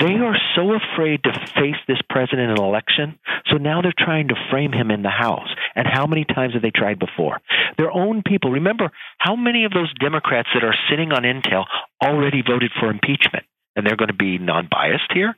They 0.00 0.14
are 0.14 0.36
so 0.56 0.72
afraid 0.72 1.22
to 1.24 1.32
face 1.54 1.76
this 1.86 2.00
president 2.08 2.50
in 2.50 2.50
an 2.50 2.62
election, 2.62 3.18
so 3.50 3.58
now 3.58 3.82
they're 3.82 3.92
trying 3.96 4.28
to 4.28 4.34
frame 4.50 4.72
him 4.72 4.90
in 4.90 5.02
the 5.02 5.10
House. 5.10 5.48
And 5.76 5.86
how 5.86 6.06
many 6.06 6.24
times 6.24 6.54
have 6.54 6.62
they 6.62 6.70
tried 6.70 6.98
before? 6.98 7.40
Their 7.76 7.92
own 7.92 8.22
people. 8.26 8.50
Remember 8.50 8.90
how 9.18 9.36
many 9.36 9.64
of 9.64 9.72
those 9.72 9.92
Democrats 10.00 10.48
that 10.54 10.64
are 10.64 10.74
sitting 10.88 11.12
on 11.12 11.24
intel 11.24 11.64
already 12.02 12.42
voted 12.42 12.72
for 12.80 12.90
impeachment? 12.90 13.44
And 13.76 13.86
they're 13.86 13.96
going 13.96 14.08
to 14.08 14.14
be 14.14 14.38
non 14.38 14.68
biased 14.70 15.12
here. 15.12 15.34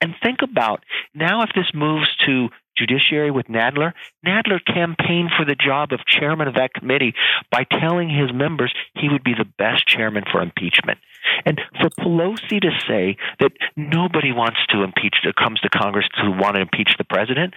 And 0.00 0.14
think 0.22 0.38
about 0.42 0.82
now 1.14 1.42
if 1.42 1.50
this 1.54 1.70
moves 1.74 2.08
to 2.26 2.48
judiciary 2.76 3.30
with 3.30 3.46
Nadler, 3.46 3.92
Nadler 4.26 4.60
campaigned 4.64 5.30
for 5.36 5.44
the 5.44 5.54
job 5.54 5.92
of 5.92 6.00
chairman 6.06 6.48
of 6.48 6.54
that 6.54 6.72
committee 6.72 7.14
by 7.50 7.64
telling 7.64 8.08
his 8.08 8.32
members 8.32 8.72
he 8.94 9.08
would 9.08 9.22
be 9.22 9.34
the 9.34 9.48
best 9.58 9.86
chairman 9.86 10.24
for 10.30 10.40
impeachment. 10.40 10.98
And 11.44 11.60
for 11.80 11.90
Pelosi 11.90 12.60
to 12.62 12.70
say 12.88 13.16
that 13.40 13.52
nobody 13.76 14.32
wants 14.32 14.58
to 14.70 14.82
impeach, 14.82 15.16
that 15.24 15.36
comes 15.36 15.60
to 15.60 15.68
Congress 15.68 16.06
to 16.22 16.30
want 16.30 16.56
to 16.56 16.62
impeach 16.62 16.94
the 16.96 17.04
president, 17.04 17.54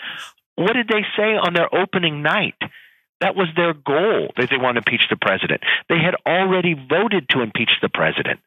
what 0.55 0.73
did 0.73 0.87
they 0.89 1.05
say 1.15 1.35
on 1.35 1.53
their 1.53 1.73
opening 1.73 2.21
night? 2.21 2.55
That 3.21 3.35
was 3.35 3.47
their 3.55 3.73
goal 3.73 4.31
that 4.35 4.49
they 4.49 4.57
want 4.57 4.75
to 4.75 4.83
impeach 4.85 5.07
the 5.09 5.15
president. 5.15 5.61
They 5.87 5.97
had 5.97 6.15
already 6.27 6.73
voted 6.73 7.29
to 7.29 7.41
impeach 7.41 7.71
the 7.81 7.87
president. 7.87 8.41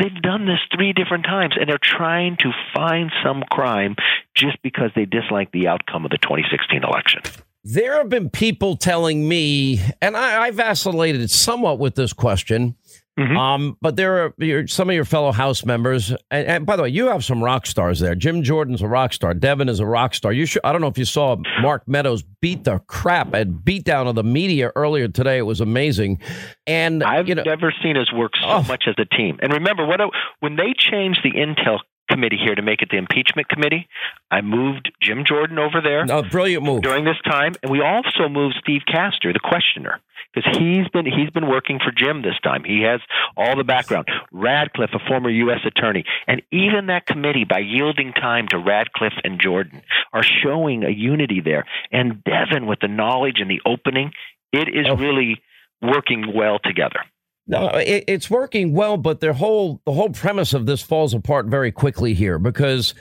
They've 0.00 0.22
done 0.22 0.46
this 0.46 0.60
three 0.74 0.94
different 0.94 1.24
times, 1.24 1.56
and 1.60 1.68
they're 1.68 1.78
trying 1.80 2.38
to 2.38 2.52
find 2.74 3.12
some 3.22 3.42
crime 3.50 3.96
just 4.34 4.56
because 4.62 4.90
they 4.96 5.04
dislike 5.04 5.52
the 5.52 5.68
outcome 5.68 6.06
of 6.06 6.10
the 6.10 6.16
2016 6.16 6.82
election. 6.82 7.20
There 7.64 7.98
have 7.98 8.08
been 8.08 8.30
people 8.30 8.76
telling 8.76 9.28
me, 9.28 9.78
and 10.00 10.16
I, 10.16 10.46
I 10.46 10.50
vacillated 10.52 11.30
somewhat 11.30 11.78
with 11.78 11.96
this 11.96 12.14
question 12.14 12.76
Mm-hmm. 13.20 13.36
Um, 13.36 13.76
but 13.82 13.96
there 13.96 14.24
are 14.24 14.34
your, 14.38 14.66
some 14.66 14.88
of 14.88 14.94
your 14.94 15.04
fellow 15.04 15.30
House 15.30 15.64
members, 15.66 16.10
and, 16.30 16.46
and, 16.46 16.66
by 16.66 16.76
the 16.76 16.84
way, 16.84 16.88
you 16.88 17.08
have 17.08 17.22
some 17.22 17.44
rock 17.44 17.66
stars 17.66 18.00
there. 18.00 18.14
Jim 18.14 18.42
Jordan's 18.42 18.80
a 18.80 18.88
rock 18.88 19.12
star. 19.12 19.34
Devin 19.34 19.68
is 19.68 19.78
a 19.78 19.84
rock 19.84 20.14
star. 20.14 20.32
You 20.32 20.46
should. 20.46 20.62
I 20.64 20.72
don't 20.72 20.80
know 20.80 20.86
if 20.86 20.96
you 20.96 21.04
saw 21.04 21.36
Mark 21.60 21.86
Meadows 21.86 22.22
beat 22.40 22.64
the 22.64 22.78
crap 22.86 23.34
and 23.34 23.62
beat 23.62 23.84
down 23.84 24.06
of 24.06 24.14
the 24.14 24.24
media 24.24 24.72
earlier 24.74 25.06
today. 25.06 25.36
It 25.36 25.42
was 25.42 25.60
amazing. 25.60 26.18
And 26.66 27.04
I've 27.04 27.28
you 27.28 27.34
know, 27.34 27.42
never 27.44 27.74
seen 27.82 27.98
us 27.98 28.10
work 28.10 28.32
so 28.40 28.48
oh. 28.48 28.62
much 28.62 28.84
as 28.86 28.94
a 28.96 29.04
team. 29.04 29.38
And 29.42 29.52
remember, 29.52 29.86
what 29.86 30.00
when 30.40 30.56
they 30.56 30.72
changed 30.74 31.20
the 31.22 31.32
intel 31.32 31.80
committee 32.10 32.38
here 32.42 32.54
to 32.54 32.62
make 32.62 32.82
it 32.82 32.88
the 32.90 32.96
impeachment 32.96 33.48
committee. 33.48 33.88
I 34.30 34.40
moved 34.40 34.90
Jim 35.00 35.24
Jordan 35.24 35.58
over 35.58 35.80
there. 35.80 36.04
Oh, 36.10 36.22
brilliant 36.22 36.64
move. 36.64 36.82
During 36.82 37.04
this 37.04 37.20
time, 37.24 37.54
and 37.62 37.70
we 37.70 37.80
also 37.80 38.28
moved 38.28 38.56
Steve 38.60 38.82
Castor, 38.86 39.32
the 39.32 39.40
questioner, 39.40 40.00
because 40.34 40.56
he's 40.58 40.88
been 40.88 41.06
he's 41.06 41.30
been 41.30 41.48
working 41.48 41.78
for 41.78 41.90
Jim 41.90 42.22
this 42.22 42.38
time. 42.42 42.64
He 42.64 42.82
has 42.82 43.00
all 43.36 43.56
the 43.56 43.64
background. 43.64 44.08
Ratcliffe, 44.32 44.90
a 44.94 44.98
former 45.08 45.30
U.S. 45.30 45.60
attorney, 45.64 46.04
and 46.26 46.42
even 46.52 46.86
that 46.86 47.06
committee, 47.06 47.44
by 47.44 47.60
yielding 47.60 48.12
time 48.12 48.46
to 48.48 48.58
Ratcliffe 48.58 49.18
and 49.24 49.40
Jordan, 49.40 49.82
are 50.12 50.22
showing 50.22 50.84
a 50.84 50.90
unity 50.90 51.40
there. 51.40 51.64
And 51.90 52.22
Devin, 52.24 52.66
with 52.66 52.80
the 52.80 52.88
knowledge 52.88 53.36
and 53.40 53.50
the 53.50 53.60
opening, 53.66 54.12
it 54.52 54.68
is 54.68 54.86
oh. 54.88 54.96
really 54.96 55.40
working 55.82 56.32
well 56.34 56.58
together. 56.62 57.00
No, 57.46 57.68
it, 57.68 58.04
it's 58.06 58.30
working 58.30 58.74
well, 58.74 58.96
but 58.96 59.20
the 59.20 59.32
whole 59.32 59.80
the 59.84 59.92
whole 59.92 60.10
premise 60.10 60.54
of 60.54 60.66
this 60.66 60.82
falls 60.82 61.14
apart 61.14 61.46
very 61.46 61.72
quickly 61.72 62.14
here 62.14 62.38
because 62.38 62.94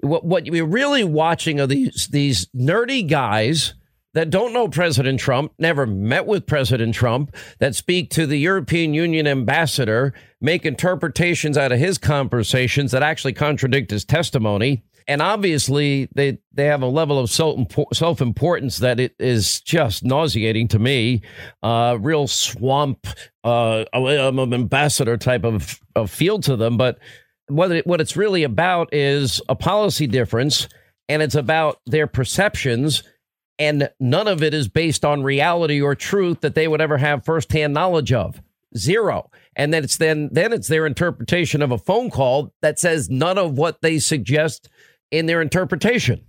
what 0.00 0.24
what 0.24 0.44
we're 0.48 0.64
really 0.64 1.04
watching 1.04 1.60
are 1.60 1.68
these 1.68 2.08
these 2.08 2.48
nerdy 2.48 3.08
guys 3.08 3.74
that 4.14 4.30
don't 4.30 4.52
know 4.52 4.68
President 4.68 5.18
Trump, 5.18 5.52
never 5.58 5.86
met 5.86 6.26
with 6.26 6.46
President 6.46 6.94
Trump, 6.94 7.34
that 7.58 7.74
speak 7.74 8.10
to 8.10 8.26
the 8.26 8.38
European 8.38 8.94
Union 8.94 9.26
ambassador, 9.26 10.12
make 10.40 10.66
interpretations 10.66 11.56
out 11.56 11.72
of 11.72 11.78
his 11.78 11.98
conversations 11.98 12.92
that 12.92 13.02
actually 13.02 13.32
contradict 13.32 13.90
his 13.90 14.04
testimony. 14.04 14.82
And 15.08 15.20
obviously, 15.20 16.08
they, 16.14 16.38
they 16.52 16.66
have 16.66 16.82
a 16.82 16.86
level 16.86 17.18
of 17.18 17.30
self 17.30 18.20
importance 18.20 18.78
that 18.78 19.00
it 19.00 19.14
is 19.18 19.60
just 19.60 20.04
nauseating 20.04 20.68
to 20.68 20.78
me. 20.78 21.22
Uh, 21.62 21.98
real 22.00 22.28
swamp, 22.28 23.06
uh, 23.42 23.84
I'm 23.92 24.38
an 24.38 24.54
ambassador 24.54 25.16
type 25.16 25.44
of, 25.44 25.80
of 25.96 26.10
feel 26.10 26.38
to 26.40 26.54
them. 26.54 26.76
But 26.76 26.98
what, 27.48 27.72
it, 27.72 27.86
what 27.86 28.00
it's 28.00 28.16
really 28.16 28.44
about 28.44 28.94
is 28.94 29.40
a 29.48 29.56
policy 29.56 30.06
difference, 30.06 30.68
and 31.08 31.20
it's 31.20 31.34
about 31.34 31.80
their 31.86 32.06
perceptions 32.06 33.02
and 33.62 33.88
none 34.00 34.26
of 34.26 34.42
it 34.42 34.54
is 34.54 34.66
based 34.66 35.04
on 35.04 35.22
reality 35.22 35.80
or 35.80 35.94
truth 35.94 36.40
that 36.40 36.56
they 36.56 36.66
would 36.66 36.80
ever 36.80 36.98
have 36.98 37.24
firsthand 37.24 37.72
knowledge 37.72 38.12
of. 38.12 38.42
Zero. 38.76 39.30
And 39.54 39.72
then 39.72 39.84
it's 39.84 39.98
then 39.98 40.30
then 40.32 40.52
it's 40.52 40.66
their 40.66 40.84
interpretation 40.84 41.62
of 41.62 41.70
a 41.70 41.78
phone 41.78 42.10
call 42.10 42.52
that 42.60 42.80
says 42.80 43.08
none 43.08 43.38
of 43.38 43.56
what 43.56 43.80
they 43.80 43.98
suggest 43.98 44.68
in 45.10 45.26
their 45.26 45.40
interpretation. 45.40 46.24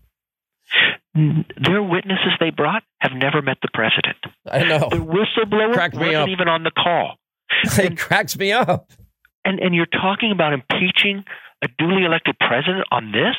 Their 1.16 1.82
witnesses 1.82 2.34
they 2.40 2.50
brought 2.52 2.84
have 3.00 3.14
never 3.14 3.42
met 3.42 3.58
the 3.62 3.70
president. 3.74 4.18
I 4.50 4.64
know. 4.64 4.90
The 4.90 4.98
whistleblower 4.98 5.74
Cracked 5.74 5.96
wasn't 5.96 6.16
up. 6.16 6.30
even 6.30 6.48
on 6.48 6.64
the 6.64 6.72
call. 6.72 7.16
It 7.64 7.80
and, 7.80 7.98
cracks 7.98 8.38
me 8.38 8.52
up. 8.52 8.92
And 9.46 9.60
and 9.60 9.74
you're 9.74 9.86
talking 9.86 10.32
about 10.32 10.54
impeaching 10.54 11.24
a 11.64 11.68
duly 11.80 12.04
elected 12.04 12.36
president 12.40 12.86
on 12.92 13.12
this? 13.12 13.36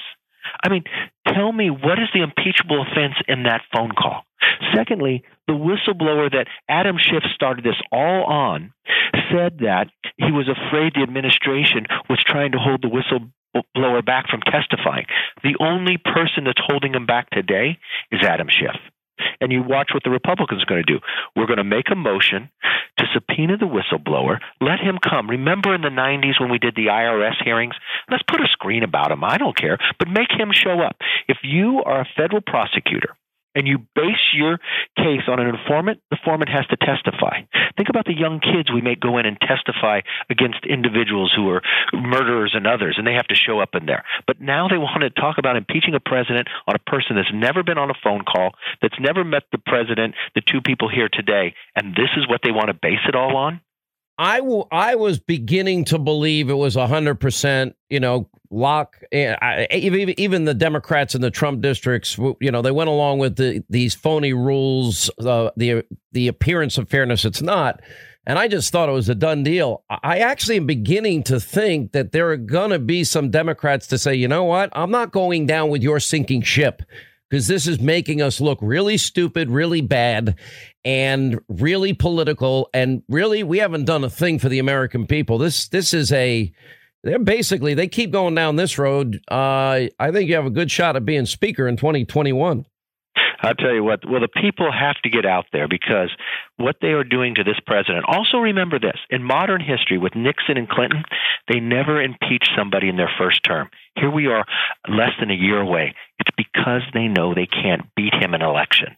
I 0.65 0.71
mean, 0.71 0.85
tell 1.29 1.53
me 1.53 1.69
what 1.69 1.99
is 1.99 2.09
the 2.15 2.23
impeachable 2.23 2.83
offense 2.83 3.15
in 3.29 3.43
that 3.43 3.61
phone 3.75 3.93
call? 3.93 4.25
Secondly, 4.75 5.23
the 5.47 5.53
whistleblower 5.53 6.31
that 6.33 6.47
Adam 6.69 6.97
Schiff 6.99 7.23
started 7.35 7.65
this 7.65 7.77
all 7.93 8.25
on 8.25 8.73
said 9.31 9.59
that 9.61 9.89
he 10.17 10.33
was 10.33 10.49
afraid 10.49 10.95
the 10.95 11.03
administration 11.03 11.87
was 12.09 12.23
trying 12.27 12.53
to 12.53 12.59
hold 12.59 12.83
the 12.83 12.89
whistleblower 12.89 14.05
back 14.05 14.29
from 14.29 14.41
testifying. 14.41 15.05
The 15.43 15.57
only 15.61 15.99
person 15.99 16.45
that's 16.45 16.61
holding 16.65 16.95
him 16.95 17.05
back 17.05 17.29
today 17.31 17.79
is 18.11 18.23
Adam 18.23 18.49
Schiff. 18.49 18.77
And 19.41 19.53
you 19.53 19.63
watch 19.63 19.91
what 19.93 20.05
the 20.05 20.11
Republicans 20.11 20.63
are 20.63 20.67
going 20.67 20.83
to 20.85 20.93
do. 20.93 21.01
We're 21.37 21.47
going 21.47 21.59
to 21.59 21.65
make 21.65 21.91
a 21.91 21.97
motion 21.97 22.51
to 22.99 23.05
subpoena 23.13 23.57
the 23.57 23.67
whistleblower, 23.67 24.39
let 24.61 24.79
him 24.79 24.99
come. 25.03 25.29
Remember 25.29 25.75
in 25.75 25.83
the 25.83 25.89
90s 25.89 26.41
when 26.41 26.51
we 26.51 26.59
did 26.59 26.77
the 26.77 26.87
IRS 26.87 27.43
hearings? 27.43 27.75
Let's 28.11 28.23
put 28.23 28.41
a 28.41 28.49
screen 28.49 28.83
about 28.83 29.11
him. 29.11 29.25
I 29.25 29.37
don't 29.37 29.57
care, 29.57 29.79
but 29.99 30.09
make 30.09 30.31
him 30.31 30.51
show 30.53 30.81
up. 30.81 30.97
If 31.29 31.39
you 31.43 31.83
are 31.85 32.03
a 32.03 32.09
federal 32.17 32.41
prosecutor 32.41 33.17
and 33.55 33.67
you 33.67 33.79
base 33.95 34.35
your 34.35 34.59
case 34.97 35.23
on 35.29 35.41
an 35.41 35.49
informant, 35.49 36.01
the 36.11 36.17
informant 36.17 36.51
has 36.51 36.67
to 36.67 36.77
testify. 36.77 37.43
Think 37.77 37.89
about 37.89 38.07
the 38.07 38.17
young 38.17 38.41
kids 38.41 38.73
we 38.73 38.81
make 38.81 39.01
go 39.01 39.19
in 39.19 39.27
and 39.27 39.39
testify 39.41 40.01
against 40.31 40.67
individuals 40.67 41.33
who 41.35 41.49
are 41.51 41.63
murderers 41.93 42.53
and 42.55 42.67
others, 42.67 42.97
and 42.99 43.07
they 43.07 43.15
have 43.15 43.27
to 43.29 43.35
show 43.35 43.61
up 43.61 43.75
in 43.75 43.87
there. 43.87 44.05
But 44.27 44.41
now 44.41 44.69
they 44.69 44.79
want 44.79 45.03
to 45.03 45.11
talk 45.11 45.39
about 45.39 45.57
impeaching 45.57 45.95
a 45.95 46.01
president 46.01 46.49
on 46.67 46.75
a 46.75 46.91
person 46.91 47.17
that's 47.17 47.33
never 47.33 47.63
been 47.63 47.79
on 47.79 47.91
a 47.91 47.99
phone 48.03 48.25
call, 48.25 48.55
that's 48.83 48.99
never 49.01 49.25
met 49.25 49.45
the 49.53 49.59
president, 49.59 50.15
the 50.35 50.43
two 50.43 50.61
people 50.61 50.89
here 50.89 51.09
today, 51.13 51.55
and 51.75 51.95
this 51.95 52.11
is 52.17 52.29
what 52.29 52.41
they 52.43 52.53
want 52.53 52.69
to 52.69 52.75
base 52.75 53.03
it 53.09 53.15
all 53.15 53.37
on? 53.37 53.61
I, 54.19 54.39
w- 54.39 54.67
I 54.71 54.95
was 54.95 55.19
beginning 55.19 55.85
to 55.87 55.99
believe 55.99 56.49
it 56.49 56.55
was 56.55 56.77
100%, 56.77 57.75
you 57.91 58.01
know, 58.01 58.29
lock. 58.51 58.97
Eh, 59.11 59.67
even, 59.73 60.19
even 60.19 60.45
the 60.45 60.55
Democrats 60.55 61.15
in 61.15 61.21
the 61.21 61.31
Trump 61.31 61.61
districts, 61.61 62.17
you 62.41 62.51
know, 62.51 62.63
they 62.63 62.71
went 62.71 62.91
along 62.91 63.19
with 63.19 63.37
the, 63.37 63.65
these 63.69 63.95
phony 63.95 64.33
rules, 64.33 65.11
uh, 65.21 65.51
the, 65.57 65.85
the 66.13 66.29
appearance 66.29 66.79
of 66.79 66.89
fairness. 66.89 67.25
It's 67.25 67.43
not. 67.43 67.81
And 68.27 68.39
I 68.39 68.49
just 68.49 68.73
thought 68.73 68.89
it 68.89 68.93
was 68.93 69.09
a 69.09 69.15
done 69.15 69.43
deal. 69.43 69.83
I 69.91 70.21
actually 70.21 70.57
am 70.57 70.67
beginning 70.67 71.25
to 71.25 71.39
think 71.39 71.93
that 71.93 72.13
there 72.13 72.31
are 72.31 72.39
going 72.39 72.71
to 72.71 72.79
be 72.79 73.05
some 73.05 73.31
Democrats 73.31 73.87
to 73.89 73.99
say, 73.99 74.15
you 74.15 74.29
know 74.29 74.45
what? 74.45 74.71
I'm 74.73 74.91
not 74.91 75.13
going 75.13 75.47
down 75.47 75.69
with 75.69 75.83
your 75.83 76.01
sinking 76.01 76.43
ship 76.43 76.83
because 77.35 77.49
this 77.49 77.67
is 77.67 77.81
making 77.81 78.23
us 78.23 78.41
look 78.41 78.61
really 78.63 78.97
stupid, 78.97 79.51
really 79.51 79.81
bad, 79.81 80.37
and 80.85 81.41
really 81.49 81.93
political. 81.93 82.71
And 82.73 83.03
really, 83.09 83.43
we 83.43 83.59
haven't 83.59 83.87
done 83.87 84.05
a 84.05 84.09
thing 84.09 84.39
for 84.39 84.49
the 84.49 84.61
American 84.61 85.05
people. 85.09 85.37
This 85.39 85.67
this 85.67 85.93
is 85.93 86.13
a 86.13 86.53
they're 87.03 87.19
basically 87.19 87.75
they 87.75 87.89
keep 87.89 88.13
going 88.13 88.37
down 88.37 88.55
this 88.55 88.79
road. 88.79 89.21
Uh, 89.29 89.91
I 89.99 90.13
think 90.13 90.29
you 90.29 90.37
have 90.37 90.47
a 90.47 90.51
good 90.51 90.71
shot 90.71 90.95
at 90.95 91.05
being 91.05 91.27
speaker 91.27 91.67
in 91.67 91.77
2021. 91.77 92.67
I'll 93.45 93.55
tell 93.55 93.75
you 93.75 93.85
what, 93.85 94.09
well, 94.09 94.21
the 94.21 94.29
people 94.29 94.71
have 94.73 94.97
to 95.03 95.11
get 95.11 95.27
out 95.27 95.47
there 95.53 95.69
because 95.69 96.11
what 96.57 96.77
they 96.81 96.89
are 96.89 97.05
doing 97.05 97.35
to 97.37 97.45
this 97.45 97.61
president. 97.67 98.05
Also, 98.09 98.39
remember 98.39 98.79
this 98.79 98.99
in 99.11 99.23
modern 99.23 99.61
history 99.61 99.99
with 99.99 100.15
Nixon 100.15 100.57
and 100.57 100.69
Clinton, 100.69 101.05
they 101.49 101.61
never 101.61 102.01
impeached 102.01 102.51
somebody 102.57 102.89
in 102.89 102.97
their 102.97 103.11
first 103.19 103.45
term. 103.45 103.69
Here 103.97 104.11
we 104.11 104.27
are, 104.27 104.45
less 104.89 105.11
than 105.21 105.31
a 105.31 105.35
year 105.35 105.61
away. 105.61 105.95
It's 106.19 106.31
because 106.37 106.83
they 106.93 107.09
know 107.09 107.35
they 107.35 107.47
can't 107.47 107.83
beat 107.95 108.15
him 108.15 108.35
in 108.35 108.43
election. 108.43 108.97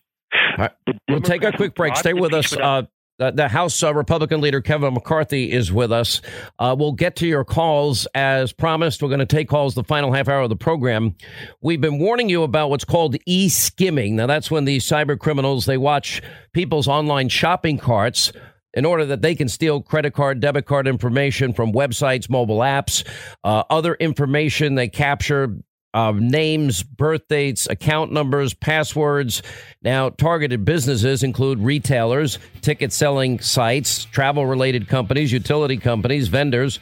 Right. 0.59 0.72
We'll 1.09 1.20
take 1.20 1.44
a 1.44 1.53
quick 1.53 1.74
break. 1.74 1.97
Stay 1.97 2.12
with 2.12 2.32
us. 2.32 2.57
Uh, 2.57 2.82
the 3.19 3.49
House 3.49 3.83
uh, 3.83 3.95
Republican 3.95 4.41
leader 4.41 4.61
Kevin 4.61 4.95
McCarthy 4.95 5.51
is 5.51 5.73
with 5.73 5.91
us. 5.91 6.21
Uh, 6.59 6.77
we'll 6.79 6.93
get 6.93 7.17
to 7.17 7.27
your 7.27 7.45
calls 7.45 8.07
as 8.14 8.53
promised. 8.53 9.03
We're 9.03 9.09
going 9.09 9.21
to 9.21 9.27
take 9.27 9.49
calls 9.49 9.75
the 9.75 9.85
final 9.85 10.12
half 10.12 10.29
hour 10.29 10.43
of 10.43 10.51
the 10.51 10.57
program. 10.57 11.14
We've 11.61 11.81
been 11.81 11.99
warning 11.99 12.29
you 12.29 12.43
about 12.43 12.71
what's 12.71 12.85
called 12.85 13.17
e-skimming. 13.27 14.17
Now, 14.17 14.27
that's 14.27 14.51
when 14.51 14.64
these 14.64 14.85
cyber 14.85 15.19
criminals 15.19 15.67
they 15.67 15.79
watch 15.79 16.23
people's 16.53 16.89
online 16.89 17.29
shopping 17.29 17.79
carts 17.79 18.33
in 18.75 18.85
order 18.85 19.07
that 19.07 19.23
they 19.23 19.35
can 19.35 19.49
steal 19.49 19.81
credit 19.81 20.12
card, 20.12 20.39
debit 20.41 20.67
card 20.67 20.87
information 20.87 21.55
from 21.55 21.73
websites, 21.73 22.29
mobile 22.29 22.59
apps, 22.59 23.05
uh, 23.43 23.64
other 23.71 23.95
information 23.95 24.75
they 24.75 24.89
capture 24.89 25.57
names, 26.20 26.82
birth 26.82 27.28
dates, 27.28 27.66
account 27.68 28.12
numbers, 28.12 28.55
passwords. 28.55 29.42
Now, 29.82 30.11
targeted 30.11 30.64
businesses 30.64 31.22
include 31.22 31.59
retailers, 31.61 32.38
ticket 32.61 32.92
selling 32.92 33.40
sites, 33.40 34.05
travel 34.05 34.47
related 34.47 34.88
companies, 34.88 35.32
utility 35.32 35.76
companies, 35.76 36.28
vendors. 36.28 36.78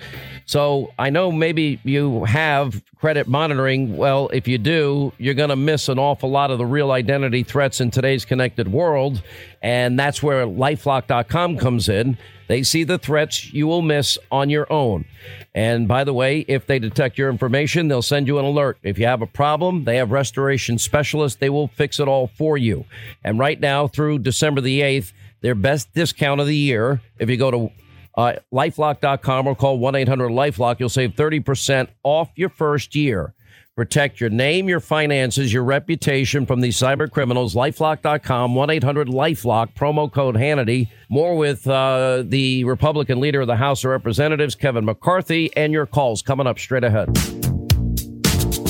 So 0.46 0.92
I 0.98 1.10
know 1.10 1.32
maybe 1.32 1.80
you 1.84 2.24
have 2.24 2.82
credit 2.96 3.28
monitoring. 3.28 3.96
Well, 3.96 4.28
if 4.32 4.48
you 4.48 4.58
do, 4.58 5.12
you're 5.18 5.34
going 5.34 5.50
to 5.50 5.56
miss 5.56 5.88
an 5.88 5.98
awful 5.98 6.30
lot 6.30 6.50
of 6.50 6.58
the 6.58 6.66
real 6.66 6.90
identity 6.90 7.42
threats 7.42 7.80
in 7.80 7.90
today's 7.90 8.24
connected 8.24 8.68
world. 8.72 9.22
And 9.62 9.98
that's 9.98 10.22
where 10.22 10.46
lifelock.com 10.46 11.58
comes 11.58 11.88
in. 11.88 12.18
They 12.46 12.62
see 12.62 12.84
the 12.84 12.98
threats 12.98 13.52
you 13.52 13.66
will 13.66 13.82
miss 13.82 14.18
on 14.30 14.50
your 14.50 14.70
own. 14.70 15.06
And 15.54 15.88
by 15.88 16.04
the 16.04 16.12
way, 16.12 16.40
if 16.40 16.66
they 16.66 16.78
detect 16.78 17.16
your 17.16 17.30
information, 17.30 17.88
they'll 17.88 18.02
send 18.02 18.26
you 18.26 18.38
an 18.38 18.44
alert. 18.44 18.78
If 18.82 18.98
you 18.98 19.06
have 19.06 19.22
a 19.22 19.26
problem, 19.26 19.84
they 19.84 19.96
have 19.96 20.10
restoration 20.10 20.78
specialists. 20.78 21.38
They 21.38 21.50
will 21.50 21.68
fix 21.68 21.98
it 22.00 22.08
all 22.08 22.26
for 22.26 22.58
you. 22.58 22.84
And 23.22 23.38
right 23.38 23.58
now, 23.58 23.86
through 23.86 24.18
December 24.18 24.60
the 24.60 24.80
8th, 24.80 25.12
their 25.40 25.54
best 25.54 25.92
discount 25.94 26.40
of 26.40 26.46
the 26.46 26.56
year, 26.56 27.00
if 27.18 27.30
you 27.30 27.36
go 27.36 27.50
to 27.50 27.70
uh, 28.16 28.34
lifelock.com 28.52 29.46
or 29.46 29.54
call 29.54 29.78
1 29.78 29.94
800 29.94 30.30
Lifelock, 30.30 30.80
you'll 30.80 30.88
save 30.88 31.14
30% 31.14 31.88
off 32.02 32.30
your 32.36 32.48
first 32.48 32.94
year. 32.94 33.34
Protect 33.76 34.20
your 34.20 34.30
name, 34.30 34.68
your 34.68 34.78
finances, 34.78 35.52
your 35.52 35.64
reputation 35.64 36.46
from 36.46 36.60
these 36.60 36.76
cyber 36.76 37.10
criminals. 37.10 37.56
Lifelock.com, 37.56 38.54
1 38.54 38.70
800 38.70 39.08
Lifelock, 39.08 39.74
promo 39.74 40.10
code 40.10 40.36
Hannity. 40.36 40.88
More 41.08 41.36
with 41.36 41.66
uh, 41.66 42.22
the 42.24 42.62
Republican 42.64 43.18
leader 43.18 43.40
of 43.40 43.48
the 43.48 43.56
House 43.56 43.82
of 43.82 43.90
Representatives, 43.90 44.54
Kevin 44.54 44.84
McCarthy, 44.84 45.50
and 45.56 45.72
your 45.72 45.86
calls 45.86 46.22
coming 46.22 46.46
up 46.46 46.60
straight 46.60 46.84
ahead. 46.84 47.53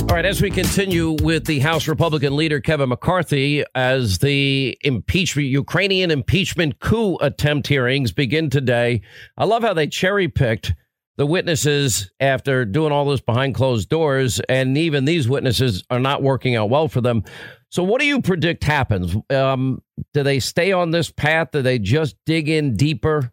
All 0.05 0.19
right, 0.19 0.27
as 0.27 0.41
we 0.41 0.51
continue 0.51 1.17
with 1.23 1.47
the 1.47 1.59
House 1.59 1.89
Republican 1.89 2.37
leader 2.37 2.61
Kevin 2.61 2.91
McCarthy, 2.91 3.65
as 3.75 4.19
the 4.19 4.79
impeachment 4.83 5.49
Ukrainian 5.49 6.11
impeachment 6.11 6.79
coup 6.79 7.17
attempt 7.17 7.67
hearings 7.67 8.13
begin 8.13 8.51
today, 8.51 9.01
I 9.37 9.45
love 9.47 9.63
how 9.63 9.73
they 9.73 9.87
cherry 9.89 10.29
picked 10.29 10.75
the 11.17 11.27
witnesses 11.27 12.13
after 12.21 12.65
doing 12.65 12.93
all 12.93 13.07
this 13.07 13.23
behind 13.23 13.55
closed 13.55 13.89
doors, 13.89 14.41
and 14.49 14.77
even 14.77 15.05
these 15.05 15.29
witnesses 15.29 15.83
are 15.91 15.99
not 15.99 16.23
working 16.23 16.55
out 16.55 16.71
well 16.71 16.87
for 16.87 17.01
them. 17.01 17.25
So, 17.71 17.83
what 17.83 18.01
do 18.01 18.07
you 18.07 18.21
predict 18.21 18.63
happens? 18.63 19.17
Um, 19.31 19.83
do 20.13 20.23
they 20.23 20.39
stay 20.39 20.71
on 20.71 20.91
this 20.91 21.11
path? 21.11 21.49
Do 21.53 21.63
they 21.63 21.79
just 21.79 22.15
dig 22.27 22.49
in 22.49 22.77
deeper, 22.77 23.33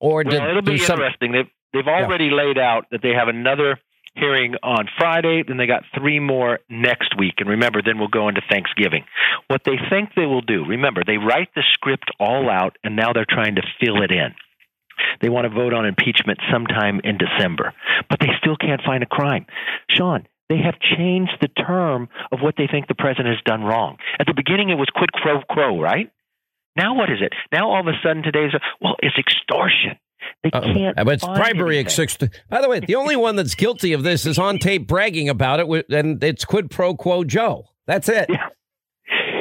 or 0.00 0.22
well, 0.24 0.48
it'll 0.48 0.62
be 0.62 0.78
some... 0.78 1.00
interesting. 1.00 1.32
They've 1.32 1.50
they've 1.72 1.88
already 1.88 2.26
yeah. 2.26 2.34
laid 2.34 2.56
out 2.56 2.86
that 2.92 3.02
they 3.02 3.10
have 3.10 3.28
another 3.28 3.78
hearing 4.14 4.54
on 4.62 4.88
Friday. 4.98 5.42
Then 5.46 5.56
they 5.56 5.66
got 5.66 5.82
three 5.98 6.20
more 6.20 6.60
next 6.68 7.16
week. 7.18 7.34
And 7.38 7.48
remember, 7.48 7.80
then 7.84 7.98
we'll 7.98 8.08
go 8.08 8.28
into 8.28 8.42
Thanksgiving. 8.48 9.04
What 9.48 9.62
they 9.64 9.76
think 9.90 10.10
they 10.14 10.26
will 10.26 10.42
do, 10.42 10.64
remember, 10.64 11.02
they 11.04 11.18
write 11.18 11.48
the 11.54 11.64
script 11.72 12.10
all 12.18 12.50
out 12.50 12.76
and 12.84 12.96
now 12.96 13.12
they're 13.12 13.26
trying 13.28 13.56
to 13.56 13.62
fill 13.80 14.02
it 14.02 14.10
in. 14.10 14.34
They 15.20 15.28
want 15.28 15.44
to 15.44 15.54
vote 15.54 15.74
on 15.74 15.86
impeachment 15.86 16.38
sometime 16.52 17.00
in 17.02 17.18
December, 17.18 17.74
but 18.08 18.20
they 18.20 18.30
still 18.38 18.56
can't 18.56 18.82
find 18.82 19.02
a 19.02 19.06
crime. 19.06 19.46
Sean, 19.90 20.26
they 20.48 20.58
have 20.58 20.78
changed 20.78 21.36
the 21.40 21.48
term 21.48 22.08
of 22.30 22.40
what 22.40 22.54
they 22.56 22.68
think 22.70 22.86
the 22.86 22.94
president 22.94 23.34
has 23.34 23.42
done 23.44 23.64
wrong. 23.64 23.96
At 24.20 24.26
the 24.26 24.34
beginning, 24.34 24.70
it 24.70 24.78
was 24.78 24.88
quid 24.94 25.10
pro 25.20 25.42
quo, 25.42 25.80
right? 25.80 26.10
Now 26.76 26.94
what 26.94 27.10
is 27.10 27.18
it? 27.20 27.32
Now 27.52 27.70
all 27.70 27.80
of 27.80 27.86
a 27.86 27.98
sudden 28.02 28.22
today's 28.22 28.52
well, 28.80 28.96
it's 29.00 29.16
extortion. 29.18 29.98
They 30.42 30.50
can't. 30.50 30.96
But 30.96 31.08
it's 31.08 31.24
bribery. 31.24 31.82
By 32.48 32.60
the 32.60 32.68
way, 32.68 32.80
the 32.80 32.94
only 32.94 33.16
one 33.16 33.36
that's 33.36 33.54
guilty 33.54 33.92
of 33.92 34.02
this 34.02 34.26
is 34.26 34.38
on 34.38 34.58
tape 34.58 34.86
bragging 34.86 35.28
about 35.28 35.60
it, 35.60 35.86
and 35.90 36.22
it's 36.22 36.44
quid 36.44 36.70
pro 36.70 36.94
quo 36.94 37.24
Joe. 37.24 37.68
That's 37.86 38.08
it. 38.08 38.26
Yeah. 38.28 38.48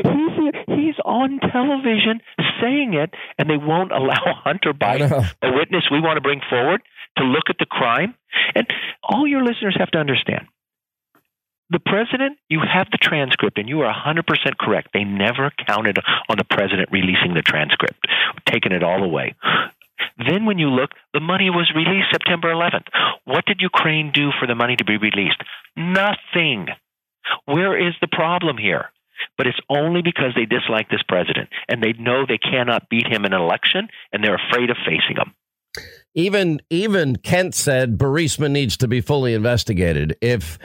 He's 0.03 0.53
he's 0.67 0.95
on 1.05 1.39
television 1.39 2.21
saying 2.61 2.93
it, 2.93 3.13
and 3.37 3.49
they 3.49 3.57
won't 3.57 3.91
allow 3.91 4.21
Hunter 4.43 4.73
Biden, 4.73 5.11
a 5.41 5.51
witness 5.53 5.85
we 5.91 5.99
want 5.99 6.17
to 6.17 6.21
bring 6.21 6.41
forward, 6.49 6.81
to 7.17 7.23
look 7.23 7.49
at 7.49 7.57
the 7.59 7.65
crime. 7.65 8.15
And 8.55 8.67
all 9.03 9.27
your 9.27 9.43
listeners 9.43 9.75
have 9.77 9.91
to 9.91 9.97
understand. 9.97 10.47
The 11.69 11.79
president, 11.79 12.37
you 12.49 12.59
have 12.59 12.87
the 12.91 12.97
transcript, 12.97 13.57
and 13.57 13.67
you 13.67 13.81
are 13.81 13.93
100% 13.93 14.25
correct. 14.59 14.89
They 14.93 15.03
never 15.03 15.51
counted 15.65 15.97
on 16.29 16.37
the 16.37 16.43
president 16.43 16.89
releasing 16.91 17.33
the 17.33 17.41
transcript, 17.41 18.05
taking 18.45 18.73
it 18.73 18.83
all 18.83 19.03
away. 19.03 19.33
Then, 20.17 20.45
when 20.45 20.59
you 20.59 20.69
look, 20.69 20.91
the 21.13 21.19
money 21.19 21.49
was 21.49 21.71
released 21.75 22.11
September 22.11 22.53
11th. 22.53 22.87
What 23.25 23.45
did 23.45 23.61
Ukraine 23.61 24.11
do 24.13 24.31
for 24.39 24.47
the 24.47 24.55
money 24.55 24.75
to 24.75 24.85
be 24.85 24.97
released? 24.97 25.41
Nothing. 25.75 26.67
Where 27.45 27.77
is 27.77 27.93
the 28.01 28.07
problem 28.07 28.57
here? 28.57 28.89
But 29.37 29.47
it's 29.47 29.59
only 29.69 30.01
because 30.01 30.33
they 30.35 30.45
dislike 30.45 30.89
this 30.89 31.03
president 31.07 31.49
and 31.69 31.81
they 31.81 31.93
know 31.93 32.25
they 32.25 32.37
cannot 32.37 32.89
beat 32.89 33.07
him 33.07 33.25
in 33.25 33.33
an 33.33 33.41
election 33.41 33.87
and 34.11 34.23
they're 34.23 34.39
afraid 34.49 34.69
of 34.69 34.77
facing 34.85 35.17
him. 35.17 35.33
Even 36.13 36.61
even 36.69 37.15
Kent 37.15 37.55
said 37.55 37.97
Burisma 37.97 38.51
needs 38.51 38.77
to 38.77 38.87
be 38.87 39.01
fully 39.01 39.33
investigated. 39.33 40.15
If 40.21 40.59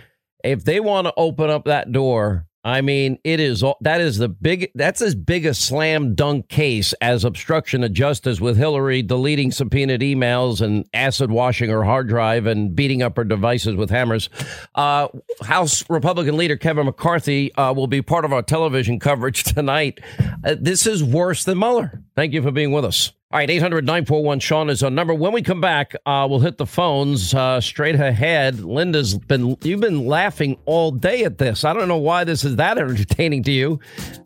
if 0.45 0.64
they 0.64 0.80
want 0.80 1.07
to 1.07 1.14
open 1.16 1.49
up 1.49 1.64
that 1.64 1.93
door 1.93 2.47
I 2.64 2.80
mean, 2.80 3.18
it 3.22 3.38
is 3.38 3.62
that 3.82 4.00
is 4.00 4.18
the 4.18 4.28
big 4.28 4.70
that's 4.74 5.00
as 5.00 5.14
big 5.14 5.46
a 5.46 5.54
slam 5.54 6.14
dunk 6.14 6.48
case 6.48 6.92
as 7.00 7.24
obstruction 7.24 7.84
of 7.84 7.92
justice 7.92 8.40
with 8.40 8.56
Hillary 8.56 9.00
deleting 9.02 9.52
subpoenaed 9.52 10.00
emails 10.00 10.61
and 10.61 10.84
acid 10.92 11.30
washing 11.30 11.70
her 11.70 11.84
hard 11.84 12.09
drive 12.09 12.46
and 12.46 12.74
beating 12.74 13.00
up 13.00 13.16
her 13.16 13.24
devices 13.24 13.76
with 13.76 13.90
hammers. 13.90 14.28
Uh, 14.74 15.09
House 15.42 15.88
Republican 15.88 16.36
leader 16.36 16.56
Kevin 16.56 16.86
McCarthy 16.86 17.54
uh, 17.54 17.72
will 17.72 17.86
be 17.86 18.02
part 18.02 18.24
of 18.24 18.32
our 18.32 18.42
television 18.42 18.98
coverage 18.98 19.44
tonight. 19.54 20.00
Uh, 20.44 20.56
this 20.61 20.86
is 20.86 21.04
worse 21.04 21.44
than 21.44 21.59
Mueller. 21.59 22.02
Thank 22.16 22.32
you 22.32 22.42
for 22.42 22.50
being 22.50 22.72
with 22.72 22.84
us. 22.84 23.12
All 23.31 23.39
right, 23.39 23.51
800 23.51 23.85
941 23.85 24.41
Sean 24.41 24.70
is 24.70 24.83
our 24.83 24.89
number. 24.89 25.12
When 25.12 25.33
we 25.33 25.43
come 25.43 25.61
back, 25.61 25.95
uh, 26.07 26.26
we'll 26.31 26.41
hit 26.41 26.57
the 26.57 26.64
phones 26.64 27.35
uh, 27.35 27.61
straight 27.61 27.95
ahead. 27.97 28.61
Linda's 28.61 29.18
been, 29.18 29.55
you've 29.62 29.83
been 29.83 30.07
laughing 30.07 30.59
all 30.64 30.91
day 30.91 31.24
at 31.24 31.37
this. 31.37 31.62
I 31.62 31.74
don't 31.74 31.89
know 31.89 31.99
why 31.99 32.24
this 32.24 32.43
is 32.43 32.57
that 32.57 32.79
entertaining 32.79 33.43
to 33.43 33.53
you. 33.53 33.81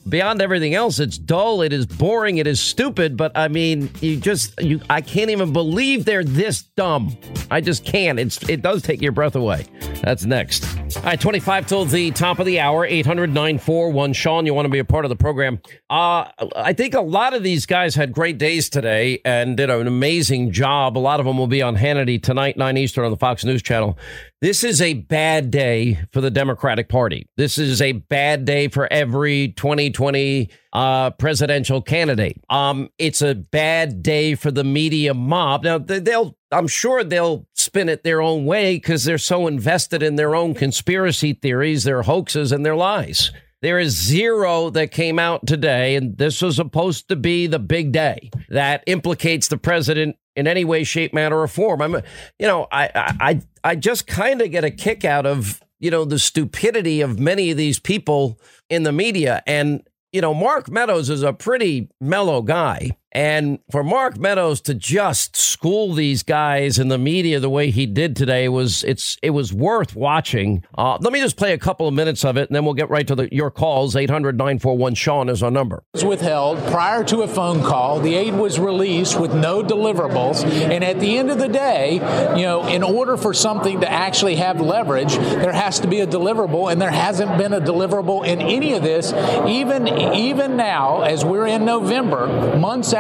Beyond 0.09 0.41
everything 0.41 0.75
else, 0.75 1.01
it's 1.01 1.19
dull, 1.19 1.63
it 1.63 1.73
is 1.73 1.85
boring, 1.85 2.39
it 2.39 2.47
is 2.47 2.61
stupid, 2.61 3.17
but 3.17 3.37
I 3.37 3.49
mean, 3.49 3.91
you 4.01 4.19
just, 4.19 4.61
you, 4.63 4.81
I 4.89 5.01
can't 5.01 5.31
even 5.31 5.53
believe 5.53 6.05
they're 6.05 6.23
this 6.23 6.63
dumb. 6.63 7.17
I 7.51 7.61
just 7.61 7.85
can't. 7.85 8.21
It's, 8.21 8.49
it 8.49 8.63
does 8.63 8.83
take 8.83 9.03
your 9.03 9.13
breath 9.13 9.35
away. 9.35 9.67
That's 10.05 10.25
next. 10.25 10.65
All 10.99 11.03
right, 11.03 11.21
25 11.21 11.67
till 11.67 11.85
the 11.87 12.13
top 12.13 12.39
of 12.39 12.47
the 12.47 12.61
hour, 12.61 12.85
800 12.85 13.31
941 13.31 14.13
Sean. 14.13 14.47
You 14.47 14.55
want 14.55 14.67
to 14.67 14.71
be 14.71 14.79
a 14.79 14.85
part 14.85 15.05
of 15.05 15.09
the 15.09 15.17
program? 15.17 15.61
Uh, 15.91 16.27
I 16.55 16.73
think 16.73 16.95
a 16.95 17.01
lot 17.01 17.35
of 17.35 17.43
these 17.43 17.67
guys 17.67 17.97
had 17.97 18.13
great 18.13 18.39
days 18.39 18.69
today 18.69 18.92
today 18.93 19.21
and 19.25 19.57
did 19.57 19.71
an 19.71 19.87
amazing 19.87 20.53
job. 20.53 20.97
A 20.97 21.01
lot 21.01 21.21
of 21.21 21.27
them 21.27 21.39
will 21.39 21.47
be 21.47 21.63
on 21.63 21.77
Hannity 21.77 22.23
tonight, 22.23 22.57
9 22.57 22.77
Eastern 22.77 23.05
on 23.05 23.11
the 23.11 23.17
Fox 23.17 23.45
News 23.45 23.63
Channel. 23.63 23.99
This 24.41 24.65
is 24.65 24.83
a 24.83 24.95
bad 24.95 25.51
day 25.51 26.01
for 26.13 26.21
the 26.21 26.31
Democratic 26.31 26.89
Party. 26.89 27.27
This 27.37 27.59
is 27.59 27.81
a 27.81 27.93
bad 27.93 28.45
day 28.45 28.69
for 28.69 28.93
every 28.93 29.49
2020 29.49 30.51
uh, 30.73 31.11
presidential 31.11 31.81
candidate. 31.81 32.43
Um, 32.51 32.91
it's 32.99 33.23
a 33.23 33.35
bad 33.35 34.03
day 34.03 34.35
for 34.35 34.51
the 34.51 34.65
media 34.65 35.15
mob. 35.15 35.65
Now, 35.65 35.79
they'll, 35.79 36.37
I'm 36.51 36.69
sure 36.69 37.05
they'll 37.05 37.47
spin 37.55 37.89
it 37.89 38.05
their 38.05 38.21
own 38.21 38.45
way 38.45 38.77
because 38.77 39.05
they're 39.05 39.19
so 39.19 39.47
invested 39.47 40.03
in 40.03 40.17
their 40.17 40.35
own 40.35 40.55
conspiracy 40.55 41.35
theories, 41.35 41.85
their 41.85 42.03
hoaxes, 42.03 42.53
and 42.53 42.67
their 42.67 42.77
lies. 42.77 43.31
There 43.63 43.79
is 43.79 43.97
zero 43.97 44.71
that 44.71 44.91
came 44.91 45.19
out 45.19 45.47
today, 45.47 45.95
and 45.95 46.19
this 46.19 46.43
was 46.43 46.57
supposed 46.57 47.09
to 47.09 47.17
be 47.17 47.47
the 47.47 47.61
big 47.61 47.93
day 47.93 48.31
that 48.49 48.83
implicates 48.87 49.49
the 49.49 49.57
president 49.57 50.17
in 50.35 50.49
any 50.49 50.65
way, 50.65 50.83
shape, 50.83 51.15
manner, 51.15 51.39
or 51.39 51.47
form. 51.47 51.81
I'm, 51.81 51.95
you 51.95 52.47
know, 52.47 52.67
I, 52.73 52.91
I, 52.95 53.41
I 53.63 53.77
just 53.77 54.07
kind 54.09 54.43
of 54.43 54.51
get 54.51 54.65
a 54.65 54.71
kick 54.71 55.05
out 55.05 55.27
of 55.27 55.63
you 55.79 55.91
know 55.91 56.05
the 56.05 56.19
stupidity 56.19 57.01
of 57.01 57.19
many 57.19 57.51
of 57.51 57.57
these 57.57 57.79
people 57.79 58.41
in 58.69 58.83
the 58.83 58.93
media, 58.93 59.43
and 59.47 59.83
you 60.13 60.21
know, 60.21 60.35
Mark 60.35 60.71
Meadows 60.71 61.09
is 61.09 61.23
a 61.23 61.33
pretty 61.33 61.89
mellow 62.01 62.43
guy. 62.43 62.91
And 63.13 63.59
for 63.71 63.85
Mark 63.85 64.19
Meadows 64.19 64.61
to 64.63 64.75
just 64.75 65.37
school 65.37 65.93
these 65.93 66.23
guys 66.23 66.79
in 66.79 66.89
the 66.89 66.99
media 66.99 67.39
the 67.41 67.51
way 67.51 67.71
he 67.71 67.87
did 67.87 68.17
today 68.17 68.49
was 68.49 68.83
it's 68.85 69.19
it 69.23 69.31
was 69.31 69.53
worth 69.53 69.95
watching. 69.95 70.65
Uh, 70.77 70.97
let 71.01 71.13
me 71.13 71.21
just 71.21 71.37
play 71.37 71.53
a 71.53 71.59
couple 71.59 71.87
of 71.87 71.95
minutes 71.95 72.25
of 72.25 72.39
it, 72.39 72.49
and 72.49 72.57
then 72.57 72.65
we'll 72.65 72.75
get 72.75 72.89
right 72.89 73.07
to 73.07 73.15
the, 73.15 73.33
your 73.33 73.51
calls. 73.51 73.95
800 73.95 74.37
941 74.37 74.95
Sean 74.95 75.29
is 75.29 75.43
our 75.43 75.51
number. 75.51 75.85
Was 75.93 76.05
withheld 76.05 76.59
prior 76.69 77.05
to 77.05 77.21
a 77.21 77.29
phone 77.29 77.61
call. 77.61 78.01
The 78.01 78.15
aid 78.15 78.35
was 78.35 78.59
released 78.59 79.21
with 79.21 79.35
no 79.35 79.63
deliverables, 79.63 80.45
and 80.45 80.83
at 80.83 80.99
the 80.99 81.19
end 81.19 81.31
of 81.31 81.39
the 81.39 81.49
day, 81.49 81.95
you 82.37 82.45
know, 82.45 82.67
in 82.67 82.83
order 82.83 83.19
for 83.19 83.35
something 83.35 83.81
to 83.81 83.91
actually 83.91 84.37
have 84.37 84.61
leverage, 84.61 85.17
there 85.17 85.53
has 85.53 85.81
to 85.81 85.87
be 85.87 86.01
a 86.01 86.07
deliverable, 86.07 86.73
and 86.73 86.81
there 86.81 86.91
hasn't 86.91 87.37
been 87.37 87.53
a 87.53 87.61
deliverable 87.61 88.27
in 88.27 88.41
any 88.41 88.73
of 88.73 88.83
this. 88.83 89.13
Even 89.47 89.87
even 89.87 90.57
now, 90.57 91.03
as 91.03 91.25
we're 91.25 91.47
in 91.47 91.67
November, 91.67 92.57
months 92.57 92.95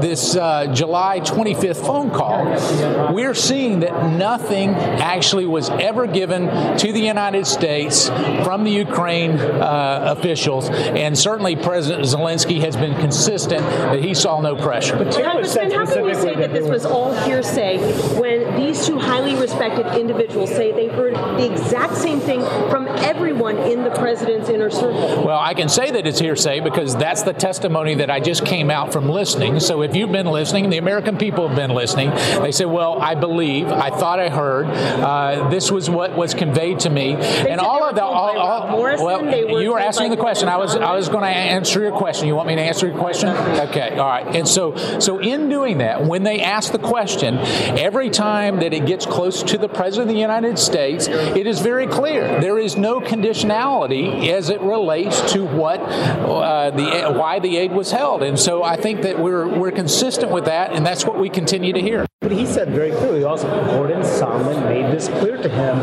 this 0.00 0.34
uh, 0.34 0.66
July 0.72 1.20
25th 1.20 1.84
phone 1.84 2.10
call, 2.10 3.12
we're 3.12 3.34
seeing 3.34 3.80
that 3.80 4.12
nothing 4.12 4.70
actually 4.70 5.44
was 5.44 5.68
ever 5.68 6.06
given 6.06 6.46
to 6.78 6.92
the 6.92 7.00
United 7.00 7.46
States 7.46 8.08
from 8.08 8.64
the 8.64 8.70
Ukraine 8.70 9.32
uh, 9.32 10.14
officials, 10.16 10.70
and 10.70 11.18
certainly 11.18 11.54
President 11.54 12.06
Zelensky 12.06 12.60
has 12.60 12.76
been 12.76 12.94
consistent 12.94 13.60
that 13.60 14.02
he 14.02 14.14
saw 14.14 14.40
no 14.40 14.56
pressure. 14.56 14.96
Congressman, 14.96 15.70
how 15.70 15.84
can 15.84 16.06
you 16.06 16.14
say 16.14 16.34
that 16.34 16.52
this 16.52 16.66
was 16.66 16.86
all 16.86 17.12
hearsay 17.24 17.76
when 18.18 18.56
these 18.56 18.86
two 18.86 18.98
highly 18.98 19.34
respected 19.34 19.86
individuals 20.00 20.48
say 20.48 20.72
they 20.72 20.88
heard 20.88 21.14
the 21.14 21.52
exact 21.52 21.96
same 21.96 22.20
thing 22.20 22.40
from 22.70 22.88
everyone 22.88 23.58
in 23.58 23.84
the 23.84 23.90
president's 23.90 24.48
inner 24.48 24.70
circle? 24.70 25.24
Well, 25.24 25.38
I 25.38 25.52
can 25.52 25.68
say 25.68 25.90
that 25.90 26.06
it's 26.06 26.20
hearsay 26.20 26.60
because 26.60 26.96
that's 26.96 27.22
the 27.22 27.34
testimony 27.34 27.96
that 27.96 28.10
I 28.10 28.20
just 28.20 28.46
came 28.46 28.70
out 28.70 28.92
from 28.94 29.08
listening 29.08 29.25
listening. 29.26 29.58
So 29.58 29.82
if 29.82 29.96
you've 29.96 30.12
been 30.12 30.26
listening, 30.26 30.70
the 30.70 30.78
American 30.78 31.18
people 31.18 31.48
have 31.48 31.56
been 31.56 31.70
listening. 31.70 32.10
They 32.10 32.52
say, 32.52 32.64
"Well, 32.64 33.00
I 33.00 33.16
believe, 33.16 33.66
I 33.66 33.90
thought 33.90 34.20
I 34.20 34.28
heard. 34.28 34.66
Uh, 34.66 35.48
this 35.48 35.70
was 35.70 35.90
what 35.90 36.16
was 36.16 36.32
conveyed 36.32 36.80
to 36.80 36.90
me." 36.90 37.16
They 37.16 37.50
and 37.50 37.60
all 37.60 37.82
of 37.82 37.96
the, 37.96 38.04
all, 38.04 38.38
all 38.38 38.82
well, 38.82 39.24
were 39.24 39.60
you 39.60 39.72
were 39.72 39.80
asking 39.80 40.10
the 40.10 40.16
question. 40.16 40.48
I 40.48 40.58
was, 40.58 40.76
I 40.76 40.94
was 40.94 41.08
going 41.08 41.22
to 41.22 41.28
answer 41.28 41.80
your 41.80 41.90
question. 41.90 42.28
You 42.28 42.36
want 42.36 42.46
me 42.46 42.54
to 42.54 42.62
answer 42.62 42.86
your 42.86 42.98
question? 42.98 43.30
Okay, 43.30 43.98
all 43.98 44.08
right. 44.08 44.36
And 44.36 44.46
so, 44.46 44.76
so 45.00 45.18
in 45.18 45.48
doing 45.48 45.78
that, 45.78 46.04
when 46.04 46.22
they 46.22 46.40
ask 46.40 46.70
the 46.70 46.78
question, 46.78 47.38
every 47.78 48.10
time 48.10 48.60
that 48.60 48.72
it 48.72 48.86
gets 48.86 49.06
close 49.06 49.42
to 49.42 49.58
the 49.58 49.68
president 49.68 50.10
of 50.10 50.14
the 50.14 50.20
United 50.20 50.58
States, 50.58 51.08
it 51.08 51.48
is 51.48 51.60
very 51.60 51.88
clear 51.88 52.40
there 52.40 52.58
is 52.58 52.76
no 52.76 53.00
conditionality 53.00 54.28
as 54.28 54.50
it 54.50 54.60
relates 54.60 55.32
to 55.32 55.44
what 55.44 55.80
uh, 55.80 56.70
the 56.70 57.12
why 57.12 57.40
the 57.40 57.56
aid 57.56 57.72
was 57.72 57.90
held. 57.90 58.22
And 58.22 58.38
so 58.38 58.62
I 58.62 58.76
think 58.76 59.02
that 59.02 59.15
we're 59.18 59.46
we're 59.46 59.70
consistent 59.72 60.30
with 60.30 60.44
that, 60.46 60.72
and 60.72 60.84
that's 60.84 61.04
what 61.04 61.18
we 61.18 61.28
continue 61.28 61.72
to 61.72 61.80
hear. 61.80 62.06
But 62.26 62.36
he 62.36 62.44
said 62.44 62.70
very 62.70 62.90
clearly 62.90 63.22
also, 63.22 63.48
Gordon 63.66 64.00
Sondland 64.00 64.68
made 64.68 64.92
this 64.92 65.06
clear 65.06 65.36
to 65.36 65.48
him 65.48 65.76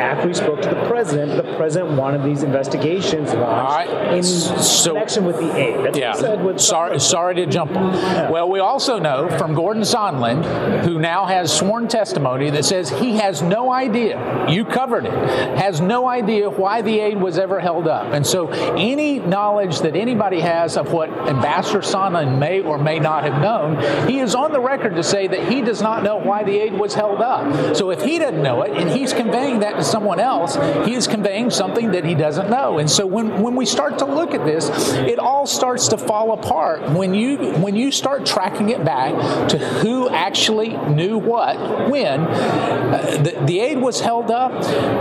after 0.00 0.26
he 0.26 0.32
spoke 0.32 0.62
to 0.62 0.70
the 0.70 0.86
president. 0.86 1.36
The 1.36 1.54
president 1.58 1.98
wanted 1.98 2.22
these 2.22 2.42
investigations 2.42 3.34
launched 3.34 3.90
in 3.90 4.22
so, 4.22 4.94
connection 4.94 5.26
with 5.26 5.36
the 5.36 5.54
aid. 5.54 5.84
That's 5.84 5.98
yeah. 5.98 6.12
what 6.12 6.16
he 6.16 6.22
said 6.22 6.44
with 6.46 6.60
sorry, 6.62 6.98
sorry 6.98 7.34
to 7.34 7.44
jump. 7.44 7.72
On. 7.72 8.32
Well, 8.32 8.48
we 8.48 8.58
also 8.58 8.98
know 8.98 9.28
from 9.36 9.52
Gordon 9.52 9.82
Sondland, 9.82 10.82
who 10.86 10.98
now 10.98 11.26
has 11.26 11.54
sworn 11.54 11.88
testimony 11.88 12.48
that 12.48 12.64
says 12.64 12.88
he 12.88 13.16
has 13.16 13.42
no 13.42 13.70
idea. 13.70 14.46
You 14.48 14.64
covered 14.64 15.04
it. 15.04 15.12
Has 15.58 15.82
no 15.82 16.08
idea 16.08 16.48
why 16.48 16.80
the 16.80 17.00
aid 17.00 17.20
was 17.20 17.36
ever 17.36 17.60
held 17.60 17.86
up. 17.86 18.14
And 18.14 18.26
so, 18.26 18.48
any 18.48 19.18
knowledge 19.18 19.80
that 19.80 19.94
anybody 19.94 20.40
has 20.40 20.78
of 20.78 20.90
what 20.90 21.10
Ambassador 21.10 21.80
Sondland 21.80 22.38
may 22.38 22.62
or 22.62 22.78
may 22.78 22.98
not 22.98 23.24
have 23.24 23.42
known, 23.42 24.08
he 24.08 24.20
is 24.20 24.34
on 24.34 24.52
the 24.52 24.60
record 24.60 24.96
to 24.96 25.02
say 25.02 25.26
that 25.26 25.52
he 25.52 25.60
does 25.60 25.81
not 25.82 26.02
know 26.02 26.16
why 26.16 26.44
the 26.44 26.56
aid 26.58 26.72
was 26.72 26.94
held 26.94 27.20
up. 27.20 27.76
So 27.76 27.90
if 27.90 28.02
he 28.02 28.18
doesn't 28.18 28.42
know 28.42 28.62
it 28.62 28.72
and 28.72 28.90
he's 28.90 29.12
conveying 29.12 29.60
that 29.60 29.76
to 29.76 29.84
someone 29.84 30.20
else, 30.20 30.56
he 30.86 30.94
is 30.94 31.06
conveying 31.06 31.50
something 31.50 31.92
that 31.92 32.04
he 32.04 32.14
doesn't 32.14 32.50
know. 32.50 32.78
And 32.78 32.90
so 32.90 33.06
when, 33.06 33.42
when 33.42 33.54
we 33.56 33.66
start 33.66 33.98
to 33.98 34.04
look 34.04 34.34
at 34.34 34.44
this, 34.44 34.70
it 34.94 35.18
all 35.18 35.46
starts 35.46 35.88
to 35.88 35.98
fall 35.98 36.32
apart 36.32 36.90
when 36.90 37.14
you 37.14 37.52
when 37.54 37.76
you 37.76 37.90
start 37.90 38.24
tracking 38.24 38.70
it 38.70 38.84
back 38.84 39.48
to 39.48 39.58
who 39.58 40.08
actually 40.08 40.76
knew 40.88 41.18
what 41.18 41.90
when. 41.90 42.20
Uh, 42.20 43.22
the, 43.22 43.44
the 43.46 43.60
aid 43.60 43.78
was 43.78 44.00
held 44.00 44.30
up 44.30 44.52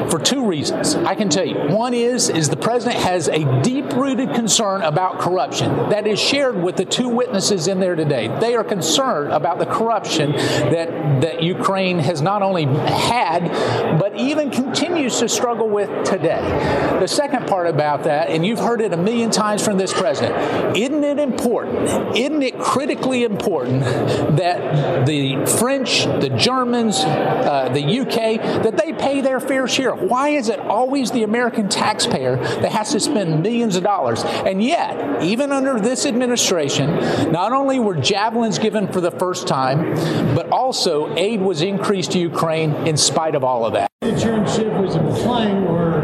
for 0.09 0.19
two 0.19 0.45
reasons. 0.45 0.95
I 0.95 1.15
can 1.15 1.29
tell 1.29 1.45
you. 1.45 1.55
One 1.55 1.93
is 1.93 2.29
is 2.29 2.49
the 2.49 2.57
president 2.57 3.01
has 3.03 3.27
a 3.27 3.61
deep-rooted 3.61 4.33
concern 4.33 4.81
about 4.81 5.19
corruption 5.19 5.89
that 5.89 6.07
is 6.07 6.19
shared 6.19 6.61
with 6.61 6.77
the 6.77 6.85
two 6.85 7.09
witnesses 7.09 7.67
in 7.67 7.79
there 7.79 7.95
today. 7.95 8.27
They 8.39 8.55
are 8.55 8.63
concerned 8.63 9.31
about 9.31 9.59
the 9.59 9.65
corruption 9.65 10.33
that, 10.69 11.21
that 11.21 11.43
Ukraine 11.43 11.99
has 11.99 12.21
not 12.21 12.41
only 12.41 12.65
had, 12.65 13.99
but 13.99 14.17
even 14.19 14.49
continues 14.51 15.19
to 15.19 15.29
struggle 15.29 15.69
with 15.69 16.05
today. 16.05 16.41
The 16.99 17.07
second 17.07 17.47
part 17.47 17.67
about 17.67 18.03
that, 18.03 18.29
and 18.29 18.45
you've 18.45 18.59
heard 18.59 18.81
it 18.81 18.93
a 18.93 18.97
million 18.97 19.31
times 19.31 19.63
from 19.63 19.77
this 19.77 19.93
president, 19.93 20.77
isn't 20.77 21.03
it 21.03 21.19
important, 21.19 22.17
isn't 22.17 22.43
it 22.43 22.59
critically 22.59 23.23
important 23.23 23.81
that 24.37 25.05
the 25.05 25.45
French, 25.59 26.05
the 26.05 26.29
Germans, 26.29 26.99
uh, 26.99 27.69
the 27.73 27.99
UK, 27.99 28.63
that 28.63 28.77
they 28.77 28.93
pay 28.93 29.21
their 29.21 29.39
fair 29.39 29.67
share? 29.67 29.95
Why 29.95 30.29
is 30.29 30.49
it 30.49 30.59
always 30.59 31.11
the 31.11 31.23
American 31.23 31.69
taxpayer 31.69 32.37
that 32.37 32.71
has 32.71 32.91
to 32.91 32.99
spend 32.99 33.41
millions 33.41 33.75
of 33.75 33.83
dollars? 33.83 34.23
And 34.23 34.63
yet, 34.63 35.23
even 35.23 35.51
under 35.51 35.79
this 35.79 36.05
administration, 36.05 37.31
not 37.31 37.51
only 37.51 37.79
were 37.79 37.95
javelins 37.95 38.59
given 38.59 38.91
for 38.91 39.01
the 39.01 39.11
first 39.11 39.47
time, 39.47 39.95
but 40.35 40.50
also 40.51 41.15
aid 41.15 41.41
was 41.41 41.61
increased 41.61 42.11
to 42.13 42.19
Ukraine 42.19 42.73
in 42.87 42.97
spite 42.97 43.35
of 43.35 43.43
all 43.43 43.65
of 43.65 43.73
that. 43.73 43.89
Chairman 44.19 44.47
Schiff 44.49 44.73
was 44.81 44.95
implying 44.95 45.65
or 45.67 46.01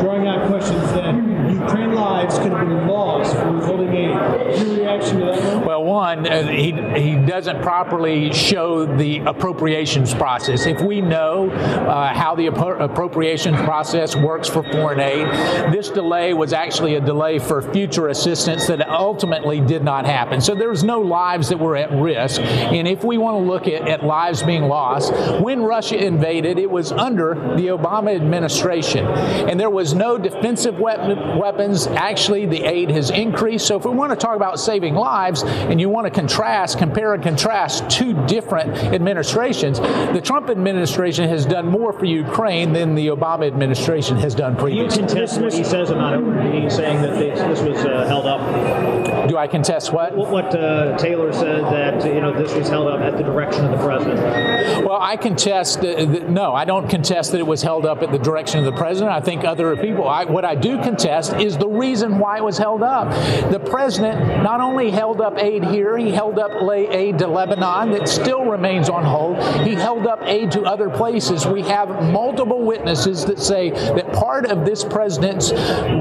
drawing 0.00 0.26
out 0.26 0.48
questions 0.48 0.82
that 0.92 1.14
Ukraine 1.52 1.94
lives 1.94 2.38
could 2.38 2.52
have 2.52 2.68
been 2.68 2.86
lost 2.86 3.34
for 3.34 3.52
withholding 3.52 3.94
aid. 3.94 4.37
One? 4.48 5.64
Well, 5.64 5.84
one, 5.84 6.26
uh, 6.26 6.46
he, 6.48 6.72
he 6.72 7.14
doesn't 7.16 7.62
properly 7.62 8.32
show 8.32 8.86
the 8.86 9.20
appropriations 9.20 10.14
process. 10.14 10.66
If 10.66 10.80
we 10.80 11.00
know 11.00 11.50
uh, 11.50 12.14
how 12.14 12.34
the 12.34 12.46
appro- 12.46 12.80
appropriation 12.80 13.54
process 13.54 14.16
works 14.16 14.48
for 14.48 14.62
foreign 14.62 15.00
aid, 15.00 15.26
this 15.72 15.88
delay 15.90 16.34
was 16.34 16.52
actually 16.52 16.94
a 16.94 17.00
delay 17.00 17.38
for 17.38 17.60
future 17.60 18.08
assistance 18.08 18.66
that 18.66 18.88
ultimately 18.88 19.60
did 19.60 19.84
not 19.84 20.06
happen. 20.06 20.40
So 20.40 20.54
there's 20.54 20.84
no 20.84 21.00
lives 21.00 21.48
that 21.50 21.58
were 21.58 21.76
at 21.76 21.90
risk. 21.92 22.40
And 22.40 22.88
if 22.88 23.04
we 23.04 23.18
want 23.18 23.42
to 23.42 23.50
look 23.50 23.68
at, 23.68 23.88
at 23.88 24.04
lives 24.04 24.42
being 24.42 24.64
lost, 24.64 25.12
when 25.40 25.62
Russia 25.62 26.02
invaded, 26.02 26.58
it 26.58 26.70
was 26.70 26.92
under 26.92 27.34
the 27.56 27.68
Obama 27.68 28.14
administration. 28.14 29.06
And 29.06 29.58
there 29.58 29.70
was 29.70 29.94
no 29.94 30.18
defensive 30.18 30.78
weapon, 30.78 31.38
weapons. 31.38 31.86
Actually, 31.86 32.46
the 32.46 32.64
aid 32.64 32.90
has 32.90 33.10
increased. 33.10 33.66
So 33.66 33.76
if 33.76 33.84
we 33.84 33.92
want 33.92 34.10
to 34.10 34.16
talk 34.16 34.36
about 34.38 34.58
saving 34.58 34.94
lives 34.94 35.42
and 35.42 35.80
you 35.80 35.90
want 35.90 36.06
to 36.06 36.10
contrast, 36.10 36.78
compare 36.78 37.12
and 37.12 37.22
contrast 37.22 37.90
two 37.90 38.14
different 38.26 38.70
administrations, 38.94 39.80
the 39.80 40.22
Trump 40.24 40.48
administration 40.48 41.28
has 41.28 41.44
done 41.44 41.66
more 41.66 41.92
for 41.92 42.06
Ukraine 42.06 42.72
than 42.72 42.94
the 42.94 43.08
Obama 43.08 43.46
administration 43.46 44.16
has 44.16 44.34
done 44.34 44.56
previously. 44.56 45.02
You 45.02 45.06
contest 45.06 45.40
what 45.40 45.52
he 45.52 45.64
says 45.64 45.90
about 45.90 46.14
it, 46.14 46.62
he's 46.62 46.74
saying 46.74 47.02
that 47.02 47.18
this, 47.18 47.38
this 47.40 47.60
was 47.60 47.84
uh, 47.84 48.06
held 48.06 48.26
up. 48.26 49.28
Do 49.28 49.36
I 49.36 49.46
contest 49.46 49.92
what? 49.92 50.16
What, 50.16 50.30
what 50.30 50.54
uh, 50.54 50.96
Taylor 50.96 51.32
said 51.32 51.64
that 51.64 52.04
you 52.06 52.20
know 52.20 52.32
this 52.32 52.54
was 52.54 52.68
held 52.68 52.88
up 52.88 53.00
at 53.00 53.18
the 53.18 53.22
direction 53.22 53.66
of 53.66 53.72
the 53.72 53.84
president. 53.84 54.86
Well, 54.86 54.98
I 55.00 55.16
contest. 55.16 55.80
Uh, 55.80 55.82
th- 55.82 56.22
no, 56.22 56.54
I 56.54 56.64
don't 56.64 56.88
contest 56.88 57.32
that 57.32 57.38
it 57.38 57.46
was 57.46 57.62
held 57.62 57.84
up 57.84 58.02
at 58.02 58.10
the 58.10 58.18
direction 58.18 58.58
of 58.58 58.64
the 58.64 58.72
president. 58.72 59.12
I 59.12 59.20
think 59.20 59.44
other 59.44 59.76
people. 59.76 60.08
I, 60.08 60.24
what 60.24 60.44
I 60.44 60.54
do 60.54 60.78
contest 60.78 61.34
is 61.34 61.58
the 61.58 61.68
reason 61.68 62.18
why 62.18 62.38
it 62.38 62.44
was 62.44 62.56
held 62.56 62.82
up. 62.82 63.10
The 63.50 63.60
president 63.60 64.18
not 64.42 64.60
only 64.60 64.90
held 64.90 65.20
up 65.20 65.38
aid 65.38 65.64
here, 65.64 65.96
he 65.96 66.10
held 66.10 66.38
up 66.38 66.52
aid 66.70 67.18
to 67.18 67.26
Lebanon 67.26 67.90
that 67.92 68.08
still 68.08 68.44
remains 68.44 68.88
on 68.88 69.04
hold. 69.04 69.38
He 69.66 69.74
held 69.74 70.06
up 70.06 70.20
aid 70.22 70.50
to 70.52 70.62
other 70.62 70.90
places. 70.90 71.46
We 71.46 71.62
have 71.62 71.88
multiple 72.12 72.62
witnesses 72.64 73.24
that 73.26 73.38
say 73.38 73.70
that 73.70 74.12
part 74.12 74.46
of 74.46 74.64
this 74.64 74.84
president's 74.84 75.52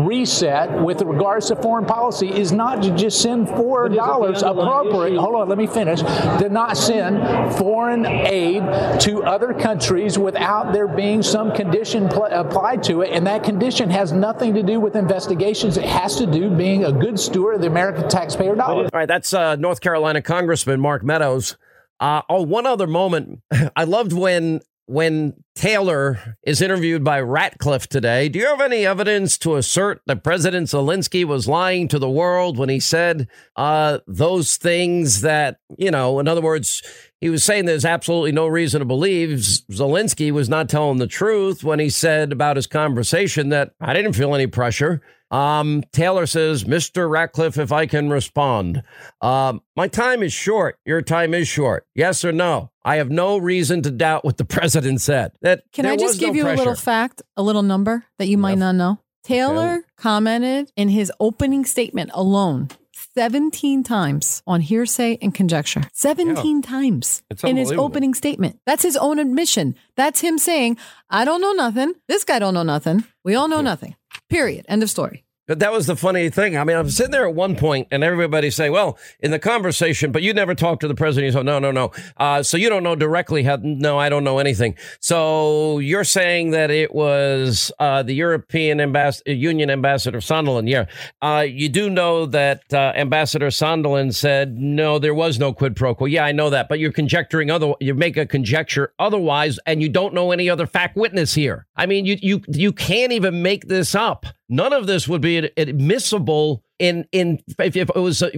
reset 0.05 0.82
with 0.84 1.01
regards 1.01 1.47
to 1.47 1.55
foreign 1.55 1.86
policy 1.86 2.30
is 2.30 2.51
not 2.51 2.82
to 2.84 2.95
just 2.95 3.21
send 3.21 3.49
four 3.49 3.89
dollars 3.89 4.43
appropriate. 4.43 5.17
Hold 5.19 5.36
on, 5.36 5.49
let 5.49 5.57
me 5.57 5.67
finish. 5.67 6.01
To 6.01 6.47
not 6.49 6.78
send 6.78 7.53
foreign 7.55 8.05
aid 8.05 8.61
to 9.01 9.23
other 9.23 9.53
countries 9.53 10.17
without 10.17 10.73
there 10.73 10.88
being 10.88 11.21
some 11.23 11.53
condition 11.53 12.07
pl- 12.09 12.23
uh, 12.23 12.43
applied 12.47 12.84
to 12.84 13.01
it, 13.01 13.11
and 13.11 13.28
that 13.28 13.43
condition 13.43 13.89
has 13.89 14.11
nothing 14.11 14.53
to 14.53 14.63
do 14.63 14.80
with 14.80 14.95
investigations. 14.95 15.78
It 15.78 15.86
has 15.86 16.15
to 16.17 16.25
do 16.25 16.49
being 16.49 16.86
a 16.86 16.91
good 16.91 17.19
steward 17.19 17.55
of 17.55 17.61
the 17.61 17.67
American 17.67 18.07
taxpayer 18.20 18.55
dollar. 18.55 18.84
All 18.84 18.89
right, 18.93 19.07
that's 19.07 19.34
uh, 19.34 19.55
North 19.55 19.82
Carolina 19.82 20.22
Congressman 20.22 20.80
Mark 20.80 21.03
Meadows. 21.03 21.57
Uh, 21.99 22.22
oh, 22.30 22.43
one 22.43 22.65
other 22.65 22.88
moment. 22.88 23.41
I 23.76 23.84
loved 23.84 24.13
when 24.13 24.61
when 24.86 25.34
Taylor 25.58 26.38
is 26.43 26.62
interviewed 26.62 27.03
by 27.03 27.20
Ratcliffe 27.20 27.88
today. 27.88 28.30
Do 28.30 28.38
you 28.38 28.45
have 28.45 28.62
any 28.62 28.86
evidence 28.86 29.39
to 29.39 29.55
assert 29.55 30.01
that 30.05 30.24
President 30.24 30.68
Zelensky 30.68 31.26
was 31.26 31.47
lying 31.47 31.88
to 31.88 31.97
the 31.97 32.10
world 32.10 32.60
when 32.60 32.70
he 32.70 32.80
said 32.80 33.28
uh, 33.55 33.97
those 34.05 34.58
things 34.58 35.22
that, 35.22 35.60
you 35.76 35.89
know, 35.89 36.20
in 36.20 36.28
other 36.28 36.41
words, 36.41 36.84
he 37.20 37.30
was 37.30 37.43
saying 37.43 37.66
there's 37.66 37.86
absolutely 37.86 38.34
no 38.34 38.45
reason 38.45 38.82
to 38.82 38.86
believe 38.86 39.39
Zelensky 39.39 40.32
was 40.32 40.47
not 40.47 40.70
telling 40.70 40.99
the 40.99 41.08
truth 41.08 41.64
when 41.64 41.80
he 41.80 41.89
said 41.89 42.32
about 42.32 42.55
his 42.55 42.68
conversation 42.68 43.49
that 43.49 43.72
I 43.82 43.95
didn't 43.95 44.14
feel 44.14 44.36
any 44.36 44.45
pressure. 44.45 45.01
Um, 45.30 45.84
Taylor 45.91 46.26
says, 46.26 46.64
Mr. 46.64 47.10
Ratcliffe, 47.10 47.58
if 47.58 47.72
I 47.72 47.86
can 47.86 48.10
respond. 48.10 48.84
Um, 49.22 49.62
my 49.76 49.88
time 49.88 50.24
is 50.24 50.32
short. 50.32 50.80
Your 50.86 51.01
time 51.01 51.34
is 51.34 51.47
short. 51.47 51.86
Yes 51.95 52.24
or 52.24 52.32
no? 52.32 52.72
I 52.86 52.95
have 52.95 53.10
no 53.10 53.38
reason 53.38 53.82
to 53.82 53.91
doubt 53.91 54.24
what 54.24 54.38
the 54.38 54.45
president 54.45 55.01
said. 55.01 55.34
That 55.48 55.64
Can 55.72 55.86
I 55.86 55.95
just 55.95 56.20
give 56.20 56.32
no 56.32 56.36
you 56.36 56.43
pressure. 56.43 56.56
a 56.56 56.58
little 56.58 56.76
fact, 56.76 57.22
a 57.38 57.41
little 57.41 57.64
number 57.64 58.04
that 58.20 58.28
you 58.28 58.38
might 58.38 58.52
yep. 58.52 58.60
not 58.60 58.76
know? 58.76 59.00
Taylor 59.24 59.86
commented 59.95 60.70
in 60.76 60.89
his 60.89 61.10
opening 61.22 61.64
statement 61.64 62.12
alone 62.14 62.68
17 63.16 63.84
times 63.84 64.43
on 64.45 64.60
hearsay 64.60 65.18
and 65.22 65.34
conjecture. 65.34 65.84
17 65.93 66.58
yeah. 66.58 66.70
times 66.70 67.24
in 67.45 67.56
his 67.56 67.72
opening 67.72 68.14
statement. 68.14 68.60
That's 68.66 68.84
his 68.84 68.98
own 68.98 69.20
admission. 69.20 69.76
That's 69.95 70.20
him 70.20 70.38
saying, 70.38 70.78
I 71.10 71.24
don't 71.24 71.39
know 71.39 71.54
nothing. 71.54 71.93
This 72.10 72.26
guy 72.26 72.39
don't 72.39 72.54
know 72.54 72.64
nothing. 72.64 73.06
We 73.24 73.36
all 73.36 73.48
know 73.48 73.62
nothing. 73.62 73.95
Period. 74.30 74.66
End 74.68 74.84
of 74.84 74.89
story. 74.89 75.24
But 75.48 75.60
that 75.60 75.72
was 75.72 75.88
the 75.88 75.95
funny 75.95 76.30
thing. 76.30 76.58
I 76.58 76.64
mean, 76.66 76.76
I'm 76.76 76.89
sitting 76.89 77.12
there 77.12 77.26
at 77.28 77.34
one 77.34 77.56
point, 77.56 77.88
and 77.89 78.04
everybody's 78.04 78.56
saying, 78.56 78.74
"Well, 78.74 78.98
in 79.22 79.32
the 79.32 79.39
conversation, 79.39 80.12
but 80.12 80.22
you 80.22 80.34
never 80.34 80.54
talked 80.54 80.82
to 80.82 80.89
the 80.89 80.95
president." 80.95 81.34
Said, 81.34 81.45
"No, 81.45 81.58
no, 81.58 81.72
no." 81.72 81.91
Uh, 82.18 82.43
so 82.43 82.58
you 82.58 82.70
don't 82.70 82.84
know 82.84 82.95
directly 82.95 83.43
how? 83.43 83.58
No, 83.62 83.98
I 83.98 84.10
don't 84.10 84.26
know 84.26 84.39
anything. 84.39 84.76
So 85.00 85.80
you're 85.80 86.04
saying 86.04 86.52
that 86.52 86.70
it 86.70 86.93
was 86.93 87.72
uh, 87.80 88.04
the 88.04 88.14
European 88.14 88.80
ambas- 88.82 89.24
Union 89.26 89.70
ambassador 89.70 90.20
Sondland? 90.20 90.70
Yeah, 90.70 90.86
uh, 91.22 91.45
you 91.48 91.70
do 91.70 91.89
know 91.89 92.26
that 92.26 92.62
uh, 92.74 92.91
Ambassador 92.95 93.48
Sondland 93.48 94.16
said 94.16 94.58
no, 94.58 95.00
there 95.00 95.16
was 95.16 95.39
no 95.39 95.54
quid 95.54 95.78
pro 95.78 95.95
quo. 95.95 96.08
Yeah, 96.08 96.26
I 96.26 96.34
know 96.34 96.50
that, 96.50 96.68
but 96.68 96.80
you're 96.80 96.91
conjecturing 96.91 97.50
other. 97.52 97.74
You 97.80 97.93
make 97.93 98.18
a 98.18 98.26
conjecture 98.26 98.91
otherwise, 99.00 99.60
and 99.66 99.82
you 99.82 99.88
don't 99.88 100.14
know 100.14 100.32
any 100.32 100.50
other 100.50 100.68
fact 100.68 100.98
witness 100.98 101.34
here. 101.34 101.68
I 101.78 101.86
mean, 101.86 102.06
you 102.06 102.18
you 102.22 102.41
you 102.50 102.74
can't 102.74 103.14
even 103.14 103.41
make 103.41 103.68
this 103.68 103.95
up. 103.95 104.26
None 104.50 104.74
of 104.74 104.88
this 104.88 105.08
would 105.08 105.22
be 105.22 105.38
admissible 105.58 106.64
in 106.80 107.06
in 107.12 107.39
if, 107.60 107.76
it 107.76 107.95
was 107.95 108.24
uh, 108.24 108.30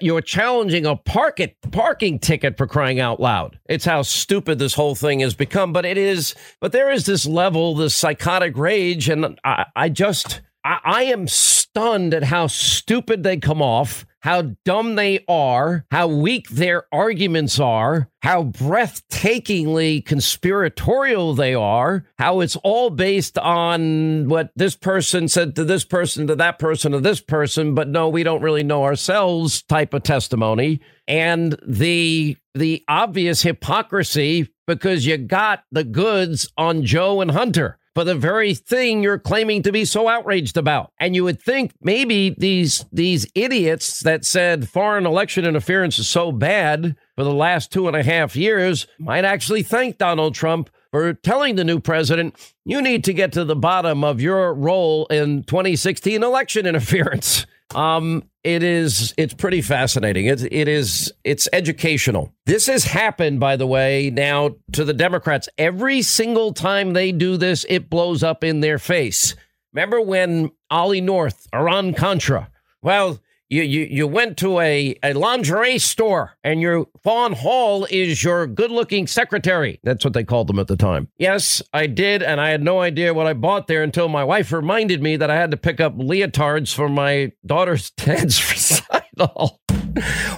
you 0.00 0.14
were 0.14 0.22
challenging 0.22 0.86
a 0.86 0.96
park 0.96 1.40
it, 1.40 1.56
parking 1.72 2.18
ticket 2.18 2.56
for 2.56 2.66
crying 2.66 3.00
out 3.00 3.20
loud. 3.20 3.58
It's 3.68 3.84
how 3.84 4.02
stupid 4.02 4.58
this 4.58 4.74
whole 4.74 4.94
thing 4.94 5.20
has 5.20 5.34
become. 5.34 5.72
But 5.72 5.84
it 5.84 5.98
is. 5.98 6.34
But 6.60 6.72
there 6.72 6.90
is 6.90 7.06
this 7.06 7.26
level, 7.26 7.74
this 7.74 7.94
psychotic 7.94 8.56
rage, 8.56 9.08
and 9.08 9.38
I, 9.44 9.66
I 9.76 9.88
just 9.88 10.40
I, 10.64 10.78
I 10.84 11.02
am 11.04 11.28
stunned 11.28 12.14
at 12.14 12.24
how 12.24 12.46
stupid 12.46 13.22
they 13.22 13.36
come 13.36 13.60
off 13.60 14.06
how 14.20 14.42
dumb 14.64 14.96
they 14.96 15.24
are, 15.28 15.86
how 15.90 16.08
weak 16.08 16.48
their 16.48 16.84
arguments 16.92 17.60
are, 17.60 18.10
how 18.22 18.44
breathtakingly 18.44 20.04
conspiratorial 20.04 21.34
they 21.34 21.54
are, 21.54 22.04
how 22.18 22.40
it's 22.40 22.56
all 22.56 22.90
based 22.90 23.38
on 23.38 24.28
what 24.28 24.50
this 24.56 24.74
person 24.74 25.28
said 25.28 25.54
to 25.56 25.64
this 25.64 25.84
person, 25.84 26.26
to 26.26 26.36
that 26.36 26.58
person, 26.58 26.92
to 26.92 27.00
this 27.00 27.20
person, 27.20 27.74
but 27.74 27.88
no, 27.88 28.08
we 28.08 28.22
don't 28.22 28.42
really 28.42 28.64
know 28.64 28.84
ourselves 28.84 29.62
type 29.62 29.94
of 29.94 30.02
testimony. 30.02 30.80
And 31.06 31.56
the 31.66 32.36
the 32.54 32.84
obvious 32.88 33.42
hypocrisy 33.42 34.52
because 34.66 35.06
you 35.06 35.16
got 35.16 35.64
the 35.70 35.84
goods 35.84 36.50
on 36.58 36.84
Joe 36.84 37.20
and 37.20 37.30
Hunter 37.30 37.78
for 37.98 38.04
the 38.04 38.14
very 38.14 38.54
thing 38.54 39.02
you're 39.02 39.18
claiming 39.18 39.60
to 39.60 39.72
be 39.72 39.84
so 39.84 40.06
outraged 40.06 40.56
about. 40.56 40.92
And 41.00 41.16
you 41.16 41.24
would 41.24 41.42
think 41.42 41.72
maybe 41.80 42.32
these 42.38 42.84
these 42.92 43.26
idiots 43.34 44.04
that 44.04 44.24
said 44.24 44.68
foreign 44.68 45.04
election 45.04 45.44
interference 45.44 45.98
is 45.98 46.06
so 46.06 46.30
bad 46.30 46.94
for 47.16 47.24
the 47.24 47.34
last 47.34 47.72
two 47.72 47.88
and 47.88 47.96
a 47.96 48.04
half 48.04 48.36
years 48.36 48.86
might 49.00 49.24
actually 49.24 49.64
thank 49.64 49.98
Donald 49.98 50.36
Trump 50.36 50.70
for 50.92 51.12
telling 51.12 51.56
the 51.56 51.64
new 51.64 51.80
president, 51.80 52.36
you 52.64 52.80
need 52.80 53.02
to 53.02 53.12
get 53.12 53.32
to 53.32 53.44
the 53.44 53.56
bottom 53.56 54.04
of 54.04 54.20
your 54.20 54.54
role 54.54 55.06
in 55.06 55.42
2016 55.42 56.22
election 56.22 56.66
interference. 56.66 57.46
Um, 57.74 58.24
it 58.44 58.62
is 58.62 59.12
it's 59.18 59.34
pretty 59.34 59.60
fascinating. 59.60 60.26
It, 60.26 60.42
it 60.50 60.68
is 60.68 61.12
it's 61.24 61.48
educational. 61.52 62.32
This 62.46 62.66
has 62.66 62.84
happened, 62.84 63.40
by 63.40 63.56
the 63.56 63.66
way, 63.66 64.10
now 64.10 64.56
to 64.72 64.84
the 64.84 64.94
Democrats. 64.94 65.48
Every 65.58 66.02
single 66.02 66.52
time 66.54 66.92
they 66.92 67.12
do 67.12 67.36
this, 67.36 67.66
it 67.68 67.90
blows 67.90 68.22
up 68.22 68.42
in 68.42 68.60
their 68.60 68.78
face. 68.78 69.34
Remember 69.72 70.00
when 70.00 70.50
Ollie 70.70 71.02
North, 71.02 71.46
Iran 71.52 71.92
Contra? 71.92 72.50
Well, 72.80 73.20
you, 73.48 73.62
you, 73.62 73.86
you 73.90 74.06
went 74.06 74.36
to 74.38 74.60
a, 74.60 74.94
a 75.02 75.14
lingerie 75.14 75.78
store 75.78 76.36
and 76.44 76.60
your 76.60 76.86
Fawn 77.02 77.32
Hall 77.32 77.86
is 77.90 78.22
your 78.22 78.46
good 78.46 78.70
looking 78.70 79.06
secretary. 79.06 79.80
That's 79.82 80.04
what 80.04 80.12
they 80.12 80.24
called 80.24 80.48
them 80.48 80.58
at 80.58 80.66
the 80.66 80.76
time. 80.76 81.08
Yes, 81.18 81.62
I 81.72 81.86
did. 81.86 82.22
And 82.22 82.40
I 82.40 82.50
had 82.50 82.62
no 82.62 82.80
idea 82.80 83.14
what 83.14 83.26
I 83.26 83.32
bought 83.32 83.66
there 83.66 83.82
until 83.82 84.08
my 84.08 84.24
wife 84.24 84.52
reminded 84.52 85.02
me 85.02 85.16
that 85.16 85.30
I 85.30 85.36
had 85.36 85.50
to 85.52 85.56
pick 85.56 85.80
up 85.80 85.96
leotards 85.96 86.74
for 86.74 86.88
my 86.88 87.32
daughter's 87.46 87.90
dance 87.96 88.50
recital. 88.50 89.60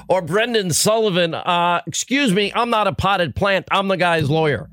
or 0.08 0.22
Brendan 0.22 0.72
Sullivan, 0.72 1.34
uh, 1.34 1.82
excuse 1.86 2.32
me, 2.32 2.52
I'm 2.54 2.70
not 2.70 2.86
a 2.86 2.94
potted 2.94 3.34
plant. 3.34 3.66
I'm 3.70 3.88
the 3.88 3.96
guy's 3.96 4.30
lawyer 4.30 4.70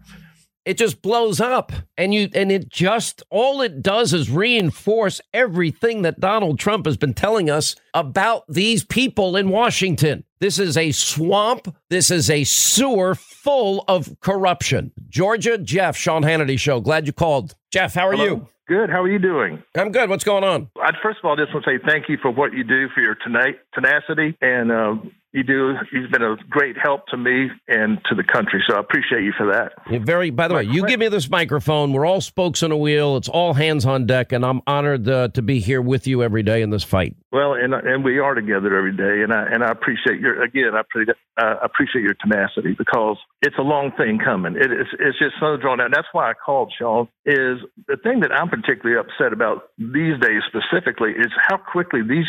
it 0.68 0.78
just 0.78 1.02
blows 1.02 1.40
up 1.40 1.72
and 1.98 2.14
you 2.14 2.28
and 2.36 2.52
it 2.52 2.68
just 2.68 3.24
all 3.30 3.62
it 3.62 3.82
does 3.82 4.14
is 4.14 4.30
reinforce 4.30 5.22
everything 5.34 6.02
that 6.02 6.20
Donald 6.20 6.60
Trump 6.60 6.86
has 6.86 6.98
been 6.98 7.14
telling 7.14 7.50
us 7.50 7.78
about 7.94 8.44
these 8.50 8.84
people 8.84 9.38
in 9.38 9.48
Washington. 9.50 10.26
This 10.42 10.60
is 10.60 10.76
a 10.76 10.92
swamp. 10.92 11.74
This 11.90 12.12
is 12.12 12.30
a 12.30 12.44
sewer 12.44 13.16
full 13.16 13.86
of 13.88 14.20
corruption. 14.20 14.92
Georgia, 15.08 15.58
Jeff, 15.58 15.96
Sean 15.96 16.22
Hannity 16.24 16.60
show. 16.60 16.82
Glad 16.82 17.08
you 17.08 17.14
called. 17.14 17.56
Jeff, 17.72 17.94
how 17.94 18.10
are 18.10 18.12
Hello. 18.12 18.26
you? 18.26 18.48
Good. 18.68 18.90
How 18.90 19.02
are 19.02 19.10
you 19.10 19.20
doing? 19.20 19.64
I'm 19.78 19.94
good. 19.94 20.10
What's 20.10 20.26
going 20.26 20.44
on? 20.44 20.70
I'd 20.84 20.96
first 21.02 21.20
of 21.20 21.26
all 21.26 21.38
just 21.38 21.54
want 21.54 21.64
to 21.64 21.72
say 21.72 21.84
thank 21.88 22.10
you 22.10 22.18
for 22.22 22.30
what 22.30 22.52
you 22.52 22.66
do 22.66 22.90
for 22.94 23.00
your 23.00 23.16
tonight 23.16 23.56
tenacity 23.74 24.38
and 24.42 24.70
uh, 24.70 24.96
you 25.38 25.44
do. 25.44 25.76
You've 25.92 26.12
been 26.12 26.24
a 26.24 26.36
great 26.50 26.76
help 26.78 27.08
to 27.08 27.18
me 27.18 27.50
and 27.68 28.00
to 28.10 28.16
the 28.16 28.24
country, 28.24 28.64
so 28.68 28.76
I 28.76 28.80
appreciate 28.80 29.24
you 29.24 29.34
for 29.38 29.48
that. 29.48 29.74
You're 29.90 30.02
very. 30.02 30.32
By 30.32 30.48
the 30.48 30.56
way, 30.56 30.64
you 30.64 30.86
give 30.86 31.00
me 31.00 31.08
this 31.08 31.30
microphone. 31.30 31.94
We're 31.94 32.06
all 32.06 32.22
spokes 32.22 32.64
on 32.64 32.72
a 32.72 32.78
wheel. 32.78 33.16
It's 33.18 33.30
all 33.30 33.54
hands 33.54 33.86
on 33.86 34.06
deck, 34.06 34.32
and 34.32 34.46
I'm 34.46 34.62
honored 34.68 35.08
uh, 35.08 35.30
to 35.30 35.42
be 35.42 35.60
here 35.60 35.82
with 35.82 36.08
you 36.08 36.24
every 36.24 36.44
day 36.44 36.62
in 36.62 36.72
this 36.72 36.84
fight. 36.84 37.16
Well, 37.32 37.54
and 37.54 37.74
and 37.74 38.04
we 38.04 38.20
are 38.20 38.34
together 38.34 38.76
every 38.76 38.96
day, 38.96 39.22
and 39.22 39.32
I 39.32 39.46
and 39.46 39.64
I 39.64 39.70
appreciate 39.70 40.20
your 40.20 40.42
again. 40.42 40.72
I 40.74 40.82
appreciate 40.82 41.16
uh, 41.38 41.56
appreciate 41.62 42.02
your 42.02 42.16
tenacity 42.16 42.74
because 42.78 43.18
it's 43.42 43.58
a 43.60 43.64
long 43.64 43.92
thing 43.98 44.20
coming. 44.24 44.56
It 44.56 44.72
is 44.72 44.88
it's 45.00 45.20
just 45.20 45.36
so 45.40 45.58
drawn 45.58 45.80
out. 45.80 45.92
That's 45.94 46.08
why 46.14 46.30
I 46.30 46.34
called 46.34 46.74
Sean. 46.78 47.08
Is 47.26 47.60
the 47.88 47.98
thing 48.02 48.22
that 48.22 48.32
I'm 48.32 48.50
particularly 48.50 49.00
upset 49.00 49.34
about 49.34 49.70
these 49.78 50.20
days 50.20 50.42
specifically 50.48 51.12
is 51.12 51.28
how 51.48 51.58
quickly 51.58 52.02
these 52.02 52.26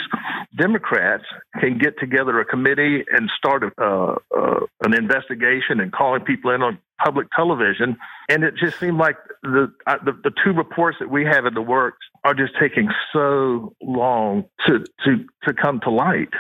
Democrats 0.58 1.24
can 1.60 1.78
get 1.78 1.98
together 1.98 2.40
a 2.40 2.44
committee 2.44 2.97
and 3.10 3.30
start 3.36 3.62
uh, 3.80 4.14
uh, 4.36 4.60
an 4.82 4.94
investigation 4.94 5.80
and 5.80 5.92
calling 5.92 6.22
people 6.22 6.50
in 6.50 6.62
on 6.62 6.78
public 7.02 7.28
television. 7.34 7.96
And 8.28 8.44
it 8.44 8.54
just 8.56 8.78
seemed 8.78 8.98
like 8.98 9.16
the, 9.42 9.72
uh, 9.86 9.96
the, 10.04 10.12
the 10.24 10.32
two 10.44 10.52
reports 10.52 10.98
that 11.00 11.10
we 11.10 11.24
have 11.24 11.46
in 11.46 11.54
the 11.54 11.62
works 11.62 11.98
are 12.24 12.34
just 12.34 12.52
taking 12.60 12.88
so 13.12 13.74
long 13.82 14.44
to 14.66 14.84
to 15.04 15.24
to 15.44 15.54
come 15.54 15.80
to 15.80 15.90
light. 15.90 16.30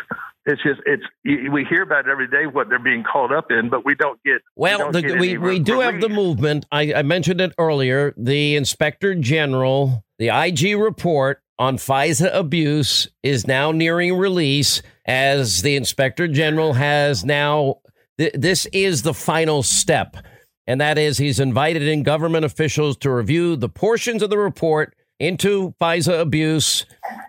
It's 0.46 0.62
just 0.62 0.80
it's 0.86 1.02
we 1.24 1.66
hear 1.68 1.82
about 1.82 2.08
it 2.08 2.10
every 2.10 2.26
day 2.26 2.46
what 2.46 2.68
they're 2.68 2.78
being 2.78 3.04
called 3.04 3.32
up 3.32 3.50
in, 3.50 3.68
but 3.68 3.84
we 3.84 3.94
don't 3.94 4.18
get. 4.24 4.40
Well, 4.56 4.78
we, 4.78 4.82
don't 4.82 4.92
the, 4.92 5.02
get 5.02 5.20
we, 5.20 5.38
we 5.38 5.58
do 5.58 5.80
have 5.80 6.00
the 6.00 6.08
movement. 6.08 6.66
I, 6.72 6.94
I 6.94 7.02
mentioned 7.02 7.40
it 7.40 7.52
earlier. 7.58 8.14
The 8.16 8.56
inspector 8.56 9.14
general, 9.14 10.04
the 10.18 10.28
IG 10.28 10.78
report 10.78 11.42
on 11.58 11.76
FISA 11.76 12.30
abuse 12.32 13.08
is 13.22 13.46
now 13.46 13.72
nearing 13.72 14.16
release 14.16 14.82
as 15.06 15.62
the 15.62 15.76
inspector 15.76 16.28
general 16.28 16.74
has 16.74 17.24
now. 17.24 17.76
Th- 18.18 18.32
this 18.34 18.66
is 18.66 19.02
the 19.02 19.14
final 19.14 19.62
step, 19.62 20.16
and 20.66 20.80
that 20.80 20.98
is 20.98 21.18
he's 21.18 21.40
invited 21.40 21.82
in 21.82 22.02
government 22.02 22.44
officials 22.44 22.96
to 22.98 23.10
review 23.10 23.56
the 23.56 23.68
portions 23.68 24.22
of 24.22 24.30
the 24.30 24.38
report 24.38 24.94
into 25.18 25.74
FISA 25.80 26.20
abuse 26.20 26.86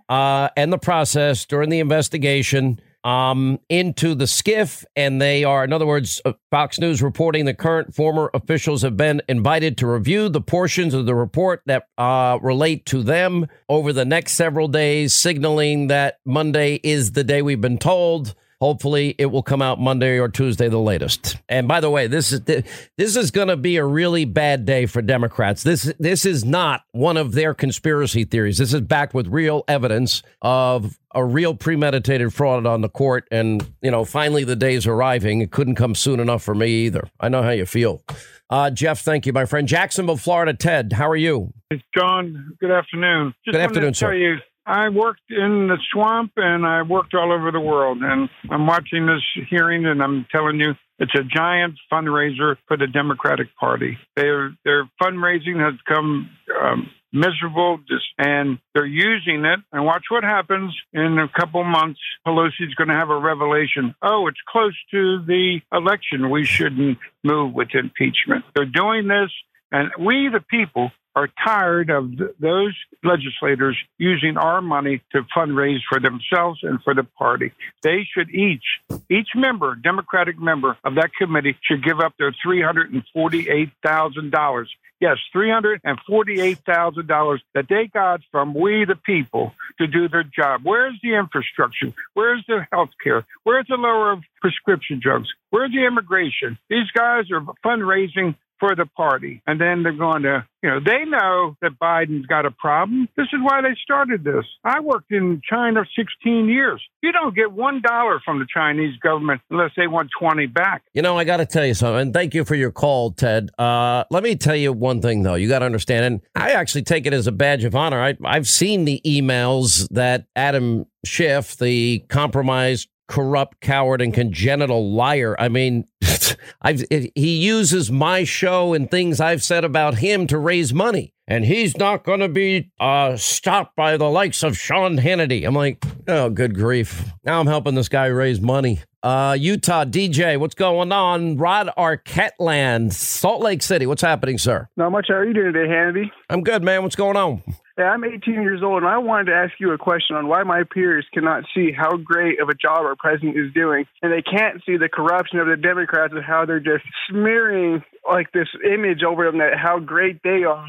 uh, 0.09 0.49
and 0.55 0.71
the 0.71 0.77
process 0.77 1.45
during 1.45 1.69
the 1.69 1.79
investigation 1.79 2.79
um, 3.03 3.59
into 3.69 4.15
the 4.15 4.25
SCIF. 4.25 4.85
and 4.95 5.21
they 5.21 5.43
are, 5.43 5.63
in 5.63 5.73
other 5.73 5.85
words, 5.85 6.21
uh, 6.25 6.33
Fox 6.51 6.79
News 6.79 7.01
reporting 7.01 7.45
the 7.45 7.53
current 7.53 7.93
former 7.93 8.29
officials 8.33 8.81
have 8.81 8.97
been 8.97 9.21
invited 9.27 9.77
to 9.77 9.87
review 9.87 10.29
the 10.29 10.41
portions 10.41 10.93
of 10.93 11.05
the 11.05 11.15
report 11.15 11.61
that 11.65 11.87
uh, 11.97 12.37
relate 12.41 12.85
to 12.87 13.03
them 13.03 13.47
over 13.67 13.93
the 13.93 14.05
next 14.05 14.33
several 14.33 14.67
days, 14.67 15.13
signaling 15.13 15.87
that 15.87 16.19
Monday 16.25 16.79
is 16.83 17.11
the 17.11 17.23
day 17.23 17.41
we've 17.41 17.61
been 17.61 17.77
told 17.77 18.35
Hopefully, 18.61 19.15
it 19.17 19.27
will 19.27 19.41
come 19.41 19.61
out 19.61 19.79
Monday 19.79 20.19
or 20.19 20.27
Tuesday, 20.27 20.67
the 20.67 20.77
latest. 20.77 21.37
And 21.47 21.65
by 21.65 21.79
the 21.79 21.89
way, 21.89 22.07
this 22.07 22.33
is 22.33 22.41
this 22.41 23.15
is 23.15 23.31
going 23.31 23.47
to 23.47 23.55
be 23.55 23.77
a 23.77 23.85
really 23.85 24.25
bad 24.25 24.65
day 24.65 24.85
for 24.85 25.01
Democrats. 25.01 25.63
This 25.63 25.93
this 25.97 26.25
is 26.25 26.43
not 26.43 26.81
one 26.91 27.15
of 27.15 27.31
their 27.31 27.53
conspiracy 27.53 28.25
theories. 28.25 28.57
This 28.57 28.73
is 28.73 28.81
backed 28.81 29.13
with 29.13 29.27
real 29.27 29.63
evidence 29.69 30.23
of 30.41 30.99
a 31.15 31.23
real 31.23 31.55
premeditated 31.55 32.33
fraud 32.33 32.65
on 32.65 32.81
the 32.81 32.89
court. 32.89 33.27
And 33.31 33.65
you 33.81 33.91
know, 33.91 34.03
finally, 34.03 34.43
the 34.43 34.57
day's 34.57 34.85
arriving. 34.85 35.39
It 35.39 35.51
couldn't 35.51 35.75
come 35.75 35.95
soon 35.95 36.19
enough 36.19 36.43
for 36.43 36.53
me 36.53 36.85
either. 36.85 37.07
I 37.19 37.29
know 37.29 37.41
how 37.41 37.51
you 37.51 37.65
feel. 37.65 38.03
Uh, 38.49 38.71
Jeff, 38.71 39.01
thank 39.01 39.25
you, 39.25 39.31
my 39.31 39.45
friend. 39.45 39.67
Jacksonville, 39.67 40.17
Florida. 40.17 40.53
Ted, 40.53 40.91
how 40.93 41.07
are 41.07 41.15
you? 41.15 41.53
It's 41.69 41.83
John. 41.95 42.57
Good 42.59 42.71
afternoon. 42.71 43.33
Just 43.45 43.53
Good 43.53 43.61
afternoon, 43.61 43.93
to 43.93 43.99
tell 43.99 44.09
sir. 44.09 44.15
you, 44.15 44.37
I 44.65 44.89
worked 44.89 45.29
in 45.29 45.67
the 45.67 45.77
swamp 45.91 46.33
and 46.37 46.65
I 46.65 46.83
worked 46.83 47.13
all 47.15 47.31
over 47.31 47.51
the 47.51 47.59
world. 47.59 47.99
And 48.01 48.29
I'm 48.49 48.67
watching 48.67 49.05
this 49.05 49.45
hearing 49.49 49.85
and 49.85 50.01
I'm 50.01 50.25
telling 50.31 50.59
you, 50.59 50.73
it's 50.99 51.15
a 51.15 51.23
giant 51.23 51.75
fundraiser 51.91 52.57
for 52.67 52.75
the 52.77 52.87
Democratic 52.87 53.55
Party. 53.55 53.97
Their 54.15 54.53
their 54.65 54.89
fundraising 55.01 55.63
has 55.63 55.79
come 55.87 56.29
um, 56.61 56.89
miserable, 57.13 57.79
and 58.17 58.59
they're 58.73 58.85
using 58.85 59.45
it. 59.45 59.59
And 59.71 59.85
watch 59.85 60.03
what 60.09 60.23
happens 60.23 60.75
in 60.93 61.17
a 61.17 61.27
couple 61.39 61.63
months. 61.63 61.99
Pelosi's 62.27 62.75
going 62.75 62.89
to 62.89 62.95
have 62.95 63.09
a 63.09 63.19
revelation. 63.19 63.95
Oh, 64.01 64.27
it's 64.27 64.41
close 64.47 64.75
to 64.91 65.23
the 65.25 65.59
election. 65.71 66.29
We 66.29 66.45
shouldn't 66.45 66.97
move 67.23 67.53
with 67.53 67.69
impeachment. 67.73 68.45
They're 68.55 68.65
doing 68.65 69.07
this, 69.07 69.31
and 69.71 69.91
we, 69.99 70.29
the 70.31 70.41
people, 70.41 70.91
are 71.15 71.29
tired 71.43 71.89
of 71.89 72.15
th- 72.17 72.29
those 72.39 72.75
legislators 73.03 73.75
using 73.97 74.37
our 74.37 74.61
money 74.61 75.01
to 75.11 75.23
fundraise 75.35 75.79
for 75.89 75.99
themselves 75.99 76.59
and 76.63 76.81
for 76.83 76.93
the 76.93 77.03
party. 77.03 77.51
They 77.81 78.07
should 78.11 78.29
each, 78.29 78.63
each 79.09 79.29
member, 79.35 79.73
Democratic 79.75 80.39
member 80.39 80.77
of 80.83 80.95
that 80.95 81.11
committee, 81.17 81.57
should 81.63 81.83
give 81.83 81.99
up 81.99 82.13
their 82.17 82.31
$348,000. 82.45 84.67
Yes, 85.01 85.17
$348,000 85.33 87.39
that 87.53 87.67
they 87.69 87.87
got 87.87 88.19
from 88.31 88.53
we, 88.53 88.83
the 88.85 88.95
people, 88.95 89.53
to 89.79 89.87
do 89.87 90.09
their 90.09 90.23
job. 90.23 90.61
Where's 90.63 90.99
the 91.01 91.15
infrastructure? 91.15 91.93
Where's 92.13 92.43
the 92.47 92.67
health 92.71 92.91
care? 93.01 93.25
Where's 93.43 93.65
the 93.69 93.77
lower 93.77 94.11
of 94.11 94.23
prescription 94.41 94.99
drugs? 95.01 95.29
Where's 95.51 95.71
the 95.71 95.85
immigration? 95.85 96.57
These 96.69 96.91
guys 96.93 97.31
are 97.31 97.39
fundraising 97.65 98.35
for 98.59 98.75
the 98.75 98.85
party. 98.85 99.41
And 99.47 99.59
then 99.59 99.83
they're 99.83 99.93
going 99.93 100.23
to, 100.23 100.45
you 100.61 100.69
know, 100.69 100.79
they 100.79 101.05
know 101.05 101.55
that 101.61 101.71
Biden's 101.81 102.25
got 102.25 102.45
a 102.45 102.51
problem. 102.51 103.07
This 103.15 103.27
is 103.33 103.39
why 103.41 103.61
they 103.61 103.75
started 103.81 104.23
this. 104.23 104.45
I 104.63 104.79
worked 104.81 105.11
in 105.11 105.41
China 105.49 105.85
16 105.95 106.49
years. 106.49 106.81
You 107.01 107.11
don't 107.11 107.35
get 107.35 107.51
one 107.51 107.81
dollar 107.81 108.19
from 108.23 108.39
the 108.39 108.45
Chinese 108.53 108.97
government 108.99 109.41
unless 109.49 109.71
they 109.77 109.87
want 109.87 110.09
20 110.19 110.47
back. 110.47 110.83
You 110.93 111.01
know, 111.01 111.17
I 111.17 111.23
got 111.23 111.37
to 111.37 111.45
tell 111.45 111.65
you 111.65 111.73
something. 111.73 111.99
And 112.01 112.13
thank 112.13 112.33
you 112.33 112.45
for 112.45 112.55
your 112.55 112.71
call, 112.71 113.11
Ted. 113.11 113.49
Uh, 113.57 114.03
let 114.11 114.23
me 114.23 114.35
tell 114.35 114.55
you 114.55 114.73
one 114.73 115.01
thing, 115.01 115.23
though. 115.23 115.35
You 115.35 115.47
got 115.47 115.59
to 115.59 115.65
understand, 115.65 116.05
and 116.05 116.21
I 116.35 116.51
actually 116.51 116.83
take 116.83 117.05
it 117.05 117.13
as 117.13 117.27
a 117.27 117.31
badge 117.31 117.63
of 117.63 117.75
honor. 117.75 118.01
I, 118.01 118.17
I've 118.25 118.47
seen 118.47 118.85
the 118.85 119.01
emails 119.05 119.87
that 119.91 120.25
Adam 120.35 120.85
Schiff, 121.05 121.57
the 121.57 121.99
compromised, 122.09 122.89
corrupt, 123.09 123.59
coward, 123.59 124.01
and 124.01 124.13
congenital 124.13 124.93
liar. 124.93 125.35
I 125.37 125.49
mean, 125.49 125.85
I've, 126.61 126.85
he 126.89 127.37
uses 127.37 127.91
my 127.91 128.23
show 128.23 128.73
and 128.73 128.89
things 128.89 129.19
I've 129.19 129.43
said 129.43 129.65
about 129.65 129.95
him 129.95 130.27
to 130.27 130.37
raise 130.37 130.73
money. 130.73 131.13
And 131.27 131.43
he's 131.45 131.77
not 131.77 132.03
going 132.03 132.21
to 132.21 132.29
be 132.29 132.71
uh, 132.79 133.17
stopped 133.17 133.75
by 133.75 133.97
the 133.97 134.09
likes 134.09 134.41
of 134.41 134.57
Sean 134.57 134.97
Hannity. 134.97 135.45
I'm 135.45 135.53
like, 135.53 135.83
oh, 136.07 136.29
good 136.29 136.55
grief. 136.55 137.11
Now 137.23 137.39
I'm 137.39 137.47
helping 137.47 137.75
this 137.75 137.89
guy 137.89 138.05
raise 138.07 138.41
money. 138.41 138.81
Uh, 139.01 139.37
Utah, 139.39 139.85
DJ, 139.85 140.37
what's 140.39 140.55
going 140.55 140.91
on? 140.91 141.37
Rod 141.37 141.69
Arquette 141.77 142.31
land, 142.39 142.93
Salt 142.93 143.41
Lake 143.41 143.61
City. 143.61 143.85
What's 143.85 144.01
happening, 144.01 144.37
sir? 144.37 144.67
Not 144.75 144.91
much. 144.91 145.05
How 145.09 145.15
are 145.15 145.25
you 145.25 145.33
doing 145.33 145.53
today, 145.53 145.71
Hannity? 145.71 146.11
I'm 146.29 146.41
good, 146.41 146.63
man. 146.63 146.83
What's 146.83 146.95
going 146.95 147.15
on? 147.15 147.43
I'm 147.83 148.03
18 148.03 148.33
years 148.35 148.61
old, 148.63 148.83
and 148.83 148.91
I 148.91 148.97
wanted 148.97 149.25
to 149.25 149.33
ask 149.33 149.53
you 149.59 149.71
a 149.71 149.77
question 149.77 150.15
on 150.15 150.27
why 150.27 150.43
my 150.43 150.63
peers 150.63 151.05
cannot 151.13 151.43
see 151.53 151.71
how 151.71 151.97
great 151.97 152.41
of 152.41 152.49
a 152.49 152.53
job 152.53 152.79
our 152.79 152.95
president 152.95 153.37
is 153.37 153.53
doing, 153.53 153.85
and 154.01 154.11
they 154.11 154.21
can't 154.21 154.61
see 154.65 154.77
the 154.77 154.89
corruption 154.89 155.39
of 155.39 155.47
the 155.47 155.57
Democrats 155.57 156.13
and 156.15 156.23
how 156.23 156.45
they're 156.45 156.59
just 156.59 156.83
smearing 157.09 157.83
like 158.09 158.31
this 158.31 158.47
image 158.65 159.03
over 159.03 159.25
them 159.25 159.37
that 159.39 159.57
how 159.57 159.79
great 159.79 160.21
they 160.23 160.43
are. 160.43 160.65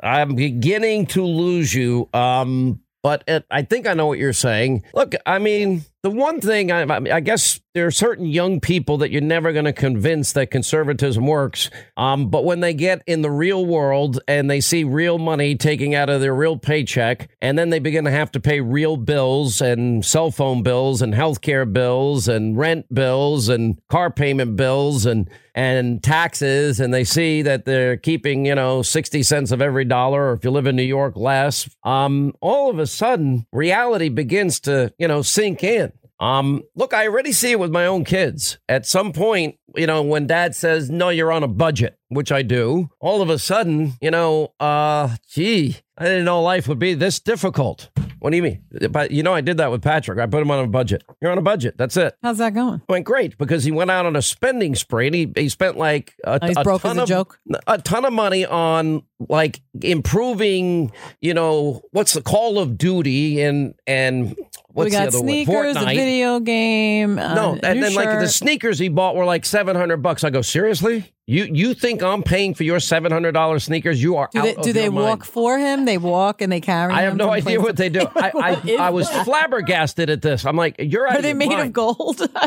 I'm 0.00 0.34
beginning 0.34 1.06
to 1.06 1.24
lose 1.24 1.74
you. 1.74 2.08
Um, 2.12 2.80
but 3.02 3.24
it, 3.26 3.44
I 3.50 3.62
think 3.62 3.86
I 3.86 3.94
know 3.94 4.06
what 4.06 4.18
you're 4.18 4.32
saying. 4.32 4.84
Look, 4.94 5.14
I 5.26 5.38
mean, 5.38 5.84
the 6.02 6.10
one 6.10 6.40
thing 6.40 6.72
I, 6.72 6.82
I 6.82 7.20
guess 7.20 7.60
there 7.74 7.86
are 7.86 7.92
certain 7.92 8.26
young 8.26 8.60
people 8.60 8.98
that 8.98 9.10
you're 9.12 9.22
never 9.22 9.52
going 9.52 9.64
to 9.66 9.72
convince 9.72 10.32
that 10.32 10.50
conservatism 10.50 11.26
works. 11.26 11.70
Um, 11.96 12.28
but 12.28 12.44
when 12.44 12.60
they 12.60 12.74
get 12.74 13.02
in 13.06 13.22
the 13.22 13.30
real 13.30 13.64
world 13.64 14.20
and 14.26 14.50
they 14.50 14.60
see 14.60 14.84
real 14.84 15.18
money 15.18 15.54
taking 15.54 15.94
out 15.94 16.10
of 16.10 16.20
their 16.20 16.34
real 16.34 16.58
paycheck, 16.58 17.30
and 17.40 17.56
then 17.56 17.70
they 17.70 17.78
begin 17.78 18.04
to 18.04 18.10
have 18.10 18.32
to 18.32 18.40
pay 18.40 18.60
real 18.60 18.96
bills 18.96 19.60
and 19.60 20.04
cell 20.04 20.30
phone 20.32 20.62
bills 20.62 21.00
and 21.00 21.14
healthcare 21.14 21.70
bills 21.72 22.26
and 22.26 22.58
rent 22.58 22.92
bills 22.92 23.48
and 23.48 23.80
car 23.88 24.10
payment 24.10 24.56
bills 24.56 25.06
and 25.06 25.30
and 25.54 26.02
taxes, 26.02 26.80
and 26.80 26.94
they 26.94 27.04
see 27.04 27.42
that 27.42 27.66
they're 27.66 27.98
keeping 27.98 28.46
you 28.46 28.54
know 28.54 28.80
sixty 28.80 29.22
cents 29.22 29.50
of 29.52 29.60
every 29.60 29.84
dollar, 29.84 30.30
or 30.30 30.32
if 30.32 30.44
you 30.44 30.50
live 30.50 30.66
in 30.66 30.76
New 30.76 30.82
York, 30.82 31.14
less. 31.14 31.68
Um, 31.84 32.32
all 32.40 32.70
of 32.70 32.78
a 32.78 32.86
sudden, 32.86 33.46
reality 33.52 34.08
begins 34.08 34.60
to 34.60 34.94
you 34.98 35.08
know 35.08 35.20
sink 35.20 35.62
in. 35.62 35.91
Um, 36.22 36.62
look, 36.76 36.94
I 36.94 37.08
already 37.08 37.32
see 37.32 37.50
it 37.50 37.58
with 37.58 37.72
my 37.72 37.84
own 37.86 38.04
kids. 38.04 38.58
At 38.68 38.86
some 38.86 39.12
point, 39.12 39.56
you 39.74 39.88
know, 39.88 40.02
when 40.02 40.28
dad 40.28 40.54
says, 40.54 40.88
no, 40.88 41.08
you're 41.08 41.32
on 41.32 41.42
a 41.42 41.48
budget, 41.48 41.98
which 42.10 42.30
I 42.30 42.42
do, 42.42 42.90
all 43.00 43.22
of 43.22 43.28
a 43.28 43.38
sudden, 43.40 43.94
you 44.00 44.12
know, 44.12 44.54
uh, 44.60 45.16
gee, 45.28 45.78
I 45.98 46.04
didn't 46.04 46.24
know 46.24 46.40
life 46.40 46.68
would 46.68 46.78
be 46.78 46.94
this 46.94 47.18
difficult. 47.18 47.90
What 48.20 48.30
do 48.30 48.36
you 48.36 48.42
mean? 48.44 48.62
But 48.92 49.10
you 49.10 49.24
know, 49.24 49.34
I 49.34 49.40
did 49.40 49.56
that 49.56 49.72
with 49.72 49.82
Patrick. 49.82 50.20
I 50.20 50.26
put 50.26 50.40
him 50.42 50.50
on 50.52 50.64
a 50.64 50.68
budget. 50.68 51.02
You're 51.20 51.32
on 51.32 51.38
a 51.38 51.42
budget. 51.42 51.76
That's 51.76 51.96
it. 51.96 52.14
How's 52.22 52.38
that 52.38 52.54
going? 52.54 52.80
Went 52.88 53.04
great 53.04 53.36
because 53.36 53.64
he 53.64 53.72
went 53.72 53.90
out 53.90 54.06
on 54.06 54.14
a 54.14 54.22
spending 54.22 54.76
spree 54.76 55.08
and 55.08 55.14
he, 55.16 55.32
he 55.36 55.48
spent 55.48 55.76
like 55.76 56.14
a, 56.24 56.38
Oh, 56.40 56.46
he's 56.46 56.56
a 56.56 56.62
broke 56.62 56.82
ton 56.82 56.92
as 56.92 56.98
a 56.98 57.02
of, 57.02 57.08
joke? 57.08 57.40
a 57.66 57.78
ton 57.78 58.04
of 58.04 58.12
money 58.12 58.46
on 58.46 59.02
like 59.28 59.60
improving, 59.80 60.92
you 61.20 61.34
know, 61.34 61.82
what's 61.90 62.12
the 62.14 62.22
Call 62.22 62.60
of 62.60 62.78
Duty 62.78 63.42
and 63.42 63.74
and 63.88 64.36
what's 64.72 64.86
we 64.86 64.90
got 64.90 65.02
the 65.10 65.18
other 65.18 65.18
sneakers, 65.18 65.74
one? 65.74 65.84
a 65.84 65.86
Fortnite. 65.88 65.94
video 65.94 66.40
game. 66.40 67.18
Uh, 67.18 67.34
No, 67.34 67.58
and 67.62 67.82
then 67.82 67.94
like 67.94 68.18
the 68.20 68.28
sneakers 68.28 68.78
he 68.78 68.88
bought 68.88 69.16
were 69.16 69.24
like 69.24 69.44
seven 69.44 69.76
hundred 69.76 69.98
bucks. 69.98 70.24
I 70.24 70.30
go 70.30 70.42
seriously. 70.42 71.12
You 71.28 71.44
you 71.44 71.72
think 71.74 72.02
I'm 72.02 72.24
paying 72.24 72.52
for 72.52 72.64
your 72.64 72.80
seven 72.80 73.12
hundred 73.12 73.30
dollars 73.30 73.62
sneakers? 73.62 74.02
You 74.02 74.16
are 74.16 74.28
Do 74.32 74.40
out 74.40 74.44
they, 74.44 74.54
do 74.56 74.72
they 74.72 74.88
mind. 74.88 75.06
walk 75.06 75.24
for 75.24 75.56
him? 75.56 75.84
They 75.84 75.96
walk 75.96 76.42
and 76.42 76.50
they 76.50 76.60
carry. 76.60 76.92
I 76.92 77.02
have 77.02 77.14
no 77.14 77.30
idea 77.30 77.60
what 77.60 77.76
they 77.76 77.88
do. 77.90 78.00
I, 78.16 78.32
I, 78.34 78.76
I 78.86 78.90
was 78.90 79.08
flabbergasted 79.08 80.10
at 80.10 80.20
this. 80.20 80.44
I'm 80.44 80.56
like, 80.56 80.74
you're 80.80 81.06
out 81.06 81.20
Are 81.20 81.22
they 81.22 81.32
made 81.32 81.50
mind. 81.50 81.68
of 81.68 81.72
gold? 81.72 82.28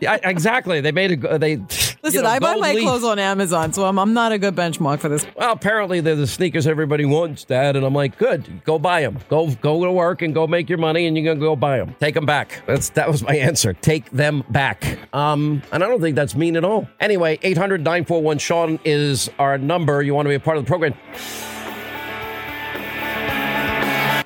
Yeah, 0.00 0.18
exactly. 0.24 0.80
They 0.80 0.90
made 0.90 1.22
a 1.24 1.38
they. 1.38 1.56
Listen, 1.58 2.00
you 2.12 2.22
know, 2.22 2.28
I 2.30 2.38
buy 2.38 2.56
my 2.56 2.72
leaf. 2.72 2.82
clothes 2.82 3.04
on 3.04 3.18
Amazon, 3.20 3.72
so 3.74 3.84
I'm, 3.84 3.98
I'm 3.98 4.14
not 4.14 4.32
a 4.32 4.38
good 4.38 4.56
benchmark 4.56 4.98
for 5.00 5.08
this. 5.10 5.24
Well, 5.36 5.52
apparently 5.52 6.00
they're 6.00 6.16
the 6.16 6.26
sneakers 6.26 6.66
everybody 6.66 7.04
wants, 7.04 7.44
Dad. 7.44 7.76
And 7.76 7.84
I'm 7.84 7.94
like, 7.94 8.16
good, 8.18 8.64
go 8.64 8.78
buy 8.78 9.02
them. 9.02 9.18
Go 9.28 9.50
go 9.56 9.84
to 9.84 9.92
work 9.92 10.22
and 10.22 10.34
go 10.34 10.46
make 10.46 10.68
your 10.70 10.78
money, 10.78 11.06
and 11.06 11.16
you're 11.16 11.26
gonna 11.34 11.44
go 11.44 11.54
buy 11.54 11.76
them. 11.76 11.94
Take 12.00 12.14
them 12.14 12.24
back. 12.26 12.62
That's 12.66 12.88
that 12.90 13.08
was 13.08 13.22
my 13.22 13.36
answer. 13.48 13.74
Take 13.74 14.10
them 14.10 14.42
back. 14.48 14.98
Um, 15.14 15.62
and 15.70 15.84
I 15.84 15.88
don't 15.88 16.00
think 16.00 16.16
that's 16.16 16.34
mean 16.34 16.56
at 16.56 16.64
all. 16.64 16.88
Anyway, 16.98 17.38
800 17.42 17.84
941 18.32 18.38
Sean 18.38 18.78
is 18.84 19.30
our 19.38 19.58
number. 19.58 20.02
You 20.02 20.14
want 20.14 20.26
to 20.26 20.30
be 20.30 20.34
a 20.34 20.40
part 20.40 20.56
of 20.56 20.64
the 20.64 20.68
program. 20.68 20.94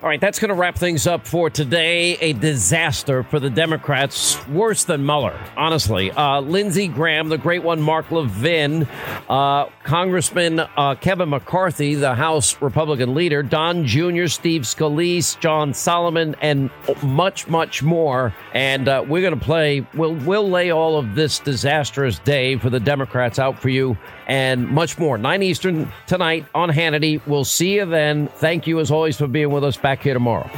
All 0.06 0.10
right, 0.10 0.20
that's 0.20 0.38
going 0.38 0.50
to 0.50 0.54
wrap 0.54 0.78
things 0.78 1.08
up 1.08 1.26
for 1.26 1.50
today. 1.50 2.16
A 2.18 2.32
disaster 2.32 3.24
for 3.24 3.40
the 3.40 3.50
Democrats, 3.50 4.46
worse 4.46 4.84
than 4.84 5.04
Mueller, 5.04 5.36
honestly. 5.56 6.12
Uh, 6.12 6.42
Lindsey 6.42 6.86
Graham, 6.86 7.28
the 7.28 7.38
great 7.38 7.64
one, 7.64 7.82
Mark 7.82 8.12
Levin, 8.12 8.86
uh, 9.28 9.64
Congressman 9.82 10.60
uh, 10.60 10.94
Kevin 11.00 11.30
McCarthy, 11.30 11.96
the 11.96 12.14
House 12.14 12.62
Republican 12.62 13.16
leader, 13.16 13.42
Don 13.42 13.84
Jr., 13.84 14.28
Steve 14.28 14.62
Scalise, 14.62 15.36
John 15.40 15.74
Solomon, 15.74 16.36
and 16.40 16.70
much, 17.02 17.48
much 17.48 17.82
more. 17.82 18.32
And 18.54 18.86
uh, 18.86 19.04
we're 19.08 19.22
going 19.22 19.36
to 19.36 19.44
play. 19.44 19.84
We'll 19.92 20.14
we'll 20.14 20.48
lay 20.48 20.70
all 20.70 21.00
of 21.00 21.16
this 21.16 21.40
disastrous 21.40 22.20
day 22.20 22.58
for 22.58 22.70
the 22.70 22.78
Democrats 22.78 23.40
out 23.40 23.58
for 23.58 23.70
you, 23.70 23.98
and 24.26 24.68
much 24.68 24.98
more. 24.98 25.18
Nine 25.18 25.42
Eastern 25.42 25.92
tonight 26.06 26.46
on 26.54 26.70
Hannity. 26.70 27.20
We'll 27.26 27.44
see 27.44 27.76
you 27.76 27.86
then. 27.86 28.28
Thank 28.28 28.66
you 28.66 28.80
as 28.80 28.90
always 28.90 29.16
for 29.16 29.26
being 29.26 29.50
with 29.50 29.64
us. 29.64 29.76
Back 29.76 30.02
here 30.02 30.14
tomorrow. 30.14 30.50